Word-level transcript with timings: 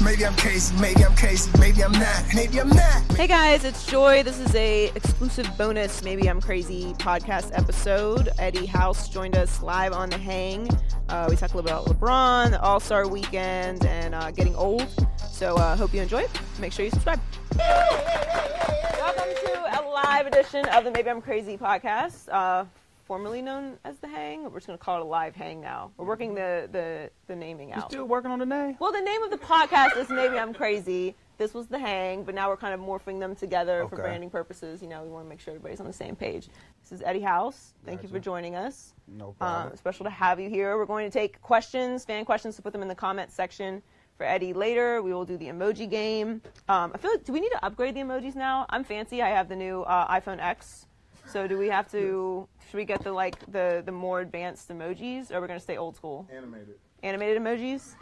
Maybe 0.00 0.24
I'm 0.24 0.36
crazy, 0.36 0.74
maybe 0.80 1.04
I'm 1.04 1.14
crazy, 1.16 1.50
maybe 1.58 1.82
I'm 1.82 1.90
not, 1.92 2.24
maybe 2.32 2.60
I'm 2.60 2.68
not. 2.68 3.02
Hey 3.12 3.26
guys, 3.26 3.64
it's 3.64 3.84
Joy. 3.84 4.22
This 4.22 4.38
is 4.38 4.54
a 4.54 4.86
exclusive 4.94 5.50
bonus 5.58 6.04
Maybe 6.04 6.30
I'm 6.30 6.40
Crazy 6.40 6.94
podcast 6.94 7.50
episode. 7.58 8.28
Eddie 8.38 8.66
House 8.66 9.08
joined 9.08 9.36
us 9.36 9.60
live 9.60 9.92
on 9.92 10.08
the 10.08 10.16
hang. 10.16 10.68
Uh, 11.08 11.26
we 11.28 11.34
talked 11.34 11.52
a 11.52 11.56
little 11.56 11.62
bit 11.62 11.72
about 11.72 11.86
LeBron, 12.00 12.50
the 12.52 12.60
All 12.60 12.78
Star 12.78 13.08
weekend, 13.08 13.84
and 13.86 14.14
uh, 14.14 14.30
getting 14.30 14.54
old. 14.54 14.86
So 15.18 15.56
uh, 15.56 15.76
hope 15.76 15.92
you 15.92 16.00
enjoy 16.00 16.22
it. 16.22 16.30
Make 16.60 16.72
sure 16.72 16.84
you 16.84 16.92
subscribe. 16.92 17.20
Welcome 17.56 19.34
to 19.44 19.80
a 19.80 19.80
live 19.90 20.26
edition 20.28 20.64
of 20.68 20.84
the 20.84 20.92
Maybe 20.92 21.10
I'm 21.10 21.20
Crazy 21.20 21.56
podcast, 21.56 22.28
uh, 22.32 22.64
formerly 23.08 23.42
known 23.42 23.78
as 23.84 23.98
the 23.98 24.06
Hang. 24.06 24.44
We're 24.44 24.58
just 24.58 24.66
going 24.68 24.78
to 24.78 24.84
call 24.84 24.98
it 25.00 25.00
a 25.00 25.08
live 25.08 25.34
hang 25.34 25.60
now. 25.60 25.90
We're 25.96 26.04
working 26.04 26.34
the 26.34 26.68
the, 26.70 27.10
the 27.26 27.34
naming 27.34 27.72
out. 27.72 27.90
Still 27.90 28.04
working 28.06 28.30
on 28.30 28.38
the 28.38 28.46
name? 28.46 28.76
Well, 28.78 28.92
the 28.92 29.00
name 29.00 29.22
of 29.22 29.30
the 29.30 29.38
podcast 29.38 29.96
is 29.96 30.08
Maybe 30.10 30.38
I'm 30.38 30.54
Crazy. 30.54 31.16
This 31.38 31.54
was 31.54 31.68
The 31.68 31.78
Hang, 31.78 32.24
but 32.24 32.34
now 32.34 32.48
we're 32.48 32.56
kind 32.56 32.74
of 32.74 32.80
morphing 32.80 33.20
them 33.20 33.34
together 33.36 33.86
for 33.88 33.94
Okay. 33.94 34.02
branding 34.02 34.28
purposes. 34.28 34.82
You 34.82 34.88
know, 34.88 35.02
we 35.04 35.08
want 35.08 35.24
to 35.24 35.28
make 35.28 35.38
sure 35.40 35.54
everybody's 35.54 35.78
on 35.80 35.86
the 35.86 35.92
same 35.92 36.16
page. 36.16 36.48
This 36.82 36.92
is 36.92 37.02
Eddie 37.02 37.20
House. 37.20 37.74
Thank 37.86 38.02
you 38.02 38.08
for 38.08 38.18
joining 38.18 38.56
us. 38.56 38.92
No 39.06 39.28
Uh, 39.40 39.44
problem. 39.62 39.76
special 39.76 40.04
to 40.04 40.10
have 40.10 40.38
you 40.40 40.50
here. 40.50 40.76
We're 40.76 40.84
going 40.84 41.08
to 41.08 41.16
take 41.16 41.40
questions, 41.40 42.04
fan 42.04 42.24
questions, 42.24 42.56
to 42.56 42.62
put 42.62 42.72
them 42.72 42.82
in 42.82 42.88
the 42.88 42.94
comment 42.94 43.30
section 43.30 43.82
for 44.16 44.24
Eddie 44.26 44.52
later. 44.52 45.00
We 45.00 45.14
will 45.14 45.24
do 45.24 45.36
the 45.36 45.46
emoji 45.46 45.88
game. 45.88 46.42
Um, 46.68 46.90
I 46.92 46.98
feel 46.98 47.12
like, 47.12 47.24
do 47.24 47.32
we 47.32 47.38
need 47.40 47.50
to 47.52 47.64
upgrade 47.64 47.94
the 47.94 48.00
emojis 48.00 48.34
now? 48.34 48.66
I'm 48.68 48.82
fancy. 48.82 49.22
I 49.22 49.28
have 49.28 49.48
the 49.48 49.54
new 49.56 49.82
uh, 49.82 50.12
iPhone 50.20 50.40
X. 50.40 50.86
So 51.28 51.46
do 51.46 51.58
we 51.58 51.68
have 51.68 51.90
to? 51.92 52.48
Should 52.70 52.76
we 52.76 52.84
get 52.84 53.02
the 53.04 53.12
like 53.12 53.38
the 53.52 53.82
the 53.84 53.92
more 53.92 54.20
advanced 54.20 54.68
emojis, 54.68 55.30
or 55.30 55.36
are 55.36 55.40
we 55.40 55.48
gonna 55.48 55.60
stay 55.60 55.76
old 55.76 55.94
school? 55.94 56.26
Animated. 56.34 56.76
Animated 57.02 57.42
emojis. 57.42 57.94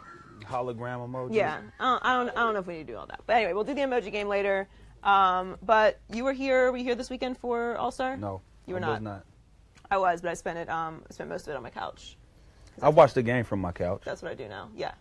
Hologram 0.45 1.07
emojis. 1.09 1.33
Yeah, 1.35 1.59
I 1.79 1.83
don't, 1.83 2.05
I 2.05 2.17
don't, 2.17 2.29
I 2.29 2.41
don't 2.41 2.53
know 2.53 2.59
if 2.59 2.67
we 2.67 2.75
need 2.75 2.87
to 2.87 2.93
do 2.93 2.97
all 2.97 3.07
that. 3.07 3.21
But 3.25 3.37
anyway, 3.37 3.53
we'll 3.53 3.63
do 3.63 3.73
the 3.73 3.81
emoji 3.81 4.11
game 4.11 4.27
later. 4.27 4.67
Um, 5.03 5.57
but 5.61 5.99
you 6.11 6.23
were 6.23 6.33
here. 6.33 6.71
Were 6.71 6.77
you 6.77 6.83
here 6.83 6.95
this 6.95 7.09
weekend 7.09 7.37
for 7.37 7.75
All 7.77 7.91
Star? 7.91 8.17
No. 8.17 8.41
You 8.65 8.75
were 8.75 8.79
I 8.79 8.81
not. 8.81 8.91
Was 8.91 9.01
not. 9.01 9.25
I 9.89 9.97
was, 9.97 10.21
but 10.21 10.31
I 10.31 10.33
spent 10.33 10.57
it. 10.57 10.69
Um, 10.69 11.03
I 11.09 11.13
spent 11.13 11.29
most 11.29 11.47
of 11.47 11.53
it 11.53 11.57
on 11.57 11.63
my 11.63 11.69
couch. 11.69 12.17
I 12.81 12.89
watched 12.89 13.15
the 13.15 13.23
game 13.23 13.43
from 13.43 13.59
my 13.59 13.71
couch. 13.71 14.01
That's 14.05 14.21
what 14.21 14.31
I 14.31 14.35
do 14.35 14.47
now. 14.47 14.69
Yeah, 14.75 14.91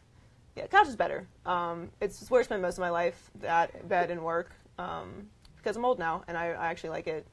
yeah. 0.56 0.66
Couch 0.68 0.88
is 0.88 0.96
better. 0.96 1.26
Um, 1.44 1.90
it's 2.00 2.30
where 2.30 2.40
I 2.40 2.44
spend 2.44 2.62
most 2.62 2.78
of 2.78 2.80
my 2.80 2.90
life. 2.90 3.30
That 3.40 3.88
bed 3.88 4.10
and 4.10 4.22
work. 4.22 4.52
Um, 4.78 5.28
because 5.56 5.76
I'm 5.76 5.84
old 5.84 5.98
now, 5.98 6.22
and 6.28 6.38
I, 6.38 6.50
I 6.50 6.68
actually 6.68 6.90
like 6.90 7.08
it. 7.08 7.26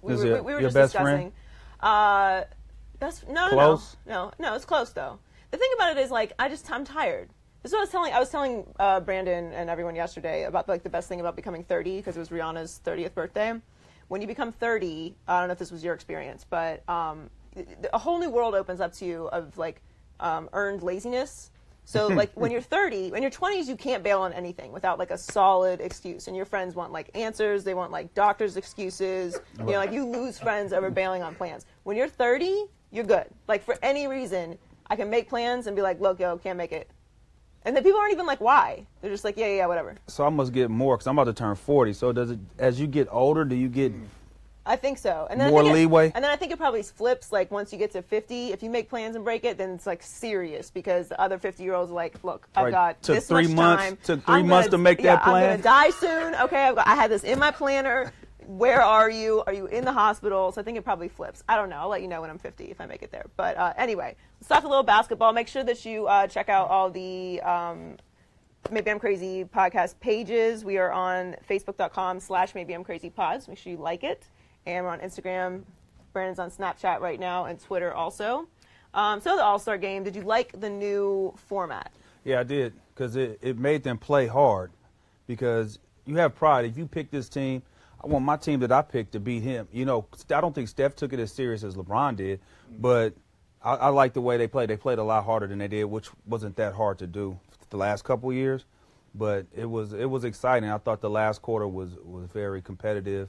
We, 0.00 0.14
Is 0.14 0.24
were, 0.24 0.36
it 0.36 0.44
we, 0.44 0.48
we 0.48 0.54
were 0.54 0.60
your 0.60 0.70
just 0.70 0.74
best 0.74 0.92
discussing. 0.92 1.32
Uh, 1.80 2.44
best 2.98 3.28
no, 3.28 3.48
no, 3.48 3.50
Close? 3.50 3.96
no, 4.06 4.12
no, 4.14 4.32
no. 4.38 4.54
It's 4.54 4.64
close 4.64 4.92
though. 4.92 5.18
The 5.50 5.58
thing 5.58 5.70
about 5.74 5.96
it 5.96 6.00
is 6.00 6.10
like 6.10 6.32
I 6.38 6.48
just 6.48 6.70
I'm 6.70 6.84
tired. 6.84 7.28
This 7.62 7.70
is 7.70 7.74
what 7.74 7.80
I 7.80 7.82
was 7.82 7.90
telling. 7.90 8.12
I 8.12 8.18
was 8.18 8.30
telling 8.30 8.66
uh, 8.78 9.00
Brandon 9.00 9.52
and 9.52 9.70
everyone 9.70 9.94
yesterday 9.94 10.44
about 10.44 10.68
like 10.68 10.82
the 10.82 10.90
best 10.90 11.08
thing 11.08 11.20
about 11.20 11.36
becoming 11.36 11.62
30 11.62 11.98
because 11.98 12.16
it 12.16 12.20
was 12.20 12.30
Rihanna's 12.30 12.80
30th 12.84 13.14
birthday. 13.14 13.54
When 14.08 14.20
you 14.20 14.26
become 14.26 14.52
30, 14.52 15.14
I 15.28 15.38
don't 15.38 15.48
know 15.48 15.52
if 15.52 15.58
this 15.58 15.70
was 15.70 15.84
your 15.84 15.94
experience, 15.94 16.44
but 16.48 16.86
um, 16.88 17.30
a 17.92 17.98
whole 17.98 18.18
new 18.18 18.30
world 18.30 18.54
opens 18.54 18.80
up 18.80 18.92
to 18.94 19.04
you 19.04 19.28
of 19.28 19.56
like 19.56 19.80
um, 20.20 20.48
earned 20.52 20.82
laziness. 20.82 21.50
So 21.84 22.06
like 22.22 22.32
when 22.34 22.50
you're 22.50 22.60
30, 22.60 23.12
in 23.14 23.22
your 23.22 23.30
20s, 23.30 23.66
you 23.66 23.76
can't 23.76 24.02
bail 24.02 24.20
on 24.20 24.32
anything 24.32 24.72
without 24.72 24.98
like 24.98 25.10
a 25.10 25.18
solid 25.18 25.80
excuse, 25.80 26.28
and 26.28 26.36
your 26.36 26.46
friends 26.46 26.74
want 26.74 26.92
like 26.92 27.10
answers. 27.14 27.64
They 27.64 27.74
want 27.74 27.92
like 27.92 28.14
doctors' 28.14 28.56
excuses. 28.56 29.38
You 29.58 29.64
know, 29.64 29.72
like 29.72 29.92
you 29.92 30.06
lose 30.06 30.38
friends 30.38 30.72
over 30.72 30.90
bailing 30.90 31.22
on 31.22 31.34
plans. 31.34 31.66
When 31.84 31.96
you're 31.96 32.08
30, 32.08 32.64
you're 32.90 33.04
good. 33.04 33.26
Like 33.48 33.64
for 33.64 33.76
any 33.82 34.06
reason, 34.06 34.58
I 34.86 34.96
can 34.96 35.10
make 35.10 35.28
plans 35.28 35.66
and 35.66 35.74
be 35.74 35.82
like, 35.82 36.00
look, 36.00 36.20
yo, 36.20 36.38
can't 36.38 36.58
make 36.58 36.72
it. 36.72 36.90
And 37.64 37.76
then 37.76 37.84
people 37.84 37.98
aren't 38.00 38.12
even 38.12 38.26
like, 38.26 38.40
why? 38.40 38.86
They're 39.00 39.10
just 39.10 39.24
like, 39.24 39.36
yeah, 39.36 39.46
yeah, 39.46 39.56
yeah, 39.58 39.66
whatever. 39.66 39.96
So 40.08 40.26
I 40.26 40.28
must 40.30 40.52
get 40.52 40.68
more 40.68 40.96
because 40.96 41.06
I'm 41.06 41.16
about 41.16 41.30
to 41.30 41.32
turn 41.32 41.54
40. 41.54 41.92
So 41.92 42.12
does 42.12 42.32
it? 42.32 42.40
As 42.58 42.80
you 42.80 42.86
get 42.86 43.08
older, 43.10 43.44
do 43.44 43.54
you 43.54 43.68
get? 43.68 43.92
I 44.64 44.76
think 44.76 44.98
so. 44.98 45.26
And 45.28 45.40
then 45.40 45.50
More 45.50 45.60
I 45.60 45.64
think 45.64 45.74
it- 45.74 45.78
leeway? 45.80 46.12
and 46.14 46.22
then 46.22 46.30
I 46.30 46.36
think 46.36 46.52
it 46.52 46.58
probably 46.58 46.82
flips. 46.84 47.32
Like 47.32 47.50
once 47.50 47.72
you 47.72 47.78
get 47.78 47.90
to 47.92 48.02
50, 48.02 48.52
if 48.52 48.62
you 48.62 48.70
make 48.70 48.88
plans 48.88 49.16
and 49.16 49.24
break 49.24 49.44
it, 49.44 49.58
then 49.58 49.70
it's 49.70 49.86
like 49.86 50.02
serious 50.02 50.70
because 50.70 51.08
the 51.08 51.20
other 51.20 51.36
50 51.38 51.62
year 51.64 51.74
olds 51.74 51.90
are 51.90 51.94
like, 51.94 52.22
look, 52.22 52.46
I've 52.54 52.64
Right. 52.66 52.70
got 52.70 53.02
Took 53.02 53.16
this 53.16 53.26
three 53.28 53.48
much 53.48 53.56
months- 53.56 53.84
time. 53.84 53.98
took 54.04 54.24
three 54.24 54.34
I'm 54.36 54.46
months 54.46 54.68
gonna- 54.68 54.78
to 54.78 54.82
make 54.82 55.00
yeah, 55.00 55.16
that 55.16 55.24
plan. 55.24 55.42
I'm 55.44 55.50
gonna 55.50 55.62
die 55.62 55.90
soon. 55.90 56.34
Okay, 56.42 56.62
I've 56.68 56.76
got, 56.76 56.86
I 56.86 56.94
had 56.94 57.10
this 57.10 57.24
in 57.24 57.38
my 57.40 57.50
planner. 57.50 58.12
Where 58.46 58.82
are 58.82 59.08
you? 59.08 59.42
Are 59.46 59.52
you 59.52 59.66
in 59.66 59.84
the 59.84 59.92
hospital? 59.92 60.50
So 60.52 60.60
I 60.60 60.64
think 60.64 60.76
it 60.76 60.82
probably 60.84 61.08
flips. 61.08 61.42
I 61.48 61.56
don't 61.56 61.68
know. 61.70 61.76
I'll 61.76 61.88
let 61.88 62.02
you 62.02 62.08
know 62.08 62.20
when 62.20 62.30
I'm 62.30 62.38
50 62.38 62.64
if 62.70 62.80
I 62.80 62.86
make 62.86 63.02
it 63.02 63.10
there. 63.12 63.26
But 63.36 63.56
uh, 63.56 63.72
anyway, 63.76 64.16
let's 64.40 64.48
talk 64.48 64.64
a 64.64 64.68
little 64.68 64.82
basketball. 64.82 65.32
Make 65.32 65.46
sure 65.48 65.62
that 65.64 65.84
you 65.84 66.06
uh, 66.06 66.26
check 66.26 66.48
out 66.48 66.68
all 66.68 66.90
the 66.90 67.40
um, 67.42 67.96
Maybe 68.70 68.90
I'm 68.92 68.98
Crazy 69.00 69.44
podcast 69.44 69.98
pages. 70.00 70.64
We 70.64 70.78
are 70.78 70.92
on 70.92 71.34
facebook.com 71.48 72.20
slash 72.20 72.54
Maybe 72.54 72.74
I'm 72.74 72.84
Crazy 72.84 73.10
pods. 73.10 73.48
Make 73.48 73.58
sure 73.58 73.72
you 73.72 73.78
like 73.78 74.04
it. 74.04 74.28
And 74.66 74.84
we're 74.84 74.90
on 74.90 75.00
Instagram. 75.00 75.62
Brandon's 76.12 76.38
on 76.38 76.50
Snapchat 76.50 77.00
right 77.00 77.18
now 77.18 77.46
and 77.46 77.58
Twitter 77.60 77.92
also. 77.92 78.46
Um, 78.94 79.20
so 79.20 79.36
the 79.36 79.42
All 79.42 79.58
Star 79.58 79.78
game, 79.78 80.04
did 80.04 80.14
you 80.14 80.22
like 80.22 80.60
the 80.60 80.68
new 80.68 81.34
format? 81.48 81.90
Yeah, 82.24 82.40
I 82.40 82.42
did 82.42 82.74
because 82.94 83.16
it, 83.16 83.38
it 83.42 83.58
made 83.58 83.82
them 83.82 83.98
play 83.98 84.26
hard 84.26 84.70
because 85.26 85.78
you 86.04 86.16
have 86.16 86.34
pride. 86.34 86.64
If 86.64 86.76
you 86.76 86.86
pick 86.86 87.10
this 87.10 87.28
team, 87.28 87.62
I 88.02 88.06
want 88.06 88.24
my 88.24 88.36
team 88.36 88.60
that 88.60 88.72
I 88.72 88.82
picked 88.82 89.12
to 89.12 89.20
beat 89.20 89.42
him. 89.42 89.68
You 89.72 89.84
know, 89.84 90.06
I 90.34 90.40
don't 90.40 90.54
think 90.54 90.68
Steph 90.68 90.94
took 90.96 91.12
it 91.12 91.20
as 91.20 91.32
serious 91.32 91.62
as 91.62 91.74
LeBron 91.74 92.16
did, 92.16 92.40
but 92.78 93.14
I, 93.62 93.74
I 93.74 93.88
like 93.88 94.12
the 94.12 94.20
way 94.20 94.36
they 94.36 94.48
played. 94.48 94.68
They 94.68 94.76
played 94.76 94.98
a 94.98 95.04
lot 95.04 95.24
harder 95.24 95.46
than 95.46 95.58
they 95.58 95.68
did, 95.68 95.84
which 95.84 96.08
wasn't 96.26 96.56
that 96.56 96.74
hard 96.74 96.98
to 96.98 97.06
do 97.06 97.38
the 97.70 97.76
last 97.76 98.04
couple 98.04 98.32
years. 98.32 98.64
But 99.14 99.46
it 99.54 99.66
was 99.66 99.92
it 99.92 100.08
was 100.08 100.24
exciting. 100.24 100.70
I 100.70 100.78
thought 100.78 101.00
the 101.00 101.10
last 101.10 101.42
quarter 101.42 101.68
was 101.68 101.90
was 102.02 102.26
very 102.32 102.62
competitive, 102.62 103.28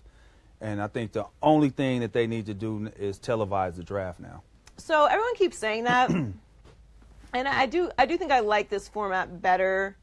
and 0.63 0.81
I 0.81 0.87
think 0.87 1.11
the 1.11 1.25
only 1.41 1.69
thing 1.69 1.99
that 1.99 2.13
they 2.13 2.25
need 2.25 2.45
to 2.47 2.53
do 2.53 2.89
is 2.97 3.19
televise 3.19 3.75
the 3.75 3.83
draft 3.83 4.19
now. 4.19 4.41
So 4.77 5.05
everyone 5.05 5.35
keeps 5.35 5.57
saying 5.57 5.83
that, 5.83 6.09
and 6.09 6.33
I 7.33 7.65
do. 7.67 7.91
I 7.99 8.05
do 8.05 8.17
think 8.17 8.31
I 8.31 8.39
like 8.39 8.69
this 8.69 8.87
format 8.87 9.41
better 9.41 9.97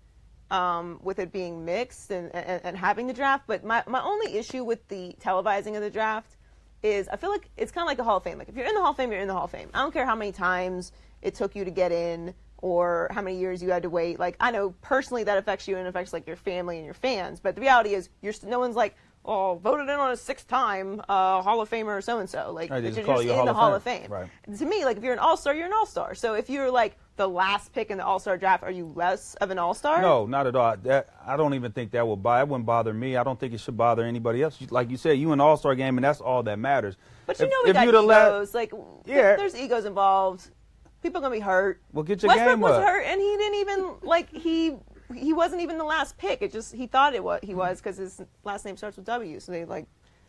um, 0.50 1.00
with 1.02 1.18
it 1.18 1.32
being 1.32 1.64
mixed 1.64 2.10
and, 2.10 2.32
and, 2.34 2.60
and 2.62 2.76
having 2.76 3.06
the 3.06 3.12
draft. 3.12 3.44
But 3.46 3.64
my, 3.64 3.82
my 3.86 4.02
only 4.02 4.36
issue 4.36 4.62
with 4.62 4.86
the 4.88 5.16
televising 5.20 5.76
of 5.76 5.82
the 5.82 5.90
draft 5.90 6.36
is 6.82 7.08
I 7.08 7.16
feel 7.16 7.30
like 7.30 7.48
it's 7.56 7.72
kind 7.72 7.84
of 7.84 7.88
like 7.88 7.96
the 7.96 8.04
Hall 8.04 8.18
of 8.18 8.24
Fame. 8.24 8.38
Like 8.38 8.48
if 8.48 8.56
you're 8.56 8.66
in 8.66 8.74
the 8.74 8.80
Hall 8.80 8.90
of 8.90 8.96
Fame, 8.96 9.10
you're 9.10 9.20
in 9.20 9.28
the 9.28 9.34
Hall 9.34 9.44
of 9.44 9.50
Fame. 9.50 9.70
I 9.72 9.80
don't 9.80 9.92
care 9.92 10.06
how 10.06 10.14
many 10.14 10.32
times 10.32 10.92
it 11.22 11.34
took 11.34 11.56
you 11.56 11.64
to 11.64 11.70
get 11.70 11.90
in 11.90 12.34
or 12.58 13.08
how 13.12 13.22
many 13.22 13.38
years 13.38 13.62
you 13.62 13.70
had 13.70 13.82
to 13.82 13.90
wait. 13.90 14.18
Like 14.18 14.36
I 14.40 14.50
know 14.50 14.74
personally 14.82 15.24
that 15.24 15.38
affects 15.38 15.66
you 15.66 15.78
and 15.78 15.88
affects 15.88 16.12
like 16.12 16.26
your 16.26 16.36
family 16.36 16.76
and 16.76 16.84
your 16.84 16.94
fans. 16.94 17.40
But 17.40 17.54
the 17.54 17.62
reality 17.62 17.94
is, 17.94 18.10
you're 18.20 18.34
no 18.44 18.58
one's 18.58 18.76
like. 18.76 18.96
Oh, 19.22 19.56
voted 19.62 19.88
in 19.88 19.94
on 19.96 20.10
a 20.12 20.16
sixth-time 20.16 21.02
uh, 21.06 21.42
Hall 21.42 21.60
of 21.60 21.68
Famer, 21.68 22.02
so 22.02 22.20
and 22.20 22.28
so. 22.28 22.52
Like, 22.52 22.70
Right, 22.70 22.80
they 22.80 22.88
you're 22.88 23.04
just 23.04 23.24
you 23.24 23.30
in 23.32 23.36
Hall 23.36 23.44
the 23.44 23.52
Hall 23.52 23.78
Fame. 23.78 24.04
of 24.04 24.08
Fame. 24.08 24.10
Right. 24.10 24.58
To 24.58 24.64
me, 24.64 24.84
like 24.86 24.96
if 24.96 25.04
you're 25.04 25.12
an 25.12 25.18
All-Star, 25.18 25.54
you're 25.54 25.66
an 25.66 25.72
All-Star. 25.74 26.14
So 26.14 26.32
if 26.34 26.48
you're 26.48 26.70
like 26.70 26.96
the 27.16 27.28
last 27.28 27.74
pick 27.74 27.90
in 27.90 27.98
the 27.98 28.04
All-Star 28.04 28.38
draft, 28.38 28.62
are 28.62 28.70
you 28.70 28.86
less 28.96 29.34
of 29.36 29.50
an 29.50 29.58
All-Star? 29.58 30.00
No, 30.00 30.24
not 30.24 30.46
at 30.46 30.56
all. 30.56 30.74
That 30.78 31.10
I 31.26 31.36
don't 31.36 31.52
even 31.52 31.70
think 31.72 31.90
that 31.90 32.06
would 32.08 32.22
buy. 32.22 32.40
It 32.40 32.48
wouldn't 32.48 32.64
bother 32.64 32.94
me. 32.94 33.18
I 33.18 33.22
don't 33.22 33.38
think 33.38 33.52
it 33.52 33.60
should 33.60 33.76
bother 33.76 34.04
anybody 34.04 34.42
else. 34.42 34.58
Like 34.70 34.90
you 34.90 34.96
said, 34.96 35.18
you 35.18 35.32
an 35.32 35.40
All 35.40 35.58
Star 35.58 35.74
game, 35.74 35.98
and 35.98 36.04
that's 36.04 36.22
all 36.22 36.42
that 36.44 36.58
matters. 36.58 36.96
But 37.26 37.38
you 37.40 37.44
If- 37.44 37.50
know 37.50 37.56
we 37.64 37.70
if 37.70 37.74
got 37.74 37.94
have 37.94 38.04
let- 38.04 38.26
egos. 38.28 38.54
like, 38.54 38.72
Yeah. 39.04 39.36
there's 39.36 39.54
egos 39.54 39.84
involved. 39.84 40.50
People 41.02 41.18
are 41.18 41.22
gonna 41.22 41.34
be 41.34 41.40
hurt. 41.40 41.80
Well, 41.92 42.02
get 42.04 42.22
your 42.22 42.28
Westbrook 42.28 42.52
game 42.54 42.60
was 42.60 42.82
hurt, 42.82 43.02
and 43.04 43.20
he 43.20 43.36
didn't 43.36 43.54
even 43.60 43.94
like 44.02 44.30
he 44.30 44.76
he 45.14 45.32
wasn't 45.32 45.62
even 45.62 45.78
the 45.78 45.84
last 45.84 46.16
pick. 46.18 46.42
It 46.42 46.52
just 46.52 46.74
he 46.74 46.86
thought 46.86 47.14
it 47.14 47.22
was 47.24 47.40
he 47.42 47.54
was 47.54 47.78
because 47.80 47.96
his 47.96 48.20
last 48.44 48.64
name 48.64 48.76
starts 48.76 48.96
with 48.96 49.06
W. 49.06 49.40
So 49.40 49.52
they 49.52 49.64
like 49.64 49.86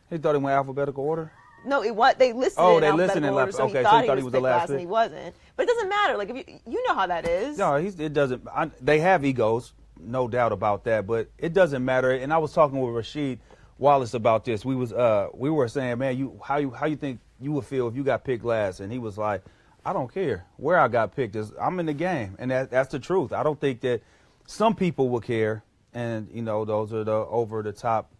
He 0.09 0.17
thought 0.17 0.35
he 0.35 0.41
went 0.41 0.55
alphabetical 0.55 1.03
order. 1.03 1.31
no, 1.65 1.83
it 1.83 1.95
what 1.95 2.17
they 2.19 2.33
listed 2.33 2.55
Oh, 2.63 2.79
they 2.79 2.91
listed 2.91 3.23
in 3.23 3.29
order, 3.29 3.51
so 3.51 3.65
okay, 3.65 3.79
he 3.79 3.83
so 3.83 3.89
thought 3.89 4.01
he 4.01 4.07
thought 4.07 4.17
he 4.17 4.23
was 4.23 4.33
the 4.33 4.39
last 4.39 4.61
last, 4.61 4.69
and 4.71 4.79
he 4.79 4.85
wasn't. 4.85 5.35
But 5.55 5.63
it 5.63 5.67
doesn't 5.67 5.89
matter. 5.89 6.17
Like 6.17 6.29
if 6.29 6.35
you 6.37 6.59
you 6.67 6.87
know 6.87 6.95
how 6.95 7.07
that 7.07 7.27
is. 7.27 7.57
No, 7.57 7.77
he's, 7.77 7.99
it 7.99 8.13
doesn't. 8.13 8.47
I, 8.47 8.71
they 8.81 8.99
have 8.99 9.23
egos, 9.23 9.73
no 9.99 10.27
doubt 10.27 10.51
about 10.51 10.83
that. 10.85 11.05
But 11.05 11.29
it 11.37 11.53
doesn't 11.53 11.83
matter. 11.85 12.11
And 12.11 12.33
I 12.33 12.37
was 12.39 12.51
talking 12.53 12.79
with 12.81 12.93
Rasheed 13.05 13.39
Wallace 13.77 14.13
about 14.13 14.45
this. 14.45 14.65
We 14.65 14.75
was 14.75 14.91
uh 14.93 15.27
we 15.33 15.49
were 15.49 15.67
saying, 15.67 15.97
man, 15.99 16.17
you 16.17 16.39
how 16.43 16.57
you 16.57 16.71
how 16.71 16.87
you 16.87 16.95
think 16.95 17.19
you 17.39 17.51
would 17.53 17.65
feel 17.65 17.87
if 17.87 17.95
you 17.95 18.03
got 18.03 18.23
picked 18.23 18.43
last? 18.45 18.79
And 18.79 18.91
he 18.91 18.99
was 18.99 19.17
like, 19.17 19.43
I 19.85 19.93
don't 19.93 20.11
care 20.11 20.45
where 20.57 20.79
I 20.79 20.87
got 20.87 21.15
picked. 21.15 21.35
Is 21.35 21.51
I'm 21.59 21.79
in 21.79 21.85
the 21.85 21.93
game, 21.93 22.35
and 22.39 22.49
that, 22.51 22.71
that's 22.71 22.91
the 22.91 22.99
truth. 22.99 23.33
I 23.33 23.43
don't 23.43 23.59
think 23.59 23.81
that 23.81 24.01
some 24.45 24.75
people 24.75 25.09
will 25.09 25.21
care, 25.21 25.63
and 25.93 26.29
you 26.31 26.41
know 26.41 26.65
those 26.65 26.93
are 26.93 27.03
the 27.03 27.11
over 27.11 27.61
the 27.63 27.71
top 27.71 28.11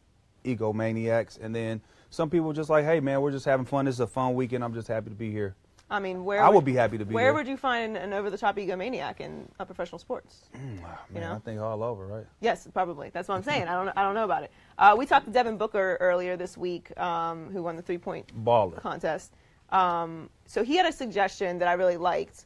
egomaniacs, 0.45 1.39
and 1.41 1.55
then 1.55 1.81
some 2.09 2.29
people 2.29 2.53
just 2.53 2.69
like, 2.69 2.85
hey 2.85 2.99
man, 2.99 3.21
we're 3.21 3.31
just 3.31 3.45
having 3.45 3.65
fun. 3.65 3.85
This 3.85 3.95
is 3.95 4.01
a 4.01 4.07
fun 4.07 4.33
weekend. 4.33 4.63
I'm 4.63 4.73
just 4.73 4.87
happy 4.87 5.09
to 5.09 5.15
be 5.15 5.31
here. 5.31 5.55
I 5.89 5.99
mean, 5.99 6.23
where 6.23 6.41
I 6.41 6.47
would 6.47 6.63
be 6.63 6.73
happy 6.73 6.97
to 6.97 7.03
be 7.05 7.13
Where 7.13 7.25
here. 7.25 7.33
would 7.33 7.47
you 7.47 7.57
find 7.57 7.97
an 7.97 8.13
over-the-top 8.13 8.55
egomaniac 8.55 9.19
in 9.19 9.45
uh, 9.59 9.65
professional 9.65 9.99
sports? 9.99 10.49
Man, 10.53 10.81
know? 11.13 11.33
I 11.33 11.39
think 11.39 11.59
all 11.59 11.83
over, 11.83 12.07
right? 12.07 12.25
Yes, 12.39 12.65
probably. 12.73 13.09
That's 13.09 13.27
what 13.27 13.35
I'm 13.35 13.43
saying. 13.43 13.67
I 13.67 13.73
don't. 13.73 13.89
I 13.97 14.01
don't 14.03 14.15
know 14.15 14.23
about 14.23 14.43
it. 14.43 14.51
Uh, 14.77 14.95
we 14.97 15.05
talked 15.05 15.25
to 15.25 15.31
Devin 15.33 15.57
Booker 15.57 15.97
earlier 15.99 16.37
this 16.37 16.57
week, 16.57 16.97
um, 16.97 17.49
who 17.51 17.61
won 17.61 17.75
the 17.75 17.81
three-point 17.81 18.31
Baller. 18.45 18.77
contest. 18.77 19.33
Um, 19.69 20.29
so 20.45 20.63
he 20.63 20.77
had 20.77 20.85
a 20.85 20.93
suggestion 20.93 21.59
that 21.59 21.67
I 21.67 21.73
really 21.73 21.97
liked 21.97 22.45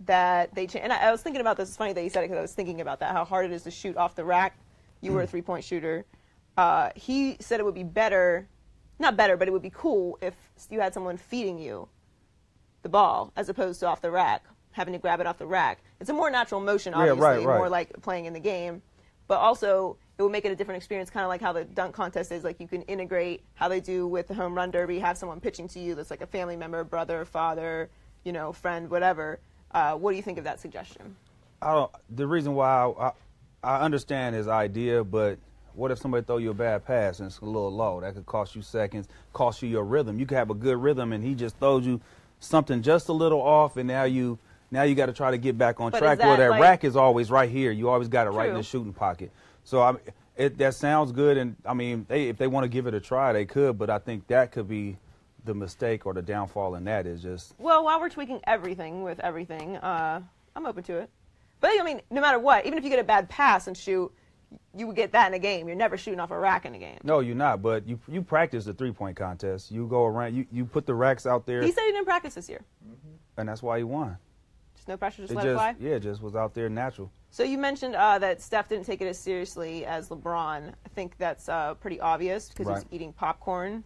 that 0.00 0.54
they 0.54 0.66
cha- 0.66 0.80
and 0.80 0.92
I, 0.92 1.08
I 1.08 1.10
was 1.10 1.22
thinking 1.22 1.40
about 1.40 1.56
this. 1.56 1.68
It's 1.68 1.76
funny 1.76 1.92
that 1.92 2.02
you 2.02 2.10
said 2.10 2.20
it 2.20 2.28
because 2.28 2.38
I 2.38 2.42
was 2.42 2.52
thinking 2.52 2.80
about 2.80 3.00
that. 3.00 3.12
How 3.12 3.24
hard 3.24 3.46
it 3.46 3.52
is 3.52 3.62
to 3.64 3.70
shoot 3.70 3.96
off 3.96 4.14
the 4.14 4.24
rack. 4.24 4.58
You 5.00 5.12
were 5.12 5.22
a 5.22 5.26
three-point 5.26 5.64
shooter. 5.64 6.04
Uh, 6.56 6.90
he 6.94 7.36
said 7.40 7.60
it 7.60 7.64
would 7.64 7.74
be 7.74 7.84
better, 7.84 8.48
not 8.98 9.16
better, 9.16 9.36
but 9.36 9.46
it 9.46 9.50
would 9.52 9.62
be 9.62 9.72
cool 9.74 10.18
if 10.22 10.34
you 10.70 10.80
had 10.80 10.94
someone 10.94 11.16
feeding 11.16 11.58
you 11.58 11.88
the 12.82 12.88
ball 12.88 13.32
as 13.36 13.48
opposed 13.48 13.80
to 13.80 13.86
off 13.86 14.00
the 14.00 14.10
rack, 14.10 14.44
having 14.72 14.92
to 14.92 14.98
grab 14.98 15.20
it 15.20 15.26
off 15.26 15.38
the 15.38 15.46
rack. 15.46 15.82
It's 16.00 16.10
a 16.10 16.14
more 16.14 16.30
natural 16.30 16.60
motion, 16.60 16.92
Yeah, 16.92 17.00
obviously, 17.00 17.20
right, 17.22 17.46
right. 17.46 17.58
more 17.58 17.68
like 17.68 17.92
playing 18.02 18.24
in 18.26 18.32
the 18.32 18.40
game. 18.40 18.82
But 19.28 19.38
also, 19.38 19.96
it 20.18 20.22
would 20.22 20.30
make 20.32 20.44
it 20.44 20.52
a 20.52 20.56
different 20.56 20.76
experience, 20.76 21.10
kind 21.10 21.24
of 21.24 21.28
like 21.28 21.40
how 21.40 21.52
the 21.52 21.64
dunk 21.64 21.94
contest 21.94 22.30
is. 22.32 22.44
Like 22.44 22.60
you 22.60 22.68
can 22.68 22.82
integrate 22.82 23.42
how 23.54 23.68
they 23.68 23.80
do 23.80 24.06
with 24.06 24.28
the 24.28 24.34
home 24.34 24.54
run 24.54 24.70
derby, 24.70 24.98
have 25.00 25.18
someone 25.18 25.40
pitching 25.40 25.68
to 25.68 25.80
you 25.80 25.94
that's 25.94 26.10
like 26.10 26.22
a 26.22 26.26
family 26.26 26.56
member, 26.56 26.84
brother, 26.84 27.24
father, 27.24 27.90
you 28.24 28.32
know, 28.32 28.52
friend, 28.52 28.88
whatever. 28.88 29.40
Uh, 29.76 29.94
what 29.94 30.12
do 30.12 30.16
you 30.16 30.22
think 30.22 30.38
of 30.38 30.44
that 30.44 30.58
suggestion? 30.58 31.14
I 31.60 31.74
don't. 31.74 31.90
The 32.08 32.26
reason 32.26 32.54
why 32.54 32.66
I, 32.98 33.08
I, 33.08 33.12
I 33.62 33.80
understand 33.82 34.34
his 34.34 34.48
idea, 34.48 35.04
but 35.04 35.38
what 35.74 35.90
if 35.90 35.98
somebody 35.98 36.24
throw 36.24 36.38
you 36.38 36.50
a 36.50 36.54
bad 36.54 36.86
pass 36.86 37.20
and 37.20 37.26
it's 37.26 37.40
a 37.40 37.44
little 37.44 37.70
low? 37.70 38.00
That 38.00 38.14
could 38.14 38.24
cost 38.24 38.56
you 38.56 38.62
seconds, 38.62 39.06
cost 39.34 39.60
you 39.60 39.68
your 39.68 39.84
rhythm. 39.84 40.18
You 40.18 40.24
could 40.24 40.38
have 40.38 40.48
a 40.48 40.54
good 40.54 40.78
rhythm, 40.78 41.12
and 41.12 41.22
he 41.22 41.34
just 41.34 41.58
throws 41.58 41.84
you 41.84 42.00
something 42.40 42.80
just 42.80 43.10
a 43.10 43.12
little 43.12 43.42
off, 43.42 43.76
and 43.76 43.86
now 43.86 44.04
you 44.04 44.38
now 44.70 44.84
you 44.84 44.94
got 44.94 45.06
to 45.06 45.12
try 45.12 45.30
to 45.30 45.36
get 45.36 45.58
back 45.58 45.78
on 45.78 45.90
But 45.90 45.98
track. 45.98 46.18
that 46.20 46.26
Where 46.26 46.36
that 46.38 46.50
like- 46.52 46.62
rack 46.62 46.84
is 46.84 46.96
always 46.96 47.30
right 47.30 47.50
here. 47.50 47.70
You 47.70 47.90
always 47.90 48.08
got 48.08 48.26
it 48.26 48.30
right 48.30 48.48
in 48.48 48.54
the 48.54 48.62
shooting 48.62 48.94
pocket. 48.94 49.30
So 49.64 49.82
I, 49.82 49.96
it, 50.38 50.56
that 50.56 50.74
sounds 50.74 51.12
good, 51.12 51.36
and 51.36 51.54
I 51.66 51.74
mean, 51.74 52.06
they, 52.08 52.30
if 52.30 52.38
they 52.38 52.46
want 52.46 52.64
to 52.64 52.68
give 52.68 52.86
it 52.86 52.94
a 52.94 53.00
try, 53.00 53.34
they 53.34 53.44
could. 53.44 53.76
But 53.76 53.90
I 53.90 53.98
think 53.98 54.26
that 54.28 54.52
could 54.52 54.68
be 54.68 54.96
the 55.46 55.54
mistake 55.54 56.04
or 56.04 56.12
the 56.12 56.20
downfall 56.22 56.74
in 56.74 56.84
that 56.84 57.06
is 57.06 57.22
just 57.22 57.54
Well, 57.58 57.84
while 57.84 58.00
we're 58.00 58.10
tweaking 58.10 58.40
everything 58.46 59.02
with 59.02 59.18
everything, 59.20 59.76
uh, 59.78 60.20
I'm 60.54 60.66
open 60.66 60.82
to 60.84 60.98
it. 60.98 61.08
But 61.60 61.70
I 61.80 61.82
mean, 61.82 62.02
no 62.10 62.20
matter 62.20 62.38
what, 62.38 62.66
even 62.66 62.76
if 62.76 62.84
you 62.84 62.90
get 62.90 62.98
a 62.98 63.04
bad 63.04 63.28
pass 63.30 63.66
and 63.66 63.76
shoot, 63.76 64.12
you 64.76 64.86
would 64.86 64.96
get 64.96 65.12
that 65.12 65.28
in 65.28 65.34
a 65.34 65.38
game. 65.38 65.66
You're 65.66 65.76
never 65.76 65.96
shooting 65.96 66.20
off 66.20 66.30
a 66.30 66.38
rack 66.38 66.66
in 66.66 66.74
a 66.74 66.78
game. 66.78 66.98
No, 67.02 67.20
you're 67.20 67.34
not. 67.34 67.62
But 67.62 67.86
you 67.88 67.98
you 68.08 68.20
practice 68.22 68.64
the 68.66 68.74
three 68.74 68.92
point 68.92 69.16
contest. 69.16 69.70
You 69.70 69.86
go 69.86 70.04
around. 70.04 70.34
You 70.34 70.46
you 70.52 70.64
put 70.66 70.84
the 70.86 70.94
racks 70.94 71.26
out 71.26 71.46
there, 71.46 71.62
He 71.62 71.72
said 71.72 71.82
he 71.86 71.92
didn't 71.92 72.04
practice 72.06 72.34
this 72.34 72.48
year. 72.48 72.60
and 73.38 73.48
that's 73.48 73.62
why 73.62 73.78
he 73.78 73.84
won. 73.84 74.18
Just 74.74 74.88
no 74.88 74.96
pressure, 74.98 75.22
just 75.22 75.32
It 75.32 75.36
let 75.36 75.44
just 75.44 75.52
it 75.52 75.54
fly. 75.56 75.74
yeah, 75.80 75.98
just 75.98 76.20
was 76.22 76.36
out 76.36 76.52
there 76.54 76.68
natural. 76.68 77.10
So 77.30 77.42
you 77.42 77.58
mentioned 77.58 77.94
uh, 77.96 78.18
that 78.18 78.40
Steph 78.42 78.68
didn't 78.68 78.84
take 78.86 79.00
it 79.00 79.06
as 79.06 79.18
seriously 79.18 79.84
as 79.86 80.08
LeBron. 80.10 80.68
I 80.70 80.88
think 80.94 81.16
that's 81.18 81.48
uh, 81.48 81.74
pretty 81.74 82.00
obvious 82.00 82.48
because 82.50 82.66
Right. 82.66 82.76
he's 82.82 82.86
eating 82.92 83.12
popcorn. 83.12 83.84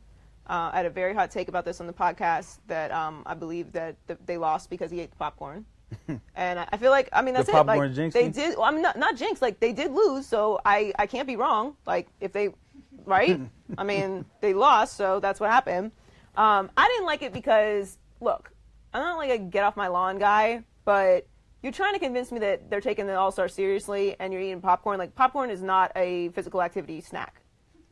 Uh, 0.50 0.69
I 0.73 0.79
had 0.79 0.87
a 0.87 0.91
very 0.91 1.14
hot 1.14 1.31
take 1.31 1.47
about 1.47 1.64
this 1.64 1.81
on 1.81 1.87
the 1.87 1.93
podcast 1.93 2.58
that 2.67 2.91
um, 2.91 3.23
I 3.25 3.35
believe 3.35 3.70
that 3.70 3.94
th- 4.08 4.19
they 4.26 4.37
lost 4.37 4.69
because 4.69 4.91
he 4.91 4.99
ate 4.99 5.12
the 5.12 5.17
popcorn. 5.17 5.64
and 6.35 6.58
I 6.58 6.69
I 6.73 6.76
feel 6.76 6.91
like 6.91 7.08
I 7.12 7.23
mean 7.23 7.35
that's 7.35 7.49
it. 7.49 7.52
popcorn 7.52 7.94
Like 7.94 8.12
they 8.12 8.25
him? 8.25 8.32
did. 8.32 8.56
Well, 8.56 8.64
I'm 8.64 8.82
not 8.82 8.99
not 8.99 9.17
jinx. 9.17 9.41
Like 9.41 9.61
they 9.61 9.73
did 9.73 9.93
lose, 9.93 10.26
so 10.26 10.61
I 10.64 10.93
I 10.99 11.06
can't 11.06 11.29
be 11.29 11.37
wrong. 11.37 11.76
Like 11.87 12.08
if 12.20 12.32
they, 12.32 12.49
right? 13.05 13.41
I 13.79 13.85
mean 13.85 14.25
they 14.41 14.52
lost, 14.52 14.97
so 14.97 15.20
that's 15.20 15.38
what 15.38 15.50
happened. 15.50 15.93
Um, 16.37 16.69
I 16.76 16.88
didn't 16.88 17.06
like 17.06 17.23
it 17.23 17.32
because 17.32 17.97
look, 18.20 18.50
I'm 18.93 19.02
not 19.02 19.19
like 19.19 19.31
a 19.31 19.38
get 19.38 19.62
off 19.62 19.76
my 19.76 19.87
lawn 19.87 20.19
guy, 20.19 20.64
but 20.85 21.29
you're 21.62 21.73
trying 21.73 21.93
to 21.94 22.00
convince 22.00 22.32
me 22.32 22.41
that 22.41 22.70
they're 22.70 22.81
taking 22.81 23.06
the 23.06 23.14
All 23.14 23.31
Star 23.31 23.47
seriously 23.49 24.17
and 24.19 24.32
you're 24.32 24.43
eating 24.43 24.61
popcorn. 24.61 24.99
Like 24.99 25.14
popcorn 25.14 25.50
is 25.50 25.62
not 25.62 25.93
a 25.94 26.31
physical 26.31 26.61
activity 26.61 27.00
snack. 27.00 27.40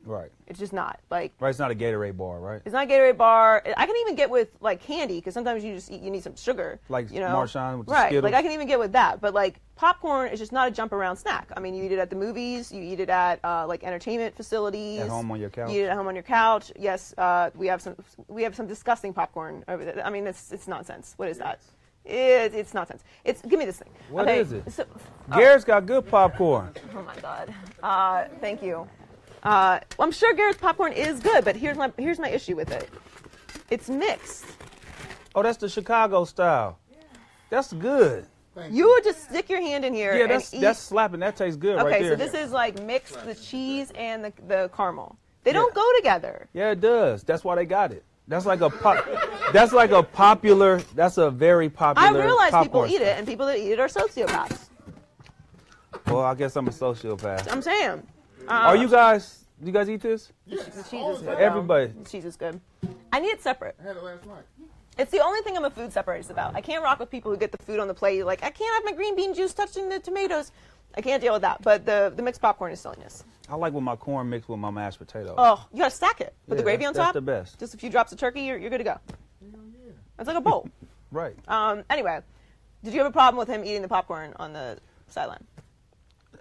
Right. 0.05 0.31
It's 0.47 0.59
just 0.59 0.73
not. 0.73 1.01
Like 1.11 1.33
Right. 1.39 1.51
It's 1.51 1.59
not 1.59 1.71
a 1.71 1.75
Gatorade 1.75 2.17
bar, 2.17 2.39
right? 2.41 2.63
it's 2.65 2.73
not 2.73 2.85
a 2.85 2.87
Gatorade 2.91 3.17
bar. 3.17 3.63
I 3.77 3.87
can 3.87 3.97
even 3.97 4.15
get 4.15 4.31
with 4.31 4.49
like 4.61 4.81
candy 4.81 5.17
because 5.17 5.35
sometimes 5.35 5.63
you 5.65 5.75
just 5.75 5.91
eat, 5.91 6.01
you 6.01 6.11
need 6.11 6.23
some 6.23 6.37
sugar. 6.37 6.81
Like 6.89 7.11
you 7.11 7.21
know, 7.21 7.29
Marshawn 7.29 7.79
with 7.79 7.89
right? 7.89 8.23
Like 8.23 8.35
I 8.35 8.43
can 8.43 8.53
even 8.53 8.67
get 8.67 8.79
with 8.79 8.93
that. 8.93 9.21
But 9.21 9.35
like 9.35 9.61
popcorn 9.77 10.31
is 10.31 10.39
just 10.39 10.53
not 10.53 10.69
a 10.69 10.71
jump 10.71 10.93
around 10.93 11.17
snack. 11.17 11.51
I 11.57 11.61
mean, 11.61 11.75
you 11.75 11.85
eat 11.85 11.93
it 11.93 11.99
at 11.99 12.11
the 12.11 12.17
movies. 12.17 12.73
You 12.73 12.83
eat 12.83 13.01
it 13.01 13.11
at 13.11 13.41
uh, 13.45 13.67
like 13.67 13.85
entertainment 13.85 14.35
facilities. 14.35 15.01
At 15.01 15.09
home 15.09 15.31
on 15.31 15.41
your 15.41 15.51
couch. 15.51 15.71
You 15.71 15.81
eat 15.81 15.85
it 15.85 15.89
at 15.89 15.97
home 15.97 16.09
on 16.09 16.15
your 16.15 16.23
couch. 16.23 16.73
Yes, 16.79 17.15
uh, 17.19 17.51
we 17.55 17.67
have 17.67 17.83
some 17.83 17.97
we 18.29 18.43
have 18.43 18.55
some 18.55 18.67
disgusting 18.67 19.13
popcorn 19.13 19.65
over 19.69 19.85
there. 19.85 20.05
I 20.05 20.11
mean, 20.11 20.27
it's 20.27 20.53
it's 20.53 20.69
nonsense. 20.69 21.15
What 21.17 21.29
is 21.29 21.39
that? 21.39 21.61
It, 22.05 22.55
it's 22.55 22.73
nonsense. 22.73 23.05
It's 23.25 23.43
give 23.43 23.59
me 23.59 23.67
this 23.67 23.79
thing. 23.79 23.91
What 24.09 24.27
okay, 24.27 24.41
is 24.41 24.53
it? 24.53 24.73
So, 24.73 24.87
Garrett's 25.31 25.65
got 25.65 25.85
good 25.85 26.09
popcorn. 26.09 26.73
Oh 26.95 27.03
my 27.03 27.17
god. 27.17 27.55
Uh, 27.83 28.25
thank 28.41 28.63
you. 28.63 28.89
Uh, 29.43 29.81
I'm 29.99 30.13
sure 30.13 30.35
Garrett's 30.35 30.59
popcorn 30.59 30.93
is 30.93 31.21
good, 31.21 31.45
but 31.45 31.57
here's 31.57 31.77
my 31.77 31.93
here's 31.99 32.19
my 32.19 32.29
issue 32.29 32.57
with 32.57 32.71
it. 32.71 32.91
It's 33.71 33.89
mixed. 33.89 34.47
Oh, 35.35 35.43
that's 35.43 35.59
the 35.59 35.69
Chicago 35.69 36.25
style. 36.25 36.79
That's 37.51 37.73
good. 37.73 38.27
You 38.71 38.89
would 38.89 39.05
just 39.05 39.25
stick 39.25 39.49
your 39.49 39.61
hand 39.61 39.85
in 39.85 39.95
here 39.95 40.17
Yeah, 40.17 40.23
and 40.23 40.31
that's 40.33 40.53
eat. 40.53 40.61
that's 40.61 40.81
slapping. 40.81 41.21
That 41.21 41.37
tastes 41.37 41.57
good 41.57 41.77
okay, 41.77 41.85
right 41.85 42.03
there. 42.03 42.13
Okay, 42.15 42.25
so 42.25 42.31
this 42.31 42.35
is 42.35 42.51
like 42.51 42.83
mixed 42.83 43.25
the 43.25 43.35
cheese 43.35 43.93
and 43.95 44.25
the, 44.25 44.33
the 44.49 44.71
caramel. 44.77 45.17
They 45.45 45.53
don't 45.53 45.73
go 45.75 45.89
together. 45.97 46.49
Yeah, 46.53 46.73
it 46.73 46.81
does. 46.81 47.23
That's 47.23 47.45
why 47.45 47.55
they 47.55 47.65
got 47.65 47.93
it. 47.93 48.05
That's 48.27 48.45
like 48.45 48.61
a 48.61 48.69
pop. 48.69 49.07
that's 49.53 49.73
like 49.73 49.93
a 49.93 50.03
popular. 50.03 50.81
That's 50.95 51.19
a 51.19 51.31
very 51.31 51.71
popular. 51.71 52.07
I 52.07 52.11
popular. 52.11 52.27
realize 52.27 52.51
people 52.51 52.65
popcorn 52.65 52.91
eat 52.91 53.01
it, 53.01 53.17
and 53.17 53.27
people 53.27 53.47
that 53.47 53.59
eat 53.59 53.73
it 53.73 53.81
are 53.81 53.89
sociopaths. 53.89 54.69
Well, 56.07 56.21
I 56.21 56.35
guess 56.35 56.57
I'm 56.57 56.69
a 56.69 56.71
sociopath. 56.71 57.51
I'm 57.51 57.63
saying. 57.63 58.03
Are 58.49 58.77
you 58.77 58.89
guys? 58.89 59.45
Do 59.61 59.67
you 59.67 59.73
guys 59.73 59.91
eat 59.91 60.01
this? 60.01 60.33
The 60.47 60.57
cheese 60.89 61.17
is 61.17 61.23
good. 61.23 61.39
Everybody. 61.39 61.87
The 61.89 62.09
cheese 62.09 62.25
is 62.25 62.37
good. 62.37 62.61
I 63.13 63.21
need 63.21 63.29
it 63.29 63.43
separate. 63.43 63.77
I 63.81 63.89
had 63.89 63.97
it 63.97 64.03
last 64.05 64.25
night. 64.27 64.45
It's 64.99 65.11
the 65.11 65.21
only 65.21 65.41
thing 65.43 65.57
I'm 65.57 65.65
a 65.65 65.71
food 65.71 65.93
separatist 65.93 66.31
about. 66.31 66.55
I 66.57 66.61
can't 66.61 66.83
rock 66.83 66.99
with 66.99 67.11
people 67.11 67.31
who 67.31 67.37
get 67.37 67.53
the 67.53 67.59
food 67.59 67.79
on 67.79 67.87
the 67.89 67.95
plate. 67.95 68.25
Like, 68.25 68.43
I 68.43 68.51
can't 68.51 68.75
have 68.75 68.85
my 68.85 68.93
green 68.97 69.15
bean 69.17 69.35
juice 69.35 69.55
touching 69.55 69.89
the 69.89 69.99
tomatoes. 70.01 70.51
I 70.97 71.01
can't 71.01 71.21
deal 71.23 71.33
with 71.33 71.43
that. 71.43 71.63
But 71.63 71.85
the, 71.87 72.13
the 72.15 72.23
mixed 72.23 72.41
popcorn 72.41 72.73
is 72.73 72.81
silliness. 72.81 73.25
I 73.49 73.55
like 73.57 73.73
when 73.73 73.85
my 73.85 73.97
corn 73.97 74.29
mixed 74.29 74.49
with 74.49 74.59
my 74.59 74.71
mashed 74.71 74.99
potatoes. 74.99 75.35
Oh, 75.39 75.65
you 75.73 75.79
gotta 75.79 75.91
stack 75.95 76.21
it. 76.21 76.35
Put 76.49 76.57
the 76.59 76.63
gravy 76.65 76.85
on 76.85 76.95
top. 76.95 77.07
that's 77.07 77.15
the 77.15 77.21
best. 77.21 77.59
Just 77.59 77.75
a 77.75 77.77
few 77.77 77.91
drops 77.91 78.13
of 78.13 78.19
turkey, 78.19 78.43
you're, 78.43 78.59
you're 78.59 78.71
good 78.71 78.79
to 78.79 78.85
go. 78.85 78.99
It's 80.19 80.27
like 80.27 80.37
a 80.37 80.41
bowl. 80.41 80.69
Right. 81.11 81.35
um, 81.49 81.85
anyway, 81.89 82.21
did 82.85 82.93
you 82.93 82.99
have 83.01 83.09
a 83.09 83.13
problem 83.13 83.39
with 83.39 83.49
him 83.49 83.65
eating 83.65 83.81
the 83.81 83.89
popcorn 83.89 84.35
on 84.37 84.53
the 84.53 84.79
sideline? 85.07 85.43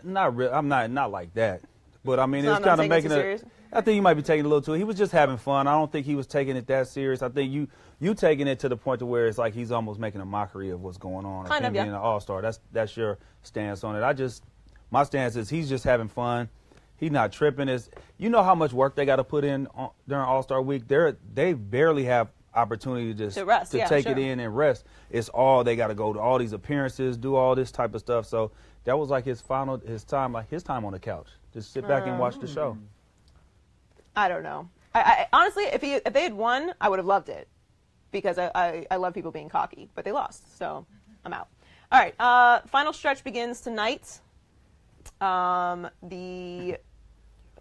Not 0.03 0.35
real. 0.35 0.51
I'm 0.53 0.67
not 0.67 0.91
not 0.91 1.09
like 1.09 1.33
that. 1.35 1.61
But 2.07 2.21
I 2.21 2.25
mean, 2.25 2.45
So 2.45 2.55
it's 2.55 2.63
kind 2.63 2.79
of 2.79 2.87
making 2.87 3.11
it. 3.11 3.43
I 3.73 3.81
think 3.81 3.97
you 3.97 4.01
might 4.01 4.13
be 4.13 4.21
taking 4.21 4.45
it 4.45 4.45
a 4.45 4.49
little 4.49 4.61
too. 4.61 4.71
He 4.71 4.85
was 4.85 4.95
just 4.95 5.11
having 5.11 5.35
fun. 5.35 5.67
I 5.67 5.73
don't 5.73 5.91
think 5.91 6.05
he 6.05 6.15
was 6.15 6.25
taking 6.25 6.55
it 6.55 6.67
that 6.67 6.87
serious. 6.87 7.21
I 7.21 7.27
think 7.27 7.51
you 7.51 7.67
you 7.99 8.15
taking 8.15 8.47
it 8.47 8.59
to 8.59 8.69
the 8.69 8.77
point 8.77 8.99
to 8.99 9.05
where 9.05 9.27
it's 9.27 9.37
like 9.37 9.53
he's 9.53 9.73
almost 9.73 9.99
making 9.99 10.21
a 10.21 10.25
mockery 10.25 10.69
of 10.69 10.81
what's 10.81 10.97
going 10.97 11.25
on. 11.25 11.47
Kind 11.47 11.65
of, 11.65 11.75
yeah. 11.75 11.83
being 11.83 11.93
an 11.93 11.99
all 11.99 12.21
star. 12.21 12.41
That's 12.41 12.61
that's 12.71 12.95
your 12.95 13.17
stance 13.43 13.83
on 13.83 13.97
it. 13.97 14.03
I 14.03 14.13
just 14.13 14.45
my 14.89 15.03
stance 15.03 15.35
is 15.35 15.49
he's 15.49 15.67
just 15.67 15.83
having 15.83 16.07
fun. 16.07 16.47
He's 16.95 17.11
not 17.11 17.33
tripping. 17.33 17.67
Is 17.67 17.89
you 18.17 18.29
know 18.29 18.41
how 18.41 18.55
much 18.55 18.71
work 18.71 18.95
they 18.95 19.05
got 19.05 19.17
to 19.17 19.25
put 19.25 19.43
in 19.43 19.67
on, 19.75 19.89
during 20.07 20.23
All 20.23 20.41
Star 20.43 20.61
Week? 20.61 20.87
They're 20.87 21.17
they 21.33 21.51
barely 21.51 22.05
have 22.05 22.29
opportunity 22.55 23.13
to 23.13 23.13
just 23.13 23.37
To 23.37 23.43
rest, 23.43 23.71
to 23.71 23.79
yeah, 23.79 23.87
take 23.87 24.05
it 24.05 24.17
in 24.17 24.39
and 24.39 24.55
rest. 24.55 24.85
It's 25.11 25.27
all 25.27 25.65
they 25.65 25.75
got 25.75 25.87
to 25.87 25.93
go 25.93 26.13
to 26.13 26.19
all 26.19 26.39
these 26.39 26.53
appearances, 26.53 27.17
do 27.17 27.35
all 27.35 27.53
this 27.53 27.69
type 27.71 27.93
of 27.93 27.99
stuff. 27.99 28.25
So 28.25 28.51
that 28.85 28.97
was 28.97 29.09
like 29.09 29.25
his 29.25 29.41
final 29.41 29.77
his 29.77 30.03
time, 30.03 30.31
like 30.31 30.49
his 30.49 30.63
time 30.63 30.85
on 30.85 30.93
the 30.93 30.99
couch, 30.99 31.27
just 31.57 31.73
sit 31.73 31.87
back 31.87 32.05
and 32.05 32.19
watch 32.19 32.37
the 32.39 32.45
show. 32.45 32.77
I 34.15 34.29
don't 34.29 34.43
know. 34.43 34.69
I, 34.93 34.99
I 34.99 35.27
honestly, 35.33 35.63
if 35.63 35.81
he 35.81 35.93
if 35.93 36.13
they 36.13 36.21
had 36.21 36.33
won, 36.33 36.71
I 36.79 36.87
would 36.87 36.99
have 36.99 37.07
loved 37.07 37.29
it 37.29 37.47
because 38.11 38.37
I, 38.37 38.51
I, 38.53 38.85
I 38.91 38.95
love 38.97 39.15
people 39.15 39.31
being 39.31 39.49
cocky, 39.49 39.89
but 39.95 40.05
they 40.05 40.11
lost, 40.11 40.55
so 40.59 40.85
I'm 41.25 41.33
out. 41.33 41.47
All 41.91 41.99
right, 41.99 42.13
uh, 42.19 42.59
final 42.67 42.93
stretch 42.93 43.23
begins 43.23 43.61
tonight. 43.61 44.19
Um, 45.19 45.89
the 46.03 46.77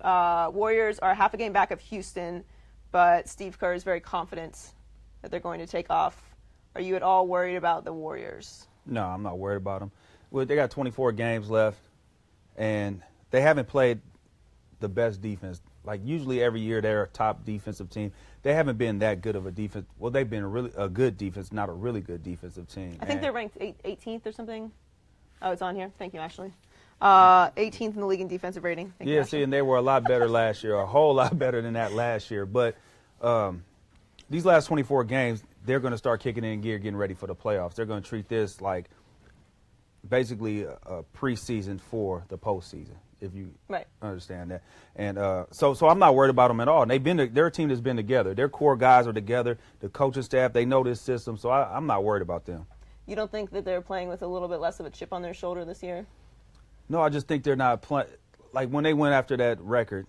uh, 0.03 0.51
Warriors 0.53 0.99
are 0.99 1.15
half 1.15 1.33
a 1.33 1.39
game 1.39 1.55
back 1.55 1.71
of 1.71 1.81
Houston, 1.81 2.45
but 2.93 3.31
Steve 3.31 3.59
Kerr 3.59 3.73
is 3.73 3.83
very 3.83 4.01
confident 4.01 4.73
that 5.23 5.31
they're 5.31 5.41
going 5.41 5.61
to 5.61 5.67
take 5.67 5.89
off. 5.89 6.23
Are 6.75 6.83
you 6.83 6.97
at 6.97 7.03
all 7.03 7.27
worried 7.27 7.57
about 7.57 7.87
the 7.87 7.95
Warriors? 7.95 8.67
No, 8.85 9.07
I'm 9.07 9.23
not 9.23 9.39
worried 9.39 9.57
about 9.57 9.81
them. 9.81 9.91
Well, 10.31 10.45
they 10.45 10.55
got 10.55 10.71
24 10.71 11.13
games 11.13 11.49
left, 11.49 11.81
and 12.59 13.03
they 13.31 13.41
haven't 13.41 13.69
played 13.69 14.01
the 14.81 14.89
best 14.89 15.21
defense 15.23 15.61
like 15.87 16.01
usually 16.05 16.43
every 16.43 16.61
year 16.61 16.81
they're 16.81 17.05
a 17.05 17.09
top 17.09 17.45
defensive 17.45 17.89
team. 17.89 18.13
They 18.43 18.53
haven't 18.55 18.77
been 18.77 18.99
that 18.99 19.23
good 19.23 19.37
of 19.37 19.47
a 19.47 19.53
defense. 19.53 19.87
Well, 19.99 20.11
they've 20.11 20.29
been 20.29 20.43
a 20.43 20.49
really 20.49 20.73
a 20.77 20.89
good 20.89 21.17
defense, 21.17 21.53
not 21.53 21.69
a 21.69 21.73
really 21.73 22.01
good 22.01 22.23
defensive 22.25 22.69
team. 22.69 22.97
I 23.01 23.05
think 23.07 23.17
And- 23.17 23.23
they're 23.25 23.33
ranked 23.33 23.57
eight, 23.61 23.77
18th 23.85 24.27
or 24.27 24.33
something. 24.33 24.73
Oh, 25.41 25.53
it's 25.53 25.63
on 25.63 25.77
here. 25.77 25.93
Thank 25.99 26.13
you, 26.15 26.19
Ashley. 26.21 26.53
Uh, 27.01 27.51
18th 27.51 27.95
in 27.95 28.01
the 28.01 28.07
league 28.07 28.21
in 28.21 28.27
defensive 28.29 28.65
rating. 28.65 28.93
Thank 28.99 29.09
you, 29.09 29.15
Yeah, 29.15 29.21
Ashley. 29.21 29.39
see, 29.39 29.43
and 29.45 29.53
they 29.53 29.63
were 29.63 29.77
a 29.77 29.83
lot 29.83 30.03
better 30.05 30.29
last 30.29 30.65
year, 30.65 30.75
a 30.75 30.87
whole 30.87 31.15
lot 31.15 31.39
better 31.39 31.63
than 31.63 31.75
that 31.75 31.93
last 31.93 32.31
year. 32.31 32.47
But 32.47 32.75
um, 33.21 33.63
these 34.29 34.45
last 34.45 34.67
24 34.67 35.05
games, 35.05 35.43
they're 35.65 35.81
going 35.81 35.93
to 35.93 35.99
start 35.99 36.21
kicking 36.21 36.43
in 36.43 36.63
gear, 36.63 36.79
getting 36.79 36.97
ready 36.97 37.15
for 37.15 37.27
the 37.29 37.35
playoffs. 37.37 37.75
They're 37.75 37.87
going 37.87 38.03
to 38.03 38.09
treat 38.09 38.29
this 38.29 38.61
like 38.61 38.87
basically 40.09 40.63
a, 40.65 40.79
a 40.87 41.03
preseason 41.17 41.81
for 41.81 42.25
the 42.29 42.39
postseason, 42.39 42.97
if 43.21 43.35
you 43.35 43.51
Right. 43.69 43.87
understand 44.03 44.51
that. 44.51 44.63
And 44.95 45.19
uh, 45.19 45.47
so, 45.51 45.75
so 45.75 45.89
I'm 45.89 45.99
not 45.99 46.15
worried 46.15 46.31
about 46.31 46.49
them 46.49 46.61
at 46.61 46.69
all. 46.69 46.83
And 46.83 46.91
they've 46.91 47.03
been, 47.03 47.33
their 47.33 47.51
team 47.51 47.71
has 47.71 47.81
been 47.81 47.97
together. 47.97 48.35
Their 48.35 48.49
core 48.49 48.77
guys 48.77 49.07
are 49.07 49.13
together. 49.13 49.59
The 49.81 49.89
coaching 49.89 50.23
staff, 50.23 50.53
they 50.53 50.65
know 50.65 50.83
this 50.85 51.01
system. 51.01 51.37
So 51.37 51.49
I, 51.51 51.75
I'm 51.77 51.87
not 51.87 52.05
worried 52.05 52.23
about 52.23 52.45
them. 52.45 52.67
You 53.07 53.17
don't 53.17 53.31
think 53.31 53.51
that 53.53 53.65
they're 53.65 53.81
playing 53.81 54.09
with 54.09 54.23
a 54.23 54.27
little 54.27 54.49
bit 54.49 54.61
less 54.61 54.81
of 54.81 54.87
a 54.87 54.91
chip 54.91 55.13
on 55.13 55.23
their 55.23 55.35
shoulder 55.35 55.65
this 55.65 55.83
year? 55.83 56.07
No, 56.89 57.01
I 57.01 57.09
just 57.09 57.27
think 57.29 57.43
they're 57.45 57.57
not 57.57 57.83
playing. 57.83 58.09
Like 58.53 58.69
when 58.69 58.85
they 58.85 58.95
went 58.95 59.15
after 59.15 59.37
that 59.37 59.61
record, 59.61 60.07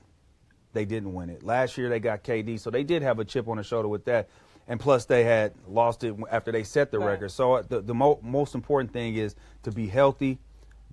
they 0.74 0.86
didn't 0.86 1.14
win 1.14 1.30
it. 1.30 1.44
Last 1.44 1.78
year 1.78 1.90
they 1.90 2.00
got 2.00 2.24
KD, 2.24 2.60
so 2.60 2.70
they 2.70 2.84
did 2.84 3.02
have 3.02 3.20
a 3.20 3.26
chip 3.26 3.48
on 3.48 3.58
their 3.58 3.64
shoulder 3.64 3.88
with 3.88 4.06
that. 4.06 4.30
And 4.68 4.80
plus, 4.80 5.06
they 5.06 5.24
had 5.24 5.54
lost 5.68 6.04
it 6.04 6.14
after 6.30 6.52
they 6.52 6.64
set 6.64 6.92
the 6.92 7.00
Right. 7.00 7.12
record. 7.12 7.32
So 7.32 7.54
uh, 7.54 7.62
the, 7.68 7.82
the 7.82 7.94
mo- 7.94 8.20
most 8.22 8.54
important 8.54 8.92
thing 8.92 9.16
is 9.16 9.36
to 9.64 9.72
be 9.72 9.88
healthy, 9.88 10.40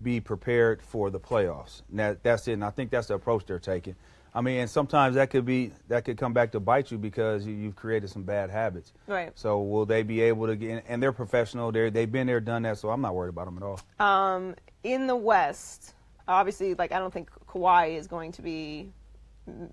be 0.02 0.20
prepared 0.20 0.82
for 0.82 1.10
the 1.10 1.20
playoffs. 1.20 1.82
And 1.90 1.98
that, 1.98 2.22
that's 2.22 2.48
it. 2.48 2.52
And 2.52 2.64
I 2.64 2.70
think 2.70 2.90
that's 2.90 3.08
the 3.08 3.14
approach 3.14 3.46
they're 3.46 3.58
taking. 3.58 3.96
I 4.34 4.40
mean, 4.40 4.60
and 4.60 4.68
sometimes 4.68 5.14
that 5.14 5.30
could 5.30 5.44
be 5.44 5.70
that 5.86 6.04
could 6.04 6.18
come 6.18 6.32
back 6.32 6.50
to 6.52 6.60
bite 6.60 6.90
you 6.90 6.98
because 6.98 7.46
you, 7.46 7.54
you've 7.54 7.76
created 7.76 8.10
some 8.10 8.24
bad 8.24 8.50
habits. 8.50 8.92
Right. 9.06 9.30
So 9.36 9.62
will 9.62 9.86
they 9.86 10.02
be 10.02 10.20
able 10.22 10.48
to 10.48 10.56
get? 10.56 10.84
And 10.88 11.00
they're 11.00 11.12
professional. 11.12 11.70
They 11.70 11.88
they've 11.88 12.10
been 12.10 12.26
there, 12.26 12.40
done 12.40 12.62
that. 12.62 12.78
So 12.78 12.90
I'm 12.90 13.00
not 13.00 13.14
worried 13.14 13.28
about 13.28 13.44
them 13.44 13.58
at 13.58 13.62
all. 13.62 13.80
Um, 14.00 14.56
in 14.82 15.06
the 15.06 15.14
West, 15.14 15.94
obviously, 16.26 16.74
like 16.74 16.90
I 16.90 16.98
don't 16.98 17.14
think 17.14 17.30
Kawhi 17.46 17.96
is 17.96 18.08
going 18.08 18.32
to 18.32 18.42
be 18.42 18.90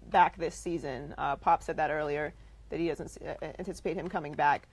back 0.09 0.37
this 0.37 0.53
season. 0.53 1.15
Uh, 1.17 1.37
Pop 1.37 1.63
said 1.63 1.77
that 1.77 1.89
earlier 1.89 2.31
that 2.69 2.79
he 2.79 2.87
doesn't 2.87 3.17
uh, 3.25 3.33
anticipate 3.57 3.95
him 3.95 4.07
coming 4.07 4.33
back. 4.33 4.67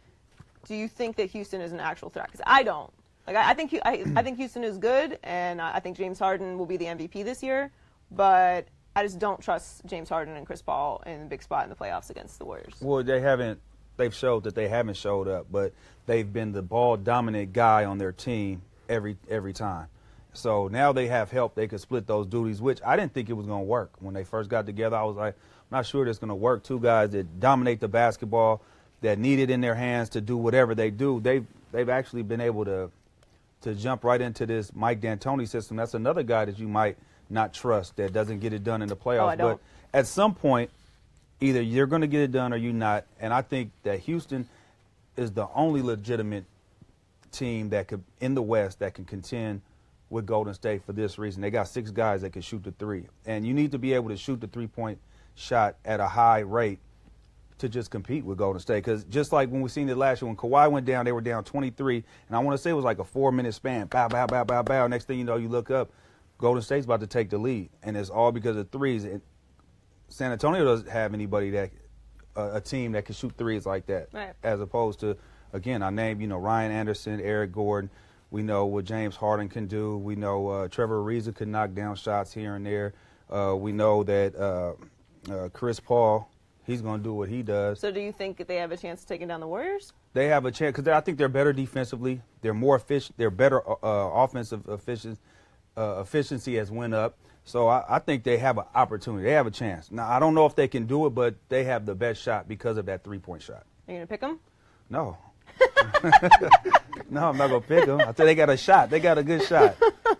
Do 0.66 0.74
you 0.74 0.86
think 0.86 1.16
that 1.16 1.30
Houston 1.30 1.62
is 1.62 1.72
an 1.72 1.80
actual 1.80 2.10
threat? 2.10 2.26
Because 2.26 2.42
I 2.46 2.62
don't. 2.62 2.92
Like 3.28 3.37
I, 3.37 3.50
I 3.50 3.54
think 3.54 3.78
I, 3.85 4.04
I 4.16 4.23
think 4.23 4.38
Houston 4.38 4.64
is 4.64 4.78
good, 4.78 5.18
and 5.23 5.61
I 5.61 5.80
think 5.80 5.99
James 5.99 6.18
Harden 6.18 6.56
will 6.56 6.64
be 6.64 6.78
the 6.78 6.87
MVP 6.87 7.25
this 7.25 7.42
year. 7.42 7.70
But 8.11 8.68
I 8.97 9.02
just 9.02 9.18
don't 9.18 9.40
trust 9.40 9.85
James 9.85 10.08
Harden 10.08 10.35
and 10.35 10.47
Chris 10.47 10.62
Paul 10.62 11.02
in 11.04 11.20
the 11.20 11.26
big 11.26 11.42
spot 11.42 11.64
in 11.64 11.70
the 11.70 11.76
playoffs 11.76 12.08
against 12.08 12.38
the 12.38 12.47
Warriors. 12.47 12.75
Well, 12.80 13.02
they 13.02 13.20
haven't. 13.20 13.61
They've 13.99 14.14
showed 14.14 14.44
that 14.44 14.54
they 14.54 14.68
haven't 14.68 14.97
showed 14.97 15.28
up, 15.28 15.47
but 15.50 15.75
they've 16.06 16.32
been 16.32 16.52
the 16.52 16.62
ball 16.62 16.97
dominant 16.97 17.52
guy 17.52 17.85
on 17.85 17.99
their 17.99 18.12
team 18.12 18.62
every 18.88 19.18
every 19.28 19.52
time. 19.52 19.88
So 20.32 20.68
now 20.68 20.92
they 20.92 21.08
have 21.08 21.30
help. 21.30 21.54
They 21.54 21.68
could 21.68 21.80
split 21.80 22.06
those 22.06 22.26
duties, 22.26 22.62
which 22.62 22.80
I 22.87 22.97
didn't 22.97 23.12
think 23.12 23.28
it 23.28 23.35
was 23.35 23.47
going 23.47 23.61
to 23.61 23.66
work 23.66 23.92
when 23.99 24.14
they 24.14 24.25
first 24.25 24.49
got 24.49 24.64
together. 24.64 24.97
I 24.97 25.02
was 25.02 25.16
like, 25.16 25.35
I'm 25.35 25.78
not 25.78 25.87
sure 25.87 26.06
that's 26.06 26.18
going 26.18 26.28
to 26.28 26.35
work. 26.35 26.64
Two 26.64 26.80
guys 26.80 27.11
that 27.11 27.40
dominate 27.40 27.80
the 27.80 27.88
basketball, 27.88 28.62
that 29.02 29.18
need 29.18 29.38
it 29.38 29.50
in 29.50 29.61
their 29.61 29.75
hands 29.75 30.08
to 30.11 30.23
do 30.23 30.38
whatever 30.38 30.75
they 30.75 30.90
do. 30.90 31.20
They've 31.20 31.44
they've 31.73 31.88
actually 31.90 32.23
been 32.23 32.40
able 32.40 32.64
to 32.64 32.90
to 33.62 33.74
jump 33.74 34.04
right 34.04 34.20
into 34.20 34.46
this 34.46 34.74
Mike 34.74 35.00
D'Antoni 35.00 35.48
system. 35.48 35.76
That's 35.76 35.94
another 35.94 36.22
guy 36.22 36.44
that 36.44 36.58
you 36.58 36.68
might 36.68 36.96
not 37.30 37.52
trust 37.52 37.96
that 37.96 38.12
doesn't 38.12 38.40
get 38.40 38.52
it 38.52 38.64
done 38.64 38.82
in 38.82 38.88
the 38.88 38.96
playoffs. 38.96 39.40
Oh. 39.40 39.50
But 39.50 39.98
at 39.98 40.06
some 40.06 40.34
point, 40.34 40.70
either 41.40 41.60
you're 41.60 41.86
going 41.86 42.02
to 42.02 42.08
get 42.08 42.20
it 42.20 42.32
done 42.32 42.52
or 42.52 42.56
you're 42.56 42.72
not. 42.72 43.04
And 43.20 43.32
I 43.32 43.42
think 43.42 43.70
that 43.82 44.00
Houston 44.00 44.48
is 45.16 45.32
the 45.32 45.48
only 45.54 45.82
legitimate 45.82 46.44
team 47.32 47.70
that 47.70 47.88
could 47.88 48.02
in 48.20 48.34
the 48.34 48.42
West 48.42 48.78
that 48.78 48.94
can 48.94 49.04
contend 49.04 49.60
with 50.10 50.24
Golden 50.24 50.54
State 50.54 50.84
for 50.84 50.92
this 50.92 51.18
reason. 51.18 51.42
They 51.42 51.50
got 51.50 51.68
six 51.68 51.90
guys 51.90 52.22
that 52.22 52.32
can 52.32 52.42
shoot 52.42 52.64
the 52.64 52.70
three, 52.72 53.06
and 53.26 53.46
you 53.46 53.52
need 53.52 53.72
to 53.72 53.78
be 53.78 53.92
able 53.92 54.08
to 54.08 54.16
shoot 54.16 54.40
the 54.40 54.46
three 54.46 54.66
point 54.66 54.98
shot 55.34 55.76
at 55.84 56.00
a 56.00 56.08
high 56.08 56.40
rate 56.40 56.78
to 57.58 57.68
just 57.68 57.90
compete 57.90 58.24
with 58.24 58.38
Golden 58.38 58.60
State. 58.60 58.84
Because 58.84 59.04
just 59.04 59.32
like 59.32 59.48
when 59.50 59.60
we 59.60 59.68
seen 59.68 59.88
it 59.88 59.96
last 59.96 60.22
year, 60.22 60.26
when 60.28 60.36
Kawhi 60.36 60.70
went 60.70 60.86
down, 60.86 61.04
they 61.04 61.12
were 61.12 61.20
down 61.20 61.44
23, 61.44 62.04
and 62.28 62.36
I 62.36 62.38
want 62.40 62.56
to 62.56 62.62
say 62.62 62.70
it 62.70 62.74
was 62.74 62.84
like 62.84 62.98
a 62.98 63.04
four 63.04 63.32
minute 63.32 63.54
span. 63.54 63.86
Bow, 63.86 64.08
bow, 64.08 64.26
bow, 64.26 64.44
bow, 64.44 64.62
bow. 64.62 64.86
Next 64.86 65.04
thing 65.06 65.18
you 65.18 65.24
know, 65.24 65.36
you 65.36 65.48
look 65.48 65.70
up, 65.70 65.90
Golden 66.38 66.62
State's 66.62 66.84
about 66.84 67.00
to 67.00 67.06
take 67.06 67.30
the 67.30 67.38
lead, 67.38 67.70
and 67.82 67.96
it's 67.96 68.10
all 68.10 68.32
because 68.32 68.56
of 68.56 68.70
threes. 68.70 69.04
And 69.04 69.20
San 70.08 70.32
Antonio 70.32 70.64
doesn't 70.64 70.88
have 70.88 71.14
anybody 71.14 71.50
that 71.50 71.70
uh, 72.36 72.50
a 72.54 72.60
team 72.60 72.92
that 72.92 73.04
can 73.04 73.14
shoot 73.14 73.32
threes 73.36 73.66
like 73.66 73.86
that, 73.86 74.08
Right. 74.12 74.32
as 74.42 74.60
opposed 74.60 75.00
to 75.00 75.16
again, 75.52 75.82
I 75.82 75.90
named 75.90 76.20
you 76.20 76.26
know 76.28 76.38
Ryan 76.38 76.72
Anderson, 76.72 77.20
Eric 77.20 77.52
Gordon. 77.52 77.90
We 78.30 78.42
know 78.42 78.66
what 78.66 78.84
James 78.84 79.16
Harden 79.16 79.48
can 79.48 79.66
do. 79.66 79.96
We 79.96 80.14
know 80.14 80.48
uh, 80.48 80.68
Trevor 80.68 81.02
Ariza 81.02 81.34
can 81.34 81.50
knock 81.50 81.72
down 81.72 81.96
shots 81.96 82.32
here 82.32 82.54
and 82.56 82.64
there. 82.66 82.92
Uh, 83.30 83.56
we 83.58 83.72
know 83.72 84.02
that 84.04 84.36
uh, 84.36 84.74
uh, 85.32 85.48
Chris 85.48 85.80
Paul, 85.80 86.30
he's 86.68 86.82
going 86.82 87.00
to 87.00 87.04
do 87.04 87.14
what 87.14 87.28
he 87.28 87.42
does. 87.42 87.80
So 87.80 87.90
do 87.90 87.98
you 87.98 88.12
think 88.12 88.46
they 88.46 88.56
have 88.56 88.70
a 88.70 88.76
chance 88.76 89.02
of 89.02 89.08
taking 89.08 89.26
down 89.26 89.40
the 89.40 89.48
Warriors? 89.48 89.92
They 90.12 90.28
have 90.28 90.44
a 90.44 90.52
chance 90.52 90.76
because 90.76 90.87
I 90.87 91.00
think 91.00 91.18
they're 91.18 91.28
better 91.28 91.52
defensively. 91.52 92.20
They're 92.42 92.54
more 92.54 92.76
efficient. 92.76 93.18
They're 93.18 93.30
better 93.30 93.68
uh, 93.68 93.75
offensive 93.82 94.68
efficiency. 94.68 95.20
Uh, 95.76 96.00
efficiency 96.00 96.56
has 96.56 96.70
went 96.70 96.94
up. 96.94 97.16
So 97.44 97.68
I, 97.68 97.84
I 97.88 97.98
think 97.98 98.25
they 98.25 98.37
have 98.37 98.58
an 98.58 98.64
opportunity. 98.75 99.25
They 99.25 99.32
have 99.32 99.46
a 99.46 99.50
chance. 99.50 99.90
Now 99.90 100.08
I 100.08 100.18
don't 100.18 100.34
know 100.34 100.46
if 100.46 100.54
they 100.54 100.68
can 100.68 100.87
do 100.87 101.06
it, 101.06 101.10
but 101.10 101.37
they 101.48 101.64
have 101.64 101.87
the 101.87 101.94
best 101.94 102.22
shot 102.22 102.46
because 102.46 102.76
of 102.76 102.87
that 102.87 103.02
three-point 103.02 103.42
shot. 103.42 103.64
Are 103.88 103.92
you 103.92 103.94
going 103.94 104.00
to 104.02 104.06
pick 104.06 104.20
them? 104.20 104.38
No. 104.90 105.16
no, 107.10 107.28
I'm 107.28 107.37
not 107.37 107.48
gonna 107.48 107.60
pick 107.60 107.87
them. 107.87 108.00
I 108.00 108.12
think 108.12 108.16
they 108.16 108.34
got 108.37 108.50
a 108.50 108.56
shot. 108.56 108.90
They 108.90 109.00
got 109.00 109.18
a 109.18 109.25
good 109.25 109.42
shot. 109.42 109.76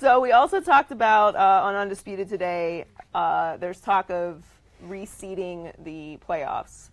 So 0.00 0.18
we 0.18 0.32
also 0.32 0.62
talked 0.62 0.92
about 0.92 1.36
uh, 1.36 1.60
on 1.62 1.74
Undisputed 1.74 2.26
today. 2.30 2.86
Uh, 3.14 3.58
there's 3.58 3.82
talk 3.82 4.10
of 4.10 4.42
reseeding 4.88 5.72
the 5.84 6.18
playoffs, 6.26 6.90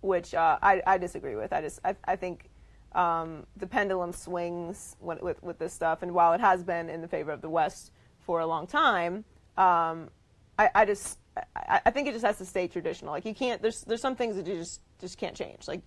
which 0.00 0.34
uh, 0.34 0.58
I, 0.62 0.82
I 0.86 0.98
disagree 0.98 1.36
with. 1.36 1.52
I 1.52 1.60
just 1.60 1.80
I, 1.84 1.96
I 2.04 2.16
think 2.16 2.48
um, 2.92 3.46
the 3.56 3.66
pendulum 3.66 4.12
swings 4.12 4.96
with, 5.00 5.20
with 5.22 5.42
with 5.42 5.58
this 5.58 5.72
stuff, 5.72 6.02
and 6.02 6.12
while 6.12 6.32
it 6.32 6.40
has 6.40 6.64
been 6.64 6.88
in 6.88 7.00
the 7.00 7.08
favor 7.08 7.30
of 7.30 7.40
the 7.40 7.50
West 7.50 7.92
for 8.20 8.40
a 8.40 8.46
long 8.46 8.66
time, 8.66 9.24
um, 9.56 10.10
I, 10.58 10.70
I 10.74 10.84
just 10.84 11.18
I, 11.54 11.80
I 11.86 11.90
think 11.90 12.08
it 12.08 12.12
just 12.12 12.24
has 12.24 12.38
to 12.38 12.46
stay 12.46 12.68
traditional. 12.68 13.12
Like 13.12 13.24
you 13.24 13.34
can't 13.34 13.60
there's 13.60 13.82
there's 13.82 14.00
some 14.00 14.16
things 14.16 14.36
that 14.36 14.46
you 14.46 14.54
just 14.54 14.80
just 14.98 15.18
can't 15.18 15.36
change. 15.36 15.68
Like 15.68 15.82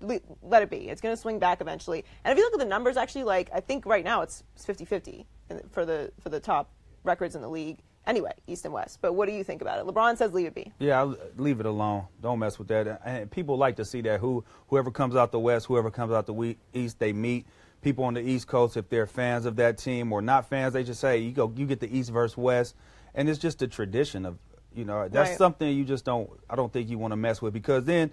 le- 0.00 0.20
let 0.42 0.62
it 0.62 0.70
be. 0.70 0.88
It's 0.88 1.00
going 1.00 1.14
to 1.14 1.20
swing 1.20 1.38
back 1.38 1.60
eventually. 1.60 2.04
And 2.24 2.32
if 2.32 2.38
you 2.38 2.44
look 2.44 2.54
at 2.54 2.60
the 2.60 2.66
numbers, 2.66 2.96
actually, 2.96 3.24
like 3.24 3.50
I 3.54 3.60
think 3.60 3.86
right 3.86 4.04
now 4.04 4.22
it's 4.22 4.44
50-50 4.58 5.24
for 5.70 5.84
the 5.84 6.12
for 6.20 6.28
the 6.28 6.40
top 6.40 6.70
records 7.04 7.34
in 7.34 7.42
the 7.42 7.48
league. 7.48 7.78
Anyway, 8.10 8.32
East 8.48 8.64
and 8.64 8.74
West. 8.74 8.98
But 9.00 9.12
what 9.12 9.28
do 9.28 9.32
you 9.32 9.44
think 9.44 9.62
about 9.62 9.78
it? 9.78 9.86
LeBron 9.86 10.16
says 10.18 10.32
leave 10.32 10.46
it 10.48 10.54
be. 10.54 10.72
Yeah, 10.80 10.98
I'll 10.98 11.16
leave 11.36 11.60
it 11.60 11.66
alone. 11.66 12.06
Don't 12.20 12.40
mess 12.40 12.58
with 12.58 12.66
that. 12.66 13.00
And 13.04 13.30
people 13.30 13.56
like 13.56 13.76
to 13.76 13.84
see 13.84 14.00
that 14.00 14.18
who 14.18 14.44
whoever 14.66 14.90
comes 14.90 15.14
out 15.14 15.30
the 15.30 15.38
West, 15.38 15.66
whoever 15.66 15.92
comes 15.92 16.12
out 16.12 16.26
the 16.26 16.56
East, 16.74 16.98
they 16.98 17.12
meet 17.12 17.46
people 17.82 18.02
on 18.02 18.14
the 18.14 18.20
East 18.20 18.48
Coast 18.48 18.76
if 18.76 18.88
they're 18.88 19.06
fans 19.06 19.46
of 19.46 19.54
that 19.56 19.78
team 19.78 20.12
or 20.12 20.20
not 20.20 20.48
fans. 20.48 20.72
They 20.72 20.82
just 20.82 21.00
say 21.00 21.18
you 21.18 21.30
go, 21.30 21.52
you 21.54 21.66
get 21.66 21.78
the 21.78 21.96
East 21.96 22.10
versus 22.10 22.36
West, 22.36 22.74
and 23.14 23.28
it's 23.28 23.38
just 23.38 23.62
a 23.62 23.68
tradition 23.68 24.26
of 24.26 24.38
you 24.74 24.84
know 24.84 25.06
that's 25.08 25.30
Right. 25.30 25.38
something 25.38 25.68
you 25.72 25.84
just 25.84 26.04
don't. 26.04 26.28
I 26.50 26.56
don't 26.56 26.72
think 26.72 26.90
you 26.90 26.98
want 26.98 27.12
to 27.12 27.16
mess 27.16 27.40
with 27.40 27.52
because 27.54 27.84
then 27.84 28.10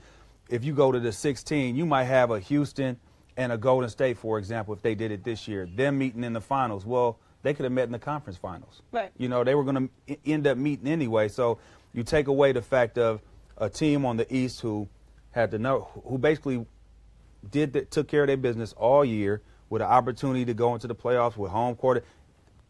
if 0.47 0.63
you 0.63 0.73
go 0.73 0.91
to 0.91 0.99
the 0.99 1.11
16, 1.11 1.75
you 1.75 1.87
might 1.87 2.03
have 2.03 2.29
a 2.29 2.39
Houston 2.39 2.99
and 3.35 3.51
a 3.51 3.57
Golden 3.57 3.89
State, 3.89 4.19
for 4.19 4.37
example, 4.37 4.75
if 4.75 4.83
they 4.83 4.93
did 4.93 5.09
it 5.11 5.23
this 5.23 5.47
year, 5.47 5.65
them 5.65 5.97
meeting 5.97 6.23
in 6.23 6.33
the 6.33 6.41
finals. 6.41 6.85
Well, 6.85 7.17
they 7.44 7.53
could 7.53 7.63
have 7.63 7.72
met 7.72 7.86
in 7.86 7.91
the 7.91 8.00
conference 8.00 8.38
finals. 8.38 8.82
Right. 8.91 9.12
You 9.17 9.29
know, 9.29 9.44
they 9.44 9.56
were 9.56 9.63
going 9.63 9.89
to 10.08 10.17
end 10.25 10.48
up 10.48 10.58
meeting 10.58 10.88
anyway. 10.88 11.27
So 11.27 11.60
you 11.94 12.03
take 12.03 12.27
away 12.27 12.51
the 12.51 12.62
fact 12.62 12.98
of 12.98 13.22
a 13.58 13.70
team 13.70 14.06
on 14.06 14.17
the 14.17 14.34
East 14.34 14.62
who 14.62 14.88
had 15.32 15.51
to 15.51 15.60
know, 15.60 15.89
who 16.06 16.17
basically 16.17 16.65
did 17.50 17.74
the, 17.74 17.86
took 17.86 18.08
care 18.08 18.24
of 18.24 18.27
their 18.27 18.38
business 18.38 18.74
all 18.74 19.06
year 19.06 19.41
with 19.70 19.82
an 19.82 19.88
opportunity 19.88 20.46
to 20.46 20.53
go 20.53 20.74
into 20.74 20.88
the 20.88 20.96
playoffs 20.96 21.38
with 21.38 21.51
home 21.51 21.75
court. 21.75 22.06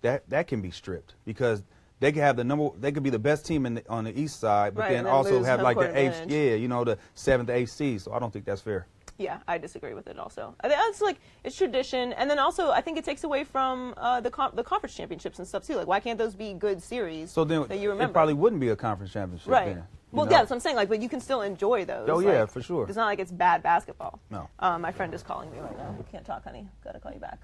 That 0.02 0.30
that 0.30 0.48
can 0.48 0.62
be 0.62 0.70
stripped 0.70 1.16
because 1.26 1.64
they 2.00 2.12
could 2.12 2.22
have 2.22 2.36
the 2.36 2.44
number. 2.44 2.70
They 2.80 2.92
could 2.92 3.04
be 3.04 3.10
the 3.10 3.20
best 3.20 3.46
team 3.46 3.66
in 3.66 3.76
the, 3.76 3.90
on 3.90 4.04
the 4.04 4.20
East 4.20 4.40
side, 4.40 4.76
but 4.76 4.82
Right, 4.82 4.92
then 4.92 5.06
then 5.06 5.14
also 5.14 5.44
have 5.44 5.62
like 5.62 5.78
the 5.78 5.98
eighth, 5.98 6.26
yeah, 6.28 6.54
you 6.54 6.68
know, 6.68 6.84
the 6.84 7.00
seventh, 7.16 7.50
eighth 7.50 7.72
seed. 7.72 8.02
So 8.02 8.14
I 8.14 8.20
don't 8.20 8.32
think 8.32 8.46
that's 8.46 8.62
fair. 8.62 8.86
Yeah, 9.18 9.40
I 9.48 9.58
disagree 9.58 9.94
with 9.96 10.08
it. 10.08 10.20
Also, 10.20 10.54
I 10.62 10.68
think 10.68 10.80
it's 10.84 11.02
like 11.02 11.18
it's 11.44 11.56
tradition, 11.56 12.14
and 12.14 12.30
then 12.30 12.38
also 12.38 12.70
I 12.70 12.82
think 12.82 12.98
it 12.98 13.04
takes 13.04 13.24
away 13.24 13.44
from 13.44 13.96
uh, 13.98 14.22
the 14.22 14.30
the 14.54 14.64
conference 14.64 14.96
championships 14.96 15.40
and 15.40 15.48
stuff 15.48 15.66
too. 15.66 15.76
Like, 15.76 15.88
why 15.88 16.00
can't 16.00 16.20
those 16.20 16.36
be 16.36 16.54
good 16.54 16.82
series? 16.82 17.32
So 17.32 17.44
then 17.44 17.68
that 17.68 17.80
you 17.80 17.90
remember 17.90 18.12
it 18.12 18.14
probably 18.14 18.36
wouldn't 18.36 18.62
be 18.62 18.70
a 18.70 18.76
conference 18.76 19.12
championship. 19.12 19.50
right. 19.50 19.76
Then, 19.76 19.84
well, 20.12 20.26
know? 20.26 20.32
yeah, 20.32 20.38
that's 20.38 20.50
what 20.50 20.56
I'm 20.58 20.60
saying. 20.62 20.76
Like, 20.78 20.88
but 20.88 21.02
you 21.02 21.10
can 21.10 21.20
still 21.20 21.42
enjoy 21.42 21.84
those. 21.84 22.08
Oh, 22.10 22.20
yeah, 22.20 22.42
Like, 22.42 22.52
for 22.52 22.62
sure. 22.62 22.86
It's 22.88 22.96
not 22.96 23.08
like 23.08 23.20
it's 23.20 23.32
bad 23.32 23.62
basketball. 23.62 24.20
No. 24.30 24.50
Um, 24.60 24.82
my 24.82 24.92
friend 24.92 25.14
is 25.14 25.22
calling 25.22 25.52
me 25.52 25.60
right 25.60 25.78
now. 25.78 25.96
Can't 26.12 26.26
talk, 26.26 26.46
honey. 26.46 26.68
Gotta 26.82 27.00
call 27.00 27.12
you 27.12 27.20
back. 27.20 27.40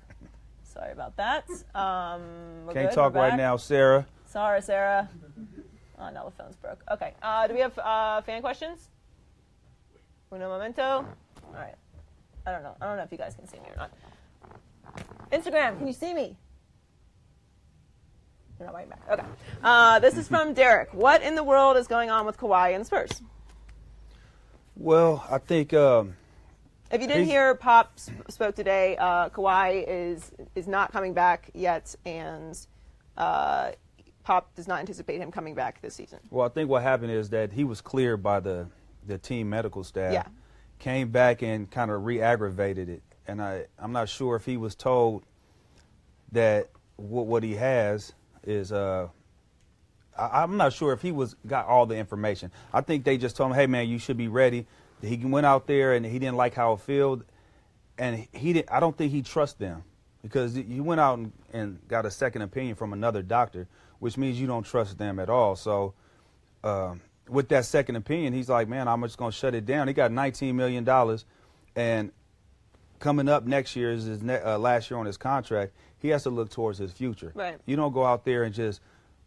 Sorry 0.64 0.92
about 0.92 1.16
that. 1.18 1.46
Um, 1.76 2.22
Can't 2.74 2.90
good? 2.90 2.92
talk 2.94 3.14
right 3.14 3.36
now, 3.36 3.58
Sarah. 3.58 4.08
Sorry, 4.26 4.62
Sarah. 4.62 5.10
Oh, 6.00 6.10
now 6.10 6.26
the 6.26 6.32
phone's 6.32 6.56
broke. 6.56 6.80
Okay. 6.90 7.14
Uh, 7.22 7.48
do 7.48 7.54
we 7.54 7.60
have 7.60 7.78
uh, 7.78 8.22
fan 8.22 8.42
questions? 8.42 8.90
Uno 10.32 10.50
momento. 10.50 11.06
All 11.54 11.60
right. 11.60 11.76
I 12.46 12.52
don't 12.52 12.64
know. 12.64 12.76
I 12.82 12.86
don't 12.86 12.98
know 12.98 13.04
if 13.04 13.12
you 13.12 13.18
guys 13.18 13.36
can 13.36 13.48
see 13.48 13.58
me 13.60 13.66
or 13.70 13.76
not. 13.78 13.92
Instagram, 15.32 15.78
can 15.78 15.88
you 15.88 15.94
see 15.94 16.14
me? 16.14 16.36
You're 18.60 18.68
not 18.68 18.76
writing 18.76 18.90
back. 18.90 19.02
Okay. 19.10 19.24
Uh, 19.64 20.00
this 20.00 20.18
is 20.18 20.28
from 20.28 20.54
Derek. 20.56 20.94
What 20.94 21.22
in 21.22 21.36
the 21.36 21.44
world 21.44 21.78
is 21.78 21.88
going 21.88 22.10
on 22.10 22.26
with 22.26 22.38
Kawhi 22.38 22.76
and 22.76 22.86
Spurs? 22.86 23.22
Well, 24.76 25.26
I 25.30 25.38
think 25.38 25.74
um, 25.74 26.16
If 26.92 27.02
you 27.02 27.08
didn't 27.08 27.26
hear, 27.26 27.56
Pop 27.56 27.94
sp- 27.98 28.14
spoke 28.30 28.56
today. 28.56 28.98
Uh, 28.98 29.30
Kawhi 29.30 29.84
is 29.88 30.32
is 30.56 30.68
not 30.68 30.92
coming 30.92 31.14
back 31.14 31.50
yet, 31.54 31.96
and 32.06 32.58
uh, 33.18 33.72
Pop 34.24 34.54
does 34.56 34.68
not 34.68 34.80
anticipate 34.80 35.20
him 35.20 35.32
coming 35.32 35.54
back 35.56 35.82
this 35.82 35.94
season. 35.96 36.20
Well, 36.30 36.46
I 36.46 36.50
think 36.50 36.70
what 36.70 36.82
happened 36.84 37.12
is 37.12 37.30
that 37.30 37.52
he 37.54 37.64
was 37.64 37.82
cleared 37.82 38.22
by 38.24 38.40
the 38.40 38.68
the 39.06 39.18
team 39.18 39.50
medical 39.50 39.84
staff. 39.84 40.14
Yeah. 40.14 40.26
Came 40.84 41.12
back 41.12 41.42
and 41.42 41.72
kind 41.72 41.90
of 41.90 42.04
re-aggravated 42.04 42.90
it, 42.90 43.04
and 43.26 43.42
I 43.42 43.68
I'm 43.80 43.94
not 43.94 44.10
sure 44.10 44.36
if 44.36 44.46
he 44.46 44.58
was 44.58 44.76
told 44.76 45.24
that 46.34 46.72
what 46.98 47.26
what 47.26 47.42
he 47.42 47.56
has 47.56 48.12
is 48.44 48.74
uh. 48.74 49.08
I, 50.18 50.44
I'm 50.44 50.58
not 50.58 50.74
sure 50.74 50.92
if 50.92 51.02
he 51.02 51.14
was 51.14 51.38
got 51.48 51.68
all 51.68 51.86
the 51.86 51.96
information. 51.96 52.52
I 52.74 52.82
think 52.82 53.06
they 53.06 53.18
just 53.18 53.38
told 53.38 53.52
him, 53.52 53.56
"Hey, 53.56 53.66
man, 53.66 53.88
you 53.88 53.98
should 53.98 54.18
be 54.18 54.28
ready." 54.28 54.68
He 55.02 55.16
went 55.16 55.46
out 55.46 55.68
there 55.68 55.94
and 55.94 56.06
he 56.06 56.20
didn't 56.20 56.36
like 56.36 56.54
how 56.54 56.74
it 56.74 56.82
felt, 56.82 57.22
and 57.98 58.28
he 58.34 58.52
didn't. 58.52 58.70
I 58.70 58.82
don't 58.82 58.98
think 58.98 59.14
he 59.14 59.22
trusts 59.22 59.58
them 59.58 59.84
because 60.22 60.54
he 60.54 60.82
went 60.82 61.00
out 61.00 61.18
and, 61.18 61.32
and 61.54 61.80
got 61.88 62.06
a 62.06 62.12
second 62.12 62.42
opinion 62.42 62.76
from 62.76 62.92
another 62.92 63.22
doctor, 63.22 63.70
which 64.00 64.18
means 64.18 64.38
you 64.38 64.48
don't 64.48 64.66
trust 64.66 64.98
them 64.98 65.18
at 65.18 65.30
all. 65.30 65.56
So, 65.56 65.94
um, 66.62 67.00
with 67.30 67.50
that 67.50 67.66
second 67.66 67.96
opinion, 67.96 68.34
he's 68.34 68.50
like, 68.50 68.68
"Man, 68.68 68.88
I'm 68.88 69.02
just 69.02 69.18
gonna 69.18 69.32
shut 69.32 69.56
it 69.56 69.66
down." 69.66 69.88
He 69.88 69.94
got 69.94 70.12
19 70.12 70.56
million 70.56 70.84
dollars, 70.84 71.26
and 71.76 72.12
coming 73.00 73.28
up 73.28 73.46
next 73.46 73.76
year 73.76 73.92
is 73.92 74.06
his 74.06 74.22
ne- 74.22 74.42
uh, 74.42 74.58
last 74.58 74.90
year 74.90 75.00
on 75.00 75.06
his 75.06 75.18
contract. 75.18 75.74
He 76.00 76.10
has 76.10 76.24
to 76.24 76.30
look 76.30 76.50
towards 76.50 76.78
his 76.78 76.92
future. 76.92 77.32
Right. 77.36 77.58
You 77.66 77.76
don't 77.76 77.94
go 77.94 78.06
out 78.06 78.26
there 78.26 78.44
and 78.44 78.54
just 78.54 78.82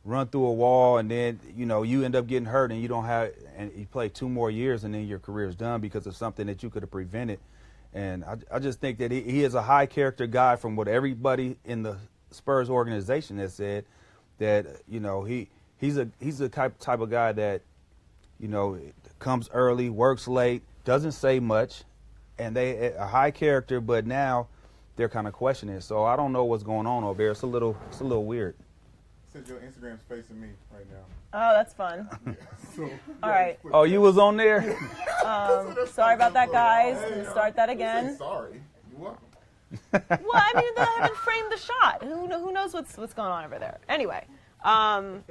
run 0.05 0.29
through 0.29 0.47
a 0.47 0.53
wall 0.53 0.99
and 0.99 1.11
then 1.11 1.41
you 1.57 1.67
know 1.67 1.83
you 1.83 2.05
end 2.05 2.15
up 2.15 2.29
getting 2.29 2.47
hurt 2.47 2.71
and 2.71 2.81
you 2.81 2.87
don't 2.87 3.07
have 3.07 3.33
and 3.57 3.73
you 3.76 3.85
play 3.87 4.09
two 4.09 4.29
more 4.29 4.50
years 4.50 4.85
and 4.85 4.95
then 4.95 5.07
your 5.07 5.19
career 5.19 5.49
is 5.49 5.57
done 5.57 5.81
because 5.81 6.07
of 6.07 6.15
something 6.15 6.47
that 6.47 6.62
you 6.62 6.71
could 6.71 6.83
have 6.83 6.91
prevented. 6.91 7.41
And 7.93 8.25
I, 8.25 8.37
I 8.53 8.59
just 8.61 8.81
think 8.81 8.99
that 8.99 9.11
he, 9.11 9.23
he 9.23 9.43
is 9.43 9.55
a 9.55 9.62
high 9.62 9.87
character 9.87 10.26
guy 10.26 10.57
from 10.57 10.76
what 10.76 10.87
everybody 10.87 11.57
in 11.65 11.83
the 11.83 11.97
Spurs 12.31 12.71
organization 12.71 13.38
has 13.38 13.55
said 13.55 13.85
that 14.38 14.67
you 14.88 15.00
know 15.00 15.25
he 15.25 15.49
he's 15.79 15.99
a 15.99 16.09
he's 16.21 16.38
the 16.38 16.49
type 16.49 16.79
type 16.79 17.00
of 17.00 17.11
guy 17.11 17.33
that 17.33 17.62
you 18.38 18.49
know 18.49 18.75
it 18.75 18.95
comes 19.19 19.49
early, 19.52 19.90
works 19.90 20.28
late, 20.28 20.62
doesn't 20.85 21.12
say 21.12 21.40
much, 21.40 21.85
and 22.38 22.55
they 22.55 22.93
a 22.93 23.07
high 23.07 23.31
character. 23.31 23.81
But 23.81 24.07
now 24.07 24.49
they're 24.97 25.09
kind 25.09 25.26
of 25.26 25.33
questioning. 25.33 25.76
it. 25.76 25.83
So 25.83 26.05
I 26.05 26.16
don't 26.16 26.33
know 26.33 26.45
what's 26.45 26.62
going 26.62 26.87
on 26.87 27.05
over 27.05 27.19
there. 27.19 27.31
It's 27.31 27.43
a 27.43 27.47
little 27.47 27.76
it's 27.88 28.00
a 28.00 28.05
little 28.05 28.25
weird. 28.25 28.55
Since 29.33 29.49
your 29.49 29.59
Instagram's 29.59 30.02
facing 30.09 30.40
me 30.40 30.49
right 30.75 30.87
now. 30.90 31.05
Oh, 31.35 31.52
that's 31.55 31.75
fun. 31.75 32.09
So, 32.75 32.90
All 33.23 33.31
right. 33.31 33.59
Oh, 33.73 33.85
you 33.85 34.02
was 34.02 34.19
on 34.19 34.37
there? 34.37 34.61
Sorry 35.23 36.14
about 36.14 36.35
that, 36.35 36.52
guys. 36.52 36.99
Hey, 37.02 37.11
Gonna 37.11 37.31
start 37.31 37.57
that 37.57 37.71
I 37.71 37.75
didn't 37.75 37.88
say 37.90 37.99
again. 38.05 38.16
Sorry. 38.19 38.61
You're 38.90 39.00
welcome. 39.00 39.23
Well, 39.93 40.33
I 40.35 40.52
mean, 40.61 40.71
they 40.76 40.85
haven't 40.85 41.16
framed 41.16 41.50
the 41.52 41.57
shot. 41.57 42.02
Who, 42.02 42.28
kno- 42.28 42.40
who 42.40 42.52
knows 42.52 42.73
what's 42.75 42.97
what's 42.97 43.14
going 43.14 43.31
on 43.31 43.45
over 43.45 43.59
there? 43.59 43.78
Anyway, 43.88 44.25
um, 44.62 45.25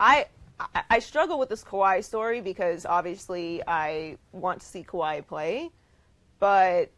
I, 0.00 0.26
I 0.60 0.82
I 0.90 0.98
struggle 0.98 1.38
with 1.38 1.48
this 1.48 1.62
Kawhi 1.64 2.02
story 2.04 2.40
because 2.40 2.84
obviously 2.86 3.62
I 3.66 4.16
want 4.32 4.60
to 4.60 4.66
see 4.66 4.82
Kawhi 4.82 5.26
play, 5.26 5.70
but 6.38 6.90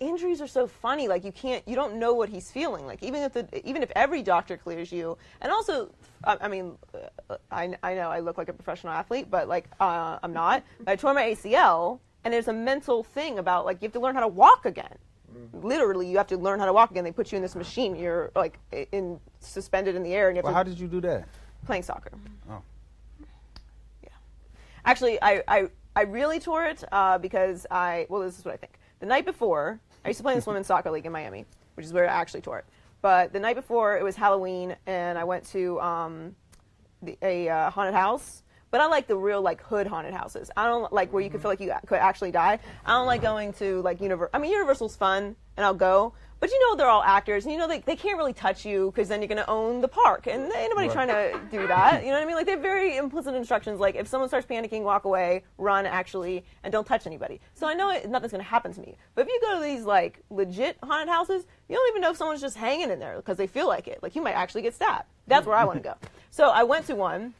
injuries 0.00 0.40
are 0.40 0.46
so 0.46 0.66
funny. 0.66 1.08
Like 1.08 1.24
you 1.24 1.32
can't, 1.32 1.66
you 1.66 1.74
don't 1.74 1.96
know 1.96 2.14
what 2.14 2.28
he's 2.28 2.50
feeling. 2.50 2.86
Like 2.86 3.02
even 3.02 3.22
if 3.22 3.32
the 3.32 3.68
even 3.68 3.82
if 3.82 3.90
every 3.94 4.22
doctor 4.22 4.56
clears 4.56 4.92
you, 4.92 5.16
and 5.40 5.50
also, 5.52 5.90
I, 6.24 6.36
I 6.42 6.48
mean, 6.48 6.76
uh, 7.30 7.36
I 7.50 7.76
I 7.82 7.94
know 7.94 8.10
I 8.10 8.20
look 8.20 8.38
like 8.38 8.48
a 8.48 8.52
professional 8.52 8.92
athlete, 8.92 9.30
but 9.30 9.48
like 9.48 9.68
uh, 9.80 10.18
I'm 10.22 10.32
not. 10.32 10.62
I 10.86 10.96
tore 10.96 11.14
my 11.14 11.22
ACL, 11.22 12.00
and 12.24 12.32
there's 12.32 12.48
a 12.48 12.52
mental 12.52 13.02
thing 13.02 13.38
about 13.38 13.64
like 13.64 13.82
you 13.82 13.86
have 13.86 13.92
to 13.92 14.00
learn 14.00 14.14
how 14.14 14.20
to 14.22 14.28
walk 14.28 14.66
again. 14.66 14.96
Literally, 15.52 16.08
you 16.08 16.16
have 16.18 16.28
to 16.28 16.36
learn 16.36 16.60
how 16.60 16.66
to 16.66 16.72
walk 16.72 16.92
again. 16.92 17.02
They 17.02 17.10
put 17.10 17.32
you 17.32 17.36
in 17.36 17.42
this 17.42 17.56
machine. 17.56 17.96
You're 17.96 18.30
like 18.36 18.58
in 18.92 19.18
suspended 19.40 19.96
in 19.96 20.02
the 20.02 20.14
air, 20.14 20.28
and 20.28 20.36
you 20.36 20.38
have 20.38 20.44
Well, 20.44 20.52
to 20.52 20.56
how 20.56 20.62
did 20.62 20.78
you 20.78 20.86
do 20.86 21.00
that? 21.00 21.26
Playing 21.64 21.82
soccer. 21.82 22.12
Oh. 22.50 22.62
Yeah. 24.02 24.08
Actually, 24.84 25.20
I, 25.22 25.42
I, 25.48 25.68
I 25.96 26.02
really 26.02 26.40
tore 26.40 26.66
it 26.66 26.84
uh, 26.92 27.18
because 27.18 27.66
I, 27.70 28.06
well, 28.08 28.22
this 28.22 28.38
is 28.38 28.44
what 28.44 28.54
I 28.54 28.56
think. 28.56 28.78
The 29.00 29.06
night 29.06 29.24
before, 29.24 29.80
I 30.04 30.08
used 30.08 30.18
to 30.18 30.22
play 30.22 30.32
in 30.32 30.38
this 30.38 30.46
women's 30.46 30.66
soccer 30.68 30.90
league 30.90 31.06
in 31.06 31.12
Miami, 31.12 31.44
which 31.74 31.86
is 31.86 31.92
where 31.92 32.08
I 32.08 32.12
actually 32.12 32.42
tore 32.42 32.58
it. 32.58 32.64
But 33.02 33.32
the 33.32 33.40
night 33.40 33.56
before, 33.56 33.98
it 33.98 34.02
was 34.02 34.16
Halloween, 34.16 34.76
and 34.86 35.18
I 35.18 35.24
went 35.24 35.44
to 35.48 35.78
um, 35.80 36.36
the, 37.02 37.18
a 37.20 37.48
uh, 37.48 37.70
haunted 37.70 37.94
house. 37.94 38.42
But 38.70 38.80
I 38.80 38.86
like 38.86 39.06
the 39.06 39.16
real 39.16 39.40
like 39.40 39.62
hood 39.62 39.86
haunted 39.86 40.14
houses. 40.14 40.50
I 40.56 40.64
don't 40.64 40.92
like 40.92 41.12
where 41.12 41.22
you 41.22 41.30
can 41.30 41.38
feel 41.38 41.50
like 41.50 41.60
you 41.60 41.72
could 41.86 41.98
actually 41.98 42.32
die. 42.32 42.58
I 42.84 42.92
don't 42.92 43.06
like 43.06 43.22
going 43.22 43.52
to 43.54 43.80
like 43.82 44.00
Universal. 44.00 44.30
I 44.34 44.38
mean, 44.38 44.50
Universal's 44.50 44.96
fun, 44.96 45.36
and 45.56 45.64
I'll 45.64 45.74
go. 45.74 46.14
But 46.40 46.50
you 46.50 46.60
know 46.60 46.76
they're 46.76 46.88
all 46.88 47.02
actors, 47.02 47.44
and 47.44 47.52
you 47.52 47.58
know 47.58 47.66
they, 47.66 47.80
they 47.80 47.96
can't 47.96 48.18
really 48.18 48.32
touch 48.32 48.66
you 48.66 48.90
because 48.90 49.08
then 49.08 49.20
you're 49.20 49.28
going 49.28 49.38
to 49.38 49.48
own 49.48 49.80
the 49.80 49.88
park, 49.88 50.26
and 50.26 50.42
ain't 50.52 50.70
nobody 50.70 50.88
trying 50.88 51.08
to 51.08 51.40
do 51.50 51.66
that. 51.66 52.02
You 52.02 52.10
know 52.10 52.16
what 52.16 52.22
I 52.22 52.26
mean? 52.26 52.34
Like 52.36 52.46
they 52.46 52.52
have 52.52 52.60
very 52.60 52.96
implicit 52.96 53.34
instructions, 53.34 53.80
like 53.80 53.94
if 53.94 54.06
someone 54.06 54.28
starts 54.28 54.46
panicking, 54.46 54.82
walk 54.82 55.04
away, 55.04 55.44
run 55.58 55.86
actually, 55.86 56.44
and 56.62 56.72
don't 56.72 56.86
touch 56.86 57.06
anybody. 57.06 57.40
So 57.54 57.66
I 57.66 57.74
know 57.74 57.90
it, 57.90 58.08
nothing's 58.08 58.32
going 58.32 58.44
to 58.44 58.48
happen 58.48 58.72
to 58.74 58.80
me. 58.80 58.96
But 59.14 59.22
if 59.22 59.28
you 59.28 59.40
go 59.42 59.58
to 59.58 59.64
these 59.64 59.84
like 59.84 60.20
legit 60.30 60.76
haunted 60.82 61.08
houses, 61.08 61.46
you 61.68 61.76
don't 61.76 61.88
even 61.90 62.02
know 62.02 62.10
if 62.10 62.16
someone's 62.16 62.40
just 62.40 62.56
hanging 62.56 62.90
in 62.90 62.98
there 62.98 63.16
because 63.16 63.36
they 63.36 63.46
feel 63.46 63.66
like 63.66 63.88
it. 63.88 64.02
Like 64.02 64.14
you 64.14 64.22
might 64.22 64.32
actually 64.32 64.62
get 64.62 64.74
stabbed. 64.74 65.08
That's 65.26 65.46
where 65.46 65.56
I 65.56 65.64
want 65.64 65.82
to 65.82 65.82
go. 65.82 65.94
So 66.30 66.50
I 66.50 66.64
went 66.64 66.86
to 66.88 66.94
one 66.94 67.34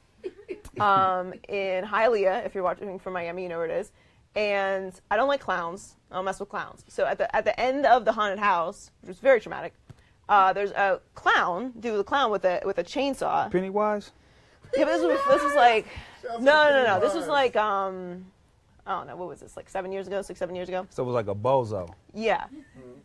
um, 0.81 1.35
in 1.49 1.85
Hialeah, 1.85 2.47
if 2.47 2.55
you're 2.55 2.65
watching 2.65 2.99
from 2.99 3.13
Miami, 3.13 3.43
you 3.43 3.49
know 3.49 3.59
where 3.59 3.67
it 3.67 3.79
is. 3.81 3.93
And 4.37 4.93
I 5.11 5.17
don't 5.17 5.29
like 5.29 5.41
clowns. 5.41 5.97
I 6.11 6.17
don't 6.17 6.25
mess 6.25 6.41
with 6.41 6.49
clowns. 6.49 6.85
So 6.89 7.07
at 7.07 7.19
the 7.19 7.35
at 7.35 7.45
the 7.45 7.59
end 7.59 7.87
of 7.87 8.05
the 8.05 8.13
haunted 8.13 8.39
house, 8.39 8.91
which 9.01 9.09
was 9.09 9.19
very 9.19 9.41
traumatic, 9.41 9.75
uh, 10.29 10.53
there's 10.53 10.73
a 10.73 11.01
clown, 11.15 11.73
dude, 11.79 11.99
the 11.99 12.05
clown 12.05 12.31
with 12.31 12.45
a 12.45 12.61
with 12.65 12.79
a 12.79 12.85
chainsaw. 12.85 13.51
Pennywise? 13.51 14.11
Yeah, 14.77 14.85
but 14.85 14.93
this 14.93 15.03
was 15.03 15.19
this 15.29 15.43
was 15.43 15.55
like 15.55 15.87
Shout 16.23 16.33
out 16.33 16.43
no 16.43 16.71
no 16.71 16.85
no. 16.87 17.01
This 17.01 17.15
was 17.15 17.29
like 17.29 17.55
um 17.57 18.25
I 18.87 18.93
don't 18.93 19.07
know 19.07 19.17
what 19.17 19.29
was 19.29 19.41
this 19.41 19.57
like 19.57 19.69
seven 19.69 19.93
years 19.93 20.07
ago, 20.07 20.21
six 20.23 20.39
seven 20.39 20.55
years 20.55 20.69
ago. 20.69 20.87
So 20.91 21.03
it 21.03 21.07
was 21.07 21.15
like 21.15 21.29
a 21.29 21.35
bozo. 21.35 21.89
Yeah. 22.13 22.45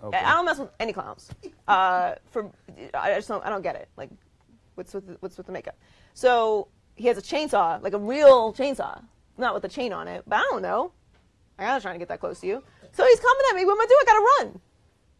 Okay. 0.03 0.17
I 0.17 0.31
I 0.31 0.33
don't 0.35 0.45
mess 0.45 0.57
with 0.59 0.69
any 0.79 0.93
clowns. 0.93 1.29
Uh, 1.67 2.15
for 2.31 2.49
I 2.93 3.13
just 3.15 3.27
don't 3.27 3.45
I 3.45 3.49
don't 3.49 3.61
get 3.61 3.75
it. 3.75 3.87
Like, 3.97 4.09
what's 4.75 4.93
with 4.93 5.07
the, 5.07 5.17
what's 5.19 5.37
with 5.37 5.45
the 5.45 5.51
makeup? 5.51 5.77
So 6.13 6.67
he 6.95 7.07
has 7.07 7.17
a 7.17 7.21
chainsaw, 7.21 7.81
like 7.81 7.93
a 7.93 7.99
real 7.99 8.53
chainsaw, 8.53 9.01
not 9.37 9.53
with 9.53 9.63
a 9.63 9.69
chain 9.69 9.93
on 9.93 10.07
it. 10.07 10.23
But 10.27 10.37
I 10.39 10.47
don't 10.49 10.61
know. 10.61 10.91
I'm 11.59 11.67
not 11.67 11.81
trying 11.81 11.95
to 11.95 11.99
get 11.99 12.07
that 12.09 12.19
close 12.19 12.39
to 12.41 12.47
you. 12.47 12.63
So 12.91 13.05
he's 13.05 13.19
coming 13.19 13.43
at 13.49 13.55
me. 13.55 13.65
What 13.65 13.73
am 13.73 13.81
I 13.81 13.85
doing? 13.85 13.99
I 14.01 14.05
gotta 14.05 14.45
run. 14.49 14.61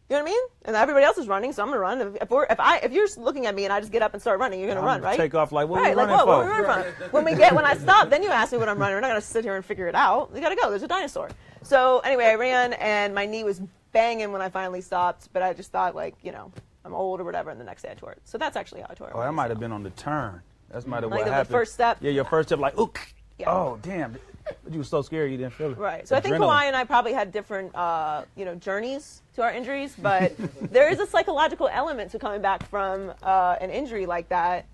You 0.08 0.16
know 0.16 0.22
what 0.24 0.28
I 0.28 0.32
mean? 0.32 0.40
And 0.64 0.76
everybody 0.76 1.04
else 1.04 1.18
is 1.18 1.28
running, 1.28 1.52
so 1.52 1.62
I'm 1.62 1.68
gonna 1.68 1.78
run. 1.78 2.00
If, 2.00 2.22
if, 2.22 2.30
we're, 2.30 2.44
if 2.50 2.58
I 2.58 2.78
if 2.78 2.92
you're 2.92 3.06
looking 3.16 3.46
at 3.46 3.54
me 3.54 3.64
and 3.64 3.72
I 3.72 3.78
just 3.78 3.92
get 3.92 4.02
up 4.02 4.12
and 4.12 4.20
start 4.20 4.40
running, 4.40 4.58
you're 4.58 4.68
gonna 4.68 4.80
I'm 4.80 4.86
run, 4.86 5.02
right? 5.02 5.16
take 5.16 5.34
off 5.36 5.52
like, 5.52 5.68
what 5.68 5.80
right, 5.82 5.96
like 5.96 6.08
what 6.08 6.28
are 6.28 6.42
we 6.44 6.50
running 6.66 6.92
for? 6.94 7.04
when 7.10 7.24
we 7.24 7.34
get 7.36 7.54
when 7.54 7.64
I 7.64 7.74
stop, 7.76 8.10
then 8.10 8.22
you 8.24 8.28
ask 8.28 8.50
me 8.50 8.58
what 8.58 8.68
I'm 8.68 8.78
running. 8.78 8.96
We're 8.96 9.02
not 9.02 9.08
gonna 9.08 9.20
sit 9.20 9.44
here 9.44 9.54
and 9.54 9.64
figure 9.64 9.86
it 9.86 9.94
out. 9.94 10.32
We 10.32 10.40
gotta 10.40 10.56
go. 10.56 10.68
There's 10.70 10.82
a 10.82 10.88
dinosaur. 10.88 11.28
So 11.62 12.00
anyway, 12.00 12.24
I 12.24 12.34
ran 12.34 12.72
and 12.72 13.14
my 13.14 13.26
knee 13.26 13.44
was 13.44 13.60
banging 13.92 14.32
when 14.32 14.42
I 14.42 14.48
finally 14.48 14.80
stopped. 14.80 15.28
But 15.32 15.42
I 15.42 15.52
just 15.52 15.70
thought 15.70 15.94
like 15.94 16.16
you 16.22 16.32
know 16.32 16.50
I'm 16.84 16.92
old 16.94 17.20
or 17.20 17.24
whatever. 17.24 17.50
And 17.50 17.60
the 17.60 17.64
next 17.64 17.82
day 17.82 17.90
I 17.92 17.94
tore 17.94 18.10
it. 18.10 18.20
So 18.24 18.36
that's 18.36 18.56
actually 18.56 18.80
how 18.80 18.88
I 18.90 18.94
tore 18.94 19.08
it. 19.10 19.12
Oh, 19.14 19.20
I 19.20 19.30
might 19.30 19.50
have 19.50 19.60
been 19.60 19.70
on 19.72 19.84
the 19.84 19.90
turn. 19.90 20.42
That's 20.70 20.86
might 20.86 21.02
have 21.02 21.10
Like 21.12 21.20
what 21.20 21.26
the 21.26 21.32
happened. 21.32 21.52
first 21.52 21.72
step? 21.74 21.98
Yeah, 22.00 22.10
your 22.12 22.24
first 22.24 22.48
step, 22.48 22.58
like, 22.60 22.78
ooh, 22.78 22.92
Yeah. 23.38 23.50
oh, 23.50 23.78
damn. 23.82 24.16
But 24.64 24.72
you 24.72 24.78
were 24.78 24.84
so 24.84 25.02
scared 25.02 25.30
you 25.30 25.36
didn't 25.38 25.52
feel 25.54 25.72
it. 25.72 25.78
Right. 25.78 26.06
So 26.06 26.16
I 26.16 26.20
think 26.20 26.36
Adrenaline. 26.36 26.48
Kawhi 26.48 26.62
and 26.64 26.76
I 26.76 26.84
probably 26.84 27.12
had 27.12 27.32
different, 27.32 27.74
uh, 27.74 28.24
you 28.36 28.44
know, 28.44 28.54
journeys 28.54 29.22
to 29.34 29.42
our 29.42 29.52
injuries, 29.52 29.94
but 30.00 30.34
there 30.72 30.90
is 30.90 31.00
a 31.00 31.06
psychological 31.06 31.68
element 31.68 32.10
to 32.12 32.18
coming 32.18 32.40
back 32.42 32.68
from 32.68 33.12
uh, 33.22 33.56
an 33.60 33.70
injury 33.70 34.06
like 34.06 34.28
that, 34.28 34.66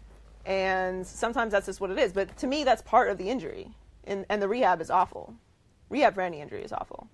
and 0.45 1.07
sometimes 1.07 1.53
that's 1.53 1.67
just 1.67 1.81
what 1.81 1.91
it 1.91 1.99
is. 1.99 2.13
But 2.13 2.37
to 2.39 2.47
me, 2.47 2.65
that's 2.65 2.83
part 2.83 3.11
of 3.11 3.19
the 3.19 3.29
injury, 3.29 3.69
and, 4.05 4.25
and 4.29 4.41
the 4.41 4.49
rehab 4.49 4.81
is 4.81 4.91
awful. 4.91 5.35
Rehab 5.89 6.15
for 6.15 6.21
any 6.23 6.41
injury 6.41 6.63
is 6.63 6.73
awful. 6.73 7.09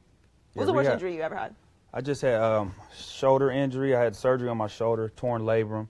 What 0.55 0.63
was 0.63 0.63
Yeah, 0.63 0.67
the 0.67 0.73
worst 0.73 0.85
rehab- 0.87 0.95
injury 0.95 1.15
you 1.17 1.23
ever 1.23 1.37
had? 1.37 1.55
I 1.95 2.01
just 2.01 2.23
had 2.23 2.41
um, 2.41 2.75
shoulder 2.97 3.51
injury. 3.51 3.95
I 3.95 4.03
had 4.03 4.17
surgery 4.17 4.49
on 4.49 4.57
my 4.57 4.67
shoulder, 4.67 5.11
torn 5.15 5.43
labrum, 5.43 5.89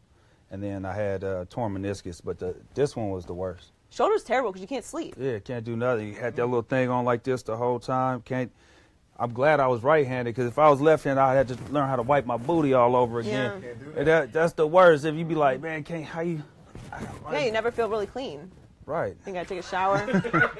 and 0.51 0.61
then 0.61 0.85
I 0.85 0.93
had 0.95 1.23
uh, 1.23 1.45
torn 1.49 1.73
meniscus. 1.75 2.21
But 2.25 2.41
the, 2.41 2.57
this 2.75 2.97
one 2.97 3.11
was 3.11 3.25
the 3.25 3.35
worst. 3.35 3.71
Shoulder's 3.93 4.25
terrible 4.25 4.51
because 4.53 4.63
you 4.63 4.69
can't 4.69 4.85
sleep. 4.85 5.17
Yeah, 5.19 5.39
can't 5.39 5.65
do 5.65 5.77
nothing. 5.77 6.09
You 6.09 6.15
had 6.15 6.35
that 6.37 6.47
little 6.47 6.63
thing 6.63 6.89
on 6.89 7.05
like 7.05 7.23
this 7.23 7.43
the 7.43 7.57
whole 7.57 7.79
time. 7.79 8.23
Can't. 8.23 8.51
I'm 9.19 9.35
glad 9.35 9.61
I 9.61 9.67
was 9.69 9.83
right-handed 9.83 10.35
because 10.35 10.49
if 10.49 10.59
I 10.59 10.71
was 10.71 10.81
left-handed, 10.81 11.21
I 11.21 11.35
had 11.35 11.49
to 11.49 11.59
learn 11.71 11.87
how 11.89 11.97
to 11.97 12.03
wipe 12.03 12.25
my 12.25 12.39
booty 12.39 12.73
all 12.73 12.97
over 12.97 13.21
again. 13.21 13.61
Yeah. 13.63 13.69
Can't 13.69 13.85
do 13.85 13.99
And 13.99 14.07
that, 14.09 14.33
that's 14.33 14.55
the 14.55 14.67
worst. 14.67 15.05
If 15.05 15.15
you 15.15 15.25
be 15.27 15.35
like, 15.35 15.61
man, 15.61 15.85
can't 15.85 16.05
how 16.05 16.23
you? 16.23 16.43
Yeah, 17.31 17.45
you 17.45 17.53
never 17.53 17.71
feel 17.71 17.89
really 17.89 18.07
clean. 18.07 18.51
Right. 18.87 19.15
think 19.23 19.37
I 19.37 19.45
take 19.45 19.61
a 19.61 19.63
shower. 19.63 20.03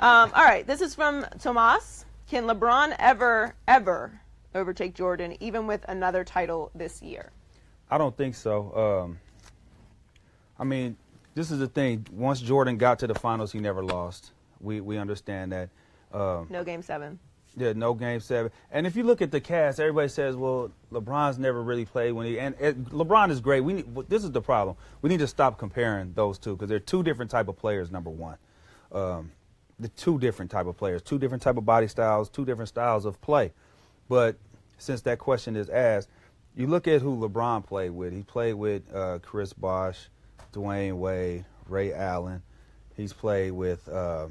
um, 0.00 0.30
all 0.34 0.44
right, 0.44 0.66
this 0.66 0.80
is 0.80 0.94
from 0.94 1.24
Tomas. 1.38 2.04
Can 2.28 2.44
LeBron 2.46 2.96
ever, 2.98 3.54
ever 3.68 4.20
overtake 4.54 4.94
Jordan, 4.94 5.36
even 5.40 5.66
with 5.66 5.84
another 5.88 6.24
title 6.24 6.70
this 6.74 7.00
year? 7.00 7.30
I 7.90 7.96
don't 7.96 8.16
think 8.16 8.34
so. 8.34 9.04
Um, 9.06 9.18
I 10.58 10.64
mean, 10.64 10.96
this 11.34 11.50
is 11.50 11.58
the 11.58 11.68
thing. 11.68 12.06
Once 12.12 12.40
Jordan 12.40 12.76
got 12.76 12.98
to 13.00 13.06
the 13.06 13.14
finals, 13.14 13.52
he 13.52 13.58
never 13.60 13.84
lost. 13.84 14.32
We 14.60 14.80
we 14.80 14.98
understand 14.98 15.52
that. 15.52 15.68
Um, 16.12 16.46
No 16.50 16.64
game 16.64 16.82
seven. 16.82 17.18
Yeah, 17.56 17.72
no 17.72 17.94
game 17.94 18.18
seven. 18.18 18.50
And 18.72 18.86
if 18.86 18.96
you 18.96 19.04
look 19.04 19.22
at 19.22 19.30
the 19.30 19.40
cast, 19.40 19.78
everybody 19.78 20.08
says, 20.08 20.34
"Well, 20.34 20.72
LeBron's 20.92 21.38
never 21.38 21.62
really 21.62 21.84
played 21.84 22.12
when 22.12 22.26
he." 22.26 22.38
And, 22.38 22.54
and 22.60 22.86
LeBron 22.90 23.30
is 23.30 23.40
great. 23.40 23.60
We 23.60 23.74
need, 23.74 24.08
this 24.08 24.24
is 24.24 24.32
the 24.32 24.40
problem. 24.40 24.76
We 25.02 25.08
need 25.08 25.20
to 25.20 25.26
stop 25.28 25.58
comparing 25.58 26.12
those 26.14 26.38
two 26.38 26.56
because 26.56 26.68
they're 26.68 26.80
two 26.80 27.02
different 27.02 27.30
type 27.30 27.48
of 27.48 27.56
players. 27.56 27.92
Number 27.92 28.10
one, 28.10 28.38
um, 28.90 29.30
the 29.78 29.88
two 29.88 30.18
different 30.18 30.50
type 30.50 30.66
of 30.66 30.76
players, 30.76 31.02
two 31.02 31.18
different 31.18 31.42
type 31.42 31.56
of 31.56 31.64
body 31.64 31.86
styles, 31.86 32.28
two 32.28 32.44
different 32.44 32.68
styles 32.68 33.04
of 33.04 33.20
play. 33.20 33.52
But 34.08 34.36
since 34.78 35.00
that 35.02 35.18
question 35.18 35.54
is 35.56 35.68
asked, 35.70 36.08
you 36.56 36.66
look 36.66 36.88
at 36.88 37.02
who 37.02 37.16
LeBron 37.16 37.64
played 37.66 37.90
with. 37.90 38.12
He 38.12 38.22
played 38.22 38.54
with 38.54 38.82
uh, 38.92 39.18
Chris 39.22 39.52
Bosh, 39.52 40.08
Dwyane 40.54 40.96
Wade, 40.96 41.44
Ray 41.68 41.92
Allen. 41.92 42.42
He's 42.96 43.12
played 43.12 43.52
with. 43.52 43.88
Uh, 43.88 44.28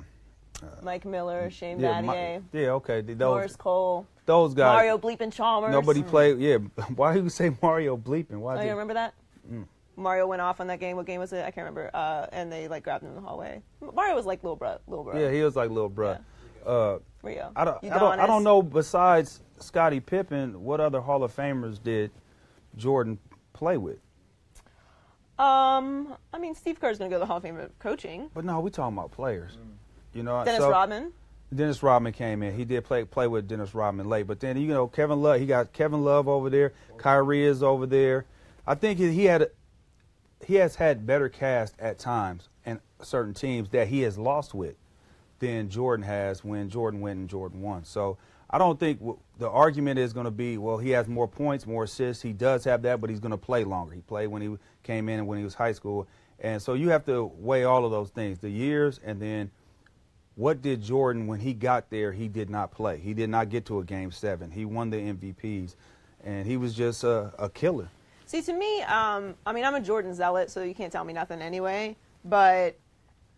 Mike 0.81 1.03
Miller, 1.05 1.49
Shane 1.49 1.79
yeah, 1.79 2.01
Battier, 2.01 2.05
my- 2.05 2.41
yeah, 2.53 2.69
okay. 2.69 3.01
Those, 3.01 3.17
Norris 3.17 3.55
Cole, 3.55 4.07
those 4.25 4.53
guys. 4.53 4.75
Mario 4.75 4.97
Bleeping 4.97 5.33
Chalmers. 5.33 5.71
Nobody 5.71 6.01
played. 6.01 6.39
Yeah, 6.39 6.57
why 6.95 7.13
do 7.13 7.23
you 7.23 7.29
say 7.29 7.51
Mario 7.61 7.97
bleeping? 7.97 8.37
Why? 8.37 8.57
Oh, 8.57 8.61
you 8.61 8.71
remember 8.71 8.93
that? 8.93 9.13
Mm. 9.51 9.65
Mario 9.95 10.25
went 10.25 10.41
off 10.41 10.59
on 10.59 10.67
that 10.67 10.79
game. 10.79 10.95
What 10.95 11.05
game 11.05 11.19
was 11.19 11.33
it? 11.33 11.39
I 11.39 11.51
can't 11.51 11.65
remember. 11.65 11.91
Uh, 11.93 12.27
and 12.31 12.51
they 12.51 12.67
like 12.67 12.83
grabbed 12.83 13.03
him 13.03 13.09
in 13.09 13.15
the 13.15 13.21
hallway. 13.21 13.61
Mario 13.93 14.15
was 14.15 14.25
like 14.25 14.41
little 14.43 14.55
bro, 14.55 14.77
little 14.87 15.03
bro. 15.03 15.19
Yeah, 15.19 15.31
he 15.31 15.41
was 15.43 15.55
like 15.55 15.69
little 15.69 15.89
bruh. 15.89 16.19
Uh, 16.65 16.99
Rio. 17.21 17.51
I 17.55 17.65
don't, 17.65 17.83
I 17.83 17.99
don't, 17.99 18.19
I 18.19 18.25
don't 18.25 18.43
know. 18.43 18.61
Besides 18.61 19.41
Scottie 19.59 19.99
Pippen, 19.99 20.63
what 20.63 20.79
other 20.79 21.01
Hall 21.01 21.23
of 21.23 21.35
Famers 21.35 21.81
did 21.81 22.11
Jordan 22.77 23.19
play 23.53 23.77
with? 23.77 23.99
Um, 25.43 26.15
I 26.33 26.39
mean, 26.39 26.55
Steve 26.55 26.79
Kerr's 26.79 26.97
gonna 26.97 27.09
go 27.09 27.17
to 27.17 27.19
the 27.19 27.25
Hall 27.25 27.37
of 27.37 27.43
Fame 27.43 27.57
of 27.57 27.77
coaching. 27.79 28.29
But 28.33 28.45
no, 28.45 28.59
we're 28.61 28.69
talking 28.69 28.97
about 28.97 29.11
players. 29.11 29.57
You 30.13 30.23
know, 30.23 30.43
Dennis 30.45 30.61
so- 30.61 30.71
Rodman. 30.71 31.11
Dennis 31.53 31.83
Rodman 31.83 32.13
came 32.13 32.41
in. 32.41 32.55
He 32.55 32.65
did 32.65 32.83
play 32.83 33.03
play 33.03 33.27
with 33.27 33.47
Dennis 33.47 33.75
Rodman 33.75 34.09
late, 34.09 34.25
but 34.25 34.39
then 34.39 34.57
you 34.57 34.67
know 34.69 34.87
Kevin 34.87 35.21
Love. 35.21 35.39
He 35.39 35.45
got 35.45 35.71
Kevin 35.71 36.03
Love 36.03 36.27
over 36.27 36.49
there. 36.49 36.73
Kyrie 36.97 37.43
is 37.43 37.61
over 37.61 37.85
there. 37.85 38.25
I 38.65 38.73
think 38.75 38.97
he 38.97 39.11
he 39.11 39.25
had 39.25 39.51
he 40.45 40.55
has 40.55 40.75
had 40.75 41.05
better 41.05 41.29
cast 41.29 41.75
at 41.79 41.99
times 41.99 42.49
and 42.65 42.79
certain 43.01 43.33
teams 43.33 43.69
that 43.69 43.87
he 43.87 44.01
has 44.01 44.17
lost 44.17 44.53
with 44.53 44.75
than 45.39 45.69
Jordan 45.69 46.05
has 46.05 46.43
when 46.43 46.69
Jordan 46.69 47.01
went 47.01 47.19
and 47.19 47.29
Jordan 47.29 47.61
won. 47.61 47.83
So 47.83 48.17
I 48.53 48.59
don't 48.59 48.79
think 48.79 49.01
the 49.39 49.49
argument 49.49 49.97
is 49.97 50.13
going 50.13 50.25
to 50.25 50.31
be 50.31 50.59
well 50.59 50.77
he 50.77 50.91
has 50.91 51.07
more 51.07 51.27
points, 51.27 51.65
more 51.65 51.85
assists. 51.85 52.21
He 52.21 52.33
does 52.33 52.63
have 52.65 52.83
that, 52.83 53.01
but 53.01 53.09
he's 53.09 53.19
going 53.19 53.31
to 53.31 53.37
play 53.37 53.63
longer. 53.63 53.95
He 53.95 54.01
played 54.01 54.27
when 54.27 54.43
he 54.43 54.55
came 54.83 55.09
in 55.09 55.17
and 55.17 55.27
when 55.27 55.39
he 55.39 55.43
was 55.43 55.55
high 55.55 55.71
school, 55.71 56.07
and 56.39 56.61
so 56.61 56.75
you 56.75 56.89
have 56.89 57.03
to 57.05 57.31
weigh 57.39 57.63
all 57.63 57.83
of 57.83 57.89
those 57.89 58.11
things, 58.11 58.37
the 58.37 58.51
years, 58.51 58.99
and 59.03 59.19
then 59.19 59.49
what 60.35 60.61
did 60.61 60.83
Jordan 60.83 61.25
when 61.25 61.39
he 61.39 61.53
got 61.53 61.89
there? 61.89 62.11
He 62.11 62.27
did 62.27 62.49
not 62.49 62.71
play. 62.71 62.99
He 62.99 63.15
did 63.15 63.29
not 63.29 63.49
get 63.49 63.65
to 63.65 63.79
a 63.79 63.83
game 63.83 64.11
seven. 64.11 64.51
He 64.51 64.65
won 64.65 64.91
the 64.91 64.97
MVPs, 64.97 65.75
and 66.23 66.45
he 66.45 66.55
was 66.55 66.75
just 66.75 67.03
a, 67.03 67.33
a 67.39 67.49
killer. 67.49 67.89
See, 68.27 68.41
to 68.43 68.53
me, 68.53 68.81
um, 68.83 69.33
I 69.47 69.53
mean, 69.53 69.65
I'm 69.65 69.75
a 69.75 69.81
Jordan 69.81 70.13
zealot, 70.13 70.51
so 70.51 70.61
you 70.61 70.75
can't 70.75 70.91
tell 70.91 71.03
me 71.03 71.13
nothing 71.13 71.41
anyway. 71.41 71.95
But 72.23 72.77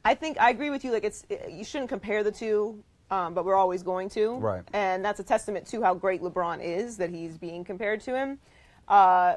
I 0.03 0.13
think 0.13 0.39
I 0.41 0.49
agree 0.49 0.69
with 0.69 0.83
you. 0.83 0.91
Like, 0.91 1.05
it's 1.05 1.25
you 1.49 1.63
shouldn't 1.63 1.89
compare 1.89 2.23
the 2.23 2.31
two, 2.31 2.83
um, 3.11 3.33
but 3.33 3.45
we're 3.45 3.55
always 3.55 3.83
going 3.83 4.09
to. 4.09 4.35
Right. 4.35 4.63
And 4.73 5.03
that's 5.03 5.19
a 5.19 5.23
testament 5.23 5.67
to 5.67 5.81
how 5.81 5.93
great 5.93 6.21
LeBron 6.21 6.63
is 6.63 6.97
that 6.97 7.09
he's 7.09 7.37
being 7.37 7.63
compared 7.63 8.01
to 8.01 8.15
him. 8.15 8.39
Uh, 8.87 9.35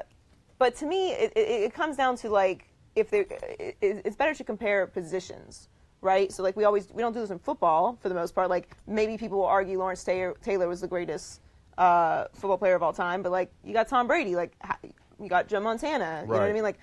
but 0.57 0.75
to 0.77 0.85
me, 0.85 1.11
it, 1.11 1.31
it, 1.35 1.39
it 1.39 1.73
comes 1.73 1.97
down 1.97 2.15
to 2.17 2.29
like 2.29 2.65
if 2.95 3.09
they, 3.09 3.19
it, 3.19 3.77
it's 3.81 4.15
better 4.15 4.33
to 4.33 4.43
compare 4.43 4.87
positions, 4.87 5.69
right? 6.01 6.31
So 6.31 6.43
like 6.43 6.55
we 6.55 6.65
always 6.65 6.89
we 6.91 7.01
don't 7.01 7.13
do 7.13 7.21
this 7.21 7.29
in 7.29 7.39
football 7.39 7.97
for 8.01 8.09
the 8.09 8.15
most 8.15 8.35
part. 8.35 8.49
Like 8.49 8.75
maybe 8.87 9.17
people 9.17 9.39
will 9.39 9.45
argue 9.45 9.77
Lawrence 9.77 10.03
Taylor, 10.03 10.35
Taylor 10.43 10.67
was 10.67 10.81
the 10.81 10.87
greatest 10.87 11.41
uh, 11.77 12.25
football 12.33 12.57
player 12.57 12.75
of 12.75 12.83
all 12.83 12.93
time, 12.93 13.21
but 13.21 13.31
like 13.31 13.51
you 13.63 13.73
got 13.73 13.87
Tom 13.87 14.07
Brady, 14.07 14.35
like 14.35 14.53
you 15.19 15.29
got 15.29 15.47
Joe 15.47 15.59
Montana, 15.59 16.23
you 16.23 16.27
know 16.27 16.39
what 16.39 16.49
I 16.49 16.53
mean? 16.53 16.63
Like, 16.63 16.79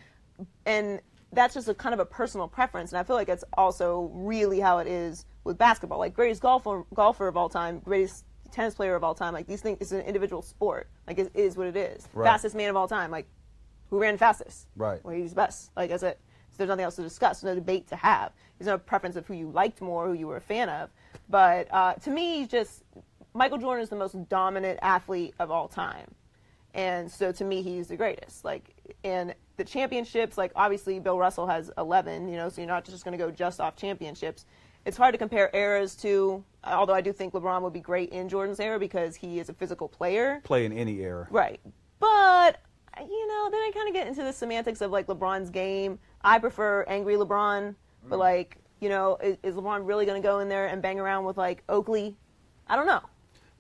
and 0.65 1.01
that's 1.33 1.55
just 1.55 1.69
a 1.69 1.75
kind 1.75 1.93
of 1.93 2.01
a 2.01 2.05
personal 2.05 2.49
preference, 2.49 2.93
and 2.93 2.99
I 2.99 3.03
feel 3.03 3.17
like 3.17 3.29
it's 3.29 3.45
also 3.55 4.11
really 4.15 4.61
how 4.61 4.79
it 4.79 4.87
is 4.87 5.27
with 5.45 5.59
basketball. 5.59 5.99
Like 5.99 6.15
greatest 6.15 6.43
golfer 6.43 6.85
golfer 6.95 7.29
of 7.29 7.37
all 7.37 7.49
time, 7.49 7.81
greatest 7.81 8.25
tennis 8.53 8.75
player 8.75 8.95
of 8.95 9.05
all 9.05 9.15
time. 9.15 9.35
Like 9.35 9.47
these 9.47 9.61
things, 9.61 9.79
it's 9.81 9.93
an 9.93 10.01
individual 10.03 10.43
sport. 10.43 10.89
Like 11.07 11.19
it 11.19 11.31
is 11.35 11.57
what 11.57 11.67
it 11.67 11.77
is. 11.77 12.09
Right. 12.13 12.27
Fastest 12.27 12.55
man 12.55 12.71
of 12.71 12.77
all 12.77 12.89
time. 12.89 13.11
Like 13.11 13.27
who 13.91 13.99
ran 14.01 14.17
fastest? 14.19 14.67
Right. 14.77 15.05
Well, 15.05 15.15
he's 15.15 15.35
best. 15.35 15.71
Like 15.77 15.91
that's 15.91 16.03
it. 16.03 16.21
So 16.51 16.59
there's 16.59 16.69
nothing 16.69 16.85
else 16.85 16.97
to 16.97 17.03
discuss. 17.03 17.43
No 17.43 17.55
debate 17.55 17.89
to 17.89 17.97
have. 17.97 18.33
There's 18.59 18.67
no 18.67 18.79
preference 18.79 19.17
of 19.17 19.27
who 19.27 19.35
you 19.35 19.51
liked 19.51 19.81
more, 19.81 20.07
who 20.07 20.15
you 20.15 20.27
were 20.27 20.37
a 20.37 20.41
fan 20.41 20.69
of. 20.69 20.91
But 21.29 21.69
uh, 21.71 21.95
to 21.95 22.11
me, 22.11 22.47
just 22.47 22.83
Michael 23.35 23.59
Jordan 23.59 23.83
is 23.83 23.91
the 23.91 23.97
most 23.97 24.29
dominant 24.29 24.79
athlete 24.81 25.35
of 25.39 25.51
all 25.51 25.69
time, 25.69 26.15
and 26.77 27.11
so 27.11 27.33
to 27.33 27.45
me, 27.45 27.63
he's 27.63 27.89
the 27.89 27.97
greatest. 27.97 28.45
Like 28.45 28.71
and 29.03 29.35
the 29.57 29.65
championships, 29.65 30.37
like 30.37 30.53
obviously 30.55 31.01
Bill 31.01 31.19
Russell 31.19 31.47
has 31.47 31.73
11. 31.79 32.29
You 32.29 32.37
know, 32.37 32.49
so 32.51 32.61
you're 32.61 32.69
not 32.69 32.85
just 32.85 33.03
going 33.03 33.19
to 33.19 33.25
go 33.25 33.31
just 33.31 33.61
off 33.61 33.75
championships. 33.77 34.45
It's 34.85 34.97
hard 34.97 35.15
to 35.15 35.19
compare 35.19 35.51
eras 35.55 35.97
to. 35.97 36.45
Although 36.63 36.93
I 36.93 37.01
do 37.01 37.13
think 37.13 37.33
LeBron 37.33 37.63
would 37.63 37.73
be 37.73 37.81
great 37.81 38.11
in 38.11 38.29
Jordan's 38.29 38.61
era 38.61 38.79
because 38.79 39.17
he 39.17 39.41
is 39.41 39.49
a 39.49 39.55
physical 39.55 39.89
player. 39.89 40.41
Play 40.45 40.67
in 40.67 40.73
any 40.73 41.01
era. 41.01 41.27
Right. 41.31 41.61
But 41.99 42.61
you 43.01 43.27
know, 43.27 43.49
then 43.51 43.61
I 43.61 43.71
kind 43.73 43.89
of 43.89 43.95
get 43.95 44.07
into 44.07 44.23
the 44.23 44.33
semantics 44.33 44.83
of 44.83 44.91
like 44.91 45.07
LeBron's 45.07 45.49
game. 45.49 45.99
I 46.23 46.39
prefer 46.39 46.83
angry 46.89 47.15
LeBron, 47.15 47.75
but 48.09 48.17
mm. 48.17 48.19
like, 48.19 48.59
you 48.81 48.91
know, 48.91 49.17
is, 49.23 49.39
is 49.43 49.55
LeBron 49.55 49.87
really 49.87 50.05
going 50.05 50.21
to 50.21 50.27
go 50.27 50.41
in 50.41 50.49
there 50.49 50.67
and 50.67 50.83
bang 50.83 51.01
around 51.01 51.25
with 51.25 51.39
like 51.39 51.63
Oakley? 51.71 52.17
I 52.69 52.77
don't 52.77 52.87
know. 52.87 53.03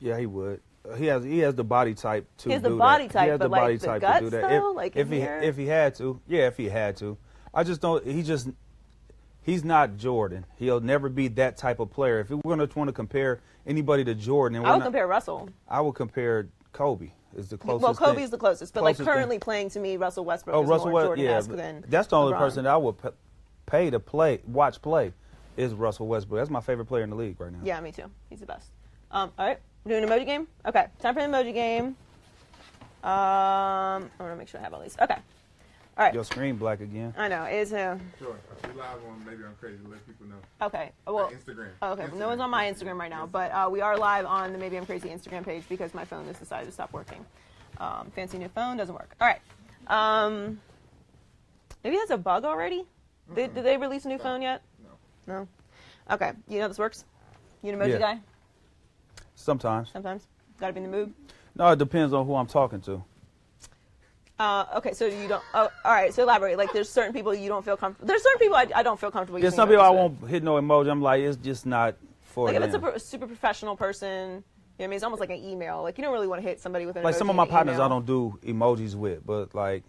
Yeah, 0.01 0.19
he 0.19 0.27
would. 0.27 0.61
He 0.97 1.07
has 1.07 1.25
he 1.25 1.39
has 1.41 1.55
the 1.55 1.65
body 1.65 1.95
type 1.95 2.27
to 2.39 2.49
He 2.49 2.53
has 2.53 2.63
the 2.63 2.71
body 2.71 3.07
that. 3.09 3.13
type, 3.13 3.25
he 3.25 3.29
has 3.31 3.39
but, 3.39 3.45
the 3.45 3.49
like, 3.51 3.61
body 3.63 3.77
the 3.77 3.87
type 3.87 4.01
guts, 4.01 4.19
to 4.19 4.25
do 4.25 4.31
that. 4.31 4.49
though, 4.49 4.71
if, 4.71 4.77
like, 4.77 4.97
if 4.97 5.09
he 5.11 5.21
here? 5.21 5.41
if 5.43 5.57
he 5.57 5.67
had 5.67 5.95
to, 5.97 6.21
yeah, 6.29 6.47
if 6.47 6.57
he 6.57 6.69
had 6.69 6.97
to. 6.99 7.17
I 7.55 7.65
just 7.65 7.81
don't. 7.81 8.07
He 8.07 8.23
just 8.23 8.49
he's 9.43 9.65
not 9.65 9.97
Jordan. 9.97 10.45
He'll 10.57 10.81
never 10.81 11.09
be 11.09 11.29
that 11.29 11.57
type 11.57 11.81
of 11.81 11.91
player. 11.91 12.21
If 12.21 12.31
we're 12.31 12.41
going 12.57 12.67
to 12.67 12.79
want 12.79 12.89
to 12.89 12.93
compare 12.93 13.41
anybody 13.67 14.05
to 14.05 14.15
Jordan, 14.15 14.59
I 14.59 14.71
would 14.73 14.79
not- 14.79 14.83
compare 14.85 15.07
Russell. 15.07 15.49
I 15.69 15.81
would 15.81 15.95
compare 15.95 16.49
Kobe. 16.73 17.11
Is 17.37 17.49
the 17.49 17.59
closest. 17.59 17.83
well, 17.83 17.93
thing. 17.93 18.07
Kobe's 18.17 18.31
the 18.31 18.39
closest, 18.39 18.73
but 18.73 18.81
Closest 18.81 19.01
like 19.01 19.07
thing. 19.07 19.15
currently 19.15 19.39
playing 19.39 19.69
to 19.71 19.79
me, 19.81 19.99
Russell 19.99 20.25
Westbrook 20.25 20.57
Oh, 20.57 20.63
is 20.63 20.69
Russell 20.71 20.87
more 20.91 21.01
Westbrook. 21.01 21.19
Yeah, 21.19 21.25
Jordan-esque 21.25 21.49
but 21.51 21.57
than 21.59 21.85
that's 21.89 22.07
the 22.07 22.17
only 22.17 22.33
LeBron. 22.33 22.39
person 22.39 22.65
that 22.65 22.71
I 22.73 22.77
would 22.79 22.95
pay 23.67 23.91
to 23.91 24.01
play, 24.01 24.41
watch 24.47 24.81
play, 24.81 25.13
is 25.59 25.75
Russell 25.75 26.07
Westbrook. 26.07 26.41
That's 26.41 26.49
my 26.51 26.63
favorite 26.63 26.87
player 26.87 27.03
in 27.05 27.11
the 27.11 27.17
league 27.17 27.39
right 27.39 27.53
now. 27.53 27.59
Yeah, 27.63 27.79
me 27.81 27.93
too. 27.93 28.11
He's 28.31 28.41
the 28.41 28.47
best. 28.47 28.71
Um, 29.11 29.33
all 29.39 29.47
right, 29.49 29.59
doing 29.87 30.03
an 30.05 30.09
emoji 30.11 30.27
game. 30.27 30.47
Okay, 30.67 30.87
time 31.01 31.15
for 31.15 31.21
the 31.23 31.29
emoji 31.29 31.53
game. 31.55 31.97
Um, 33.05 34.11
I 34.19 34.21
want 34.21 34.33
to 34.33 34.37
make 34.37 34.49
sure 34.49 34.59
I 34.61 34.63
have 34.65 34.75
all 34.75 34.81
these. 34.83 34.97
Okay. 35.01 35.15
All 35.99 36.05
right. 36.05 36.13
Your 36.13 36.25
screen 36.25 36.57
black 36.57 36.81
again. 36.81 37.15
I 37.17 37.29
know. 37.29 37.45
It's 37.45 37.73
uh, 37.73 37.99
Sure. 38.19 38.37
We 38.65 38.69
live 38.79 38.99
on 39.09 39.25
Maybe 39.25 39.45
I'm 39.45 39.55
Crazy 39.61 39.79
to 39.83 39.89
let 39.89 40.05
people 40.07 40.27
know. 40.27 40.37
okay. 40.67 40.91
Well, 41.07 41.31
Instagram. 41.31 41.69
oh, 41.83 41.93
okay. 41.93 42.07
Well, 42.09 42.17
no 42.19 42.29
one's 42.29 42.41
on 42.41 42.51
my 42.51 42.65
Instagram 42.71 42.99
right 42.99 43.09
now, 43.11 43.27
but 43.27 43.51
uh, 43.53 43.69
we 43.71 43.81
are 43.81 43.97
live 43.97 44.27
on 44.27 44.53
the 44.53 44.59
Maybe 44.59 44.77
I'm 44.77 44.85
Crazy 44.85 45.09
Instagram 45.09 45.45
page 45.45 45.63
because 45.69 45.95
my 45.95 46.05
phone 46.05 46.27
has 46.27 46.37
decided 46.39 46.67
to 46.67 46.73
stop 46.73 46.93
working. 46.93 47.25
Um, 47.79 48.11
fancy 48.15 48.37
new 48.39 48.49
phone 48.49 48.77
doesn't 48.77 48.95
work. 48.95 49.15
All 49.21 49.29
right. 49.29 49.41
Um, 49.87 50.61
maybe 51.85 51.97
that's 51.97 52.11
a 52.11 52.19
bug 52.19 52.45
already. 52.45 52.85
Did, 53.35 53.55
did 53.55 53.65
they 53.65 53.77
release 53.77 54.05
a 54.05 54.09
new 54.09 54.19
phone 54.19 54.43
yet? 54.43 54.63
No. 55.27 55.33
No. 55.35 55.49
Okay. 56.15 56.33
You 56.49 56.59
know 56.59 56.69
this 56.69 56.79
works. 56.79 57.05
You 57.63 57.73
an 57.73 57.79
emoji 57.79 57.93
Yeah. 57.93 57.99
guy? 57.99 58.21
Sometimes. 59.37 59.91
Sometimes. 59.93 60.27
Got 60.59 60.69
to 60.69 60.73
be 60.73 60.81
in 60.83 60.91
the 60.91 60.97
mood. 60.97 61.15
No, 61.55 61.69
it 61.69 61.79
depends 61.79 62.13
on 62.13 62.27
who 62.27 62.35
I'm 62.35 62.47
talking 62.47 62.81
to. 62.83 63.05
Uh, 64.39 64.67
okay, 64.77 64.93
so 64.93 65.07
you 65.07 65.29
don't. 65.29 65.43
Oh, 65.55 65.69
all 65.85 65.93
right. 65.93 66.13
So 66.13 66.23
elaborate. 66.23 66.59
Like, 66.59 66.73
there's 66.73 66.91
certain 66.91 67.15
people 67.15 67.35
you 67.35 67.49
don't 67.49 67.65
feel 67.65 67.77
comfortable. 67.77 68.07
There's 68.07 68.23
certain 68.23 68.39
people 68.39 68.57
I, 68.57 68.67
I 68.75 68.83
don't 68.83 69.01
feel 69.01 69.11
comfortable. 69.11 69.41
There's 69.41 69.55
some 69.55 69.69
people 69.69 69.83
I 69.83 69.91
with. 69.91 69.99
won't 69.99 70.29
hit 70.29 70.43
no 70.43 70.55
emoji. 70.57 70.91
I'm 70.91 71.01
like, 71.01 71.23
it's 71.23 71.37
just 71.37 71.65
not 71.65 71.97
for 72.23 72.47
Like 72.47 72.57
if 72.57 72.63
it's 72.63 72.75
a, 72.75 72.79
pro- 72.79 72.99
super 72.99 73.27
professional 73.27 73.77
person, 73.77 74.29
you 74.29 74.35
know 74.35 74.43
what 74.77 74.85
I 74.85 74.87
mean? 74.89 74.97
It's 74.97 75.05
almost 75.05 75.21
like 75.21 75.31
an 75.31 75.43
email. 75.43 75.83
Like 75.83 75.97
you 75.97 76.05
don't 76.05 76.13
really 76.13 76.27
want 76.27 76.43
to 76.43 76.47
hit 76.47 76.61
somebody 76.61 76.85
with 76.85 76.97
an 76.97 77.03
emoji. 77.03 77.07
like 77.07 77.15
some 77.15 77.31
of 77.31 77.37
my 77.37 77.47
partners, 77.47 77.79
I 77.79 77.89
don't 77.89 78.05
do 78.05 78.39
emojis 78.45 78.95
with, 78.95 79.25
but 79.25 79.55
like, 79.55 79.85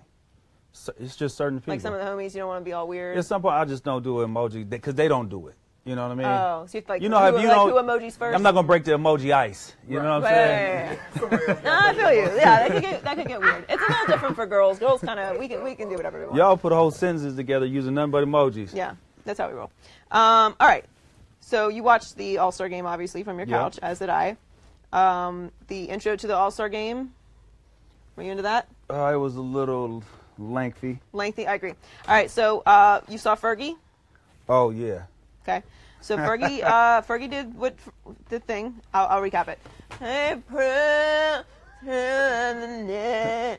it's 0.98 1.18
just 1.18 1.36
certain 1.36 1.60
people. 1.60 1.74
Like 1.74 1.82
some 1.82 1.94
of 1.94 2.00
the 2.00 2.06
homies, 2.06 2.34
you 2.34 2.40
don't 2.40 2.48
want 2.48 2.62
to 2.62 2.66
be 2.66 2.72
all 2.72 2.88
weird. 2.88 3.18
At 3.18 3.26
some 3.26 3.42
point, 3.42 3.56
I 3.56 3.66
just 3.66 3.84
don't 3.84 4.04
do 4.04 4.16
emoji 4.18 4.70
because 4.70 4.96
they 4.96 5.10
don't 5.10 5.28
do 5.28 5.48
it. 5.48 5.56
You 5.88 5.96
know 5.96 6.04
what 6.04 6.12
I 6.12 6.16
mean? 6.16 6.28
Oh, 6.28 6.66
so 6.68 6.78
you 6.78 6.84
like 6.90 7.02
you 7.02 7.08
know 7.08 7.20
who, 7.32 7.38
if 7.38 7.42
you 7.42 7.48
like 7.48 7.56
don't, 7.56 7.70
who 7.70 7.76
emojis 7.78 8.18
first? 8.18 8.36
I'm 8.36 8.44
not 8.44 8.54
gonna 8.54 8.68
break 8.68 8.84
the 8.84 8.92
emoji 8.92 9.34
ice. 9.34 9.74
You 9.88 10.02
know 10.02 10.20
what 10.20 10.24
I'm 10.28 10.34
Right, 10.34 10.34
saying? 10.34 11.00
right, 11.16 11.32
right, 11.32 11.48
right. 11.48 11.64
no, 11.64 11.72
I 11.74 11.94
feel 11.94 12.12
you. 12.14 12.38
Yeah, 12.38 12.68
that 12.68 12.72
could 12.74 12.82
get 12.82 13.04
that 13.06 13.16
could 13.16 13.28
get 13.28 13.40
weird. 13.40 13.66
It's 13.70 13.82
a 13.82 13.88
little 13.92 14.06
different 14.08 14.36
for 14.36 14.46
girls. 14.46 14.80
Girls 14.80 15.00
kind 15.00 15.18
of 15.18 15.38
we 15.40 15.48
can 15.48 15.64
we 15.64 15.76
can 15.76 15.88
do 15.88 15.96
whatever 15.96 16.20
we 16.20 16.26
want. 16.26 16.36
Y'all 16.38 16.58
put 16.58 16.74
whole 16.74 16.92
sentences 16.92 17.38
together 17.38 17.66
using 17.66 17.94
nothing 17.94 18.12
but 18.12 18.26
emojis. 18.26 18.76
Yeah. 18.76 18.96
That's 19.24 19.40
how 19.40 19.48
we 19.48 19.54
roll. 19.54 19.72
Um, 20.12 20.56
all 20.60 20.68
right. 20.68 20.84
So 21.40 21.70
you 21.70 21.84
watched 21.84 22.18
the 22.18 22.38
All 22.40 22.52
Star 22.52 22.68
game, 22.68 22.86
obviously, 22.86 23.24
from 23.24 23.38
your 23.40 23.48
Yeah. 23.48 23.58
couch, 23.60 23.80
as 23.82 24.00
did 24.00 24.10
I. 24.10 24.36
Um, 24.92 25.52
the 25.70 25.86
intro 25.86 26.18
to 26.18 26.28
the 26.28 26.36
All 26.36 26.52
Star 26.52 26.68
game. 26.68 27.14
Were 28.18 28.24
you 28.24 28.32
into 28.32 28.44
that? 28.44 28.68
Uh, 28.90 29.12
it 29.14 29.18
was 29.18 29.38
a 29.38 29.42
little 29.42 30.04
lengthy. 30.38 31.00
Lengthy. 31.14 31.48
I 31.48 31.54
agree. 31.56 31.72
All 31.72 32.14
right. 32.14 32.30
So 32.30 32.62
uh, 32.66 33.00
you 33.08 33.18
saw 33.18 33.38
Fergie. 33.38 33.76
Oh 34.50 34.70
yeah. 34.72 35.04
Okay. 35.48 35.64
So 36.02 36.18
Fergie, 36.18 36.64
uh, 36.64 37.02
Fergie 37.02 37.30
did 37.30 37.54
what 37.56 37.76
the 38.30 38.40
thing. 38.40 38.80
I'll, 38.94 39.08
I'll 39.08 39.22
recap 39.22 39.48
it. 39.48 39.60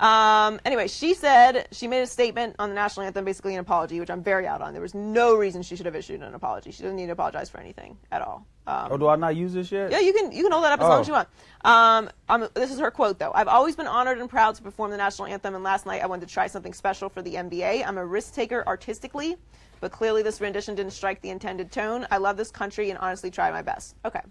Um, 0.00 0.58
anyway, 0.64 0.88
she 0.88 1.14
said 1.14 1.68
she 1.70 1.86
made 1.86 2.02
a 2.02 2.06
statement 2.06 2.56
on 2.58 2.68
the 2.68 2.74
national 2.74 3.06
anthem, 3.06 3.24
basically 3.24 3.54
an 3.54 3.60
apology, 3.60 4.00
which 4.00 4.10
I'm 4.10 4.24
very 4.24 4.44
out 4.44 4.60
on. 4.60 4.72
There 4.72 4.82
was 4.82 4.92
no 4.92 5.36
reason 5.36 5.62
she 5.62 5.76
should 5.76 5.86
have 5.86 5.94
issued 5.94 6.20
an 6.20 6.34
apology. 6.34 6.72
She 6.72 6.82
doesn't 6.82 6.96
need 6.96 7.06
to 7.06 7.12
apologize 7.12 7.48
for 7.48 7.58
anything 7.60 7.96
at 8.10 8.20
all. 8.20 8.44
Um, 8.66 8.88
Oh, 8.90 8.96
do 8.98 9.06
I 9.06 9.14
not 9.14 9.36
use 9.36 9.52
this 9.54 9.70
yet? 9.70 9.92
yeah, 9.92 10.00
you 10.00 10.12
can 10.12 10.32
you 10.32 10.42
can 10.42 10.50
hold 10.50 10.64
that 10.64 10.72
up 10.72 10.80
as 10.80 10.88
long 10.88 10.98
Oh. 10.98 11.00
as 11.02 11.06
you 11.08 11.14
want. 11.14 11.28
Um, 11.64 12.10
um, 12.28 12.48
this 12.54 12.72
is 12.72 12.80
her 12.80 12.90
quote 12.90 13.20
though. 13.20 13.30
I've 13.32 13.46
always 13.48 13.76
been 13.76 13.86
honored 13.86 14.18
and 14.18 14.28
proud 14.28 14.56
to 14.56 14.62
perform 14.62 14.90
the 14.90 14.96
national 14.96 15.28
anthem, 15.28 15.54
and 15.54 15.62
last 15.62 15.86
night 15.86 16.02
I 16.02 16.06
wanted 16.06 16.26
to 16.26 16.34
try 16.34 16.48
something 16.48 16.72
special 16.74 17.08
for 17.08 17.22
the 17.22 17.34
NBA. 17.36 17.86
I'm 17.86 17.96
a 17.96 18.04
risk 18.04 18.34
taker 18.34 18.64
artistically, 18.66 19.36
but 19.84 19.92
clearly 19.92 20.22
this 20.22 20.40
rendition 20.40 20.74
didn't 20.74 20.94
strike 20.94 21.20
the 21.20 21.28
intended 21.28 21.70
tone. 21.70 22.06
I 22.10 22.16
love 22.16 22.38
this 22.38 22.50
country 22.50 22.88
and 22.88 22.98
honestly 23.00 23.30
try 23.30 23.50
my 23.50 23.60
best. 23.60 23.94
Okay. 24.06 24.22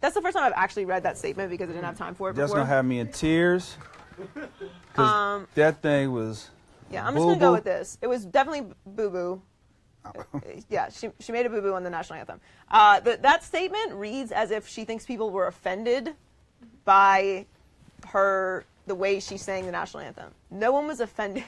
That's 0.00 0.16
the 0.16 0.20
first 0.20 0.36
time 0.36 0.44
I've 0.44 0.58
actually 0.60 0.86
read 0.86 1.04
that 1.04 1.16
statement 1.16 1.48
because 1.48 1.68
I 1.68 1.72
didn't 1.72 1.84
have 1.84 1.96
time 1.96 2.16
for 2.16 2.30
it 2.30 2.32
That's 2.34 2.50
before. 2.50 2.64
gonna 2.64 2.74
have 2.74 2.84
me 2.84 2.98
in 2.98 3.12
tears. 3.12 3.76
Um, 4.96 5.46
that 5.54 5.80
thing 5.80 6.10
was. 6.10 6.50
Yeah, 6.90 7.06
I'm 7.06 7.14
just 7.14 7.24
gonna 7.24 7.38
go 7.38 7.52
with 7.52 7.62
this. 7.62 7.96
It 8.02 8.08
was 8.08 8.24
definitely 8.24 8.74
boo 8.84 9.10
boo. 9.10 9.42
yeah, 10.68 10.88
she, 10.88 11.10
she 11.20 11.30
made 11.30 11.46
a 11.46 11.48
boo 11.48 11.62
boo 11.62 11.74
on 11.74 11.84
the 11.84 11.90
national 11.90 12.18
anthem. 12.18 12.40
Uh, 12.68 12.98
the, 12.98 13.20
that 13.22 13.44
statement 13.44 13.92
reads 13.92 14.32
as 14.32 14.50
if 14.50 14.66
she 14.66 14.84
thinks 14.84 15.06
people 15.06 15.30
were 15.30 15.46
offended 15.46 16.16
by 16.84 17.46
her 18.08 18.64
the 18.88 18.94
way 18.94 19.20
she 19.20 19.36
sang 19.36 19.66
the 19.66 19.72
national 19.72 20.02
anthem. 20.02 20.32
No 20.50 20.72
one 20.72 20.86
was 20.86 21.00
offended. 21.00 21.44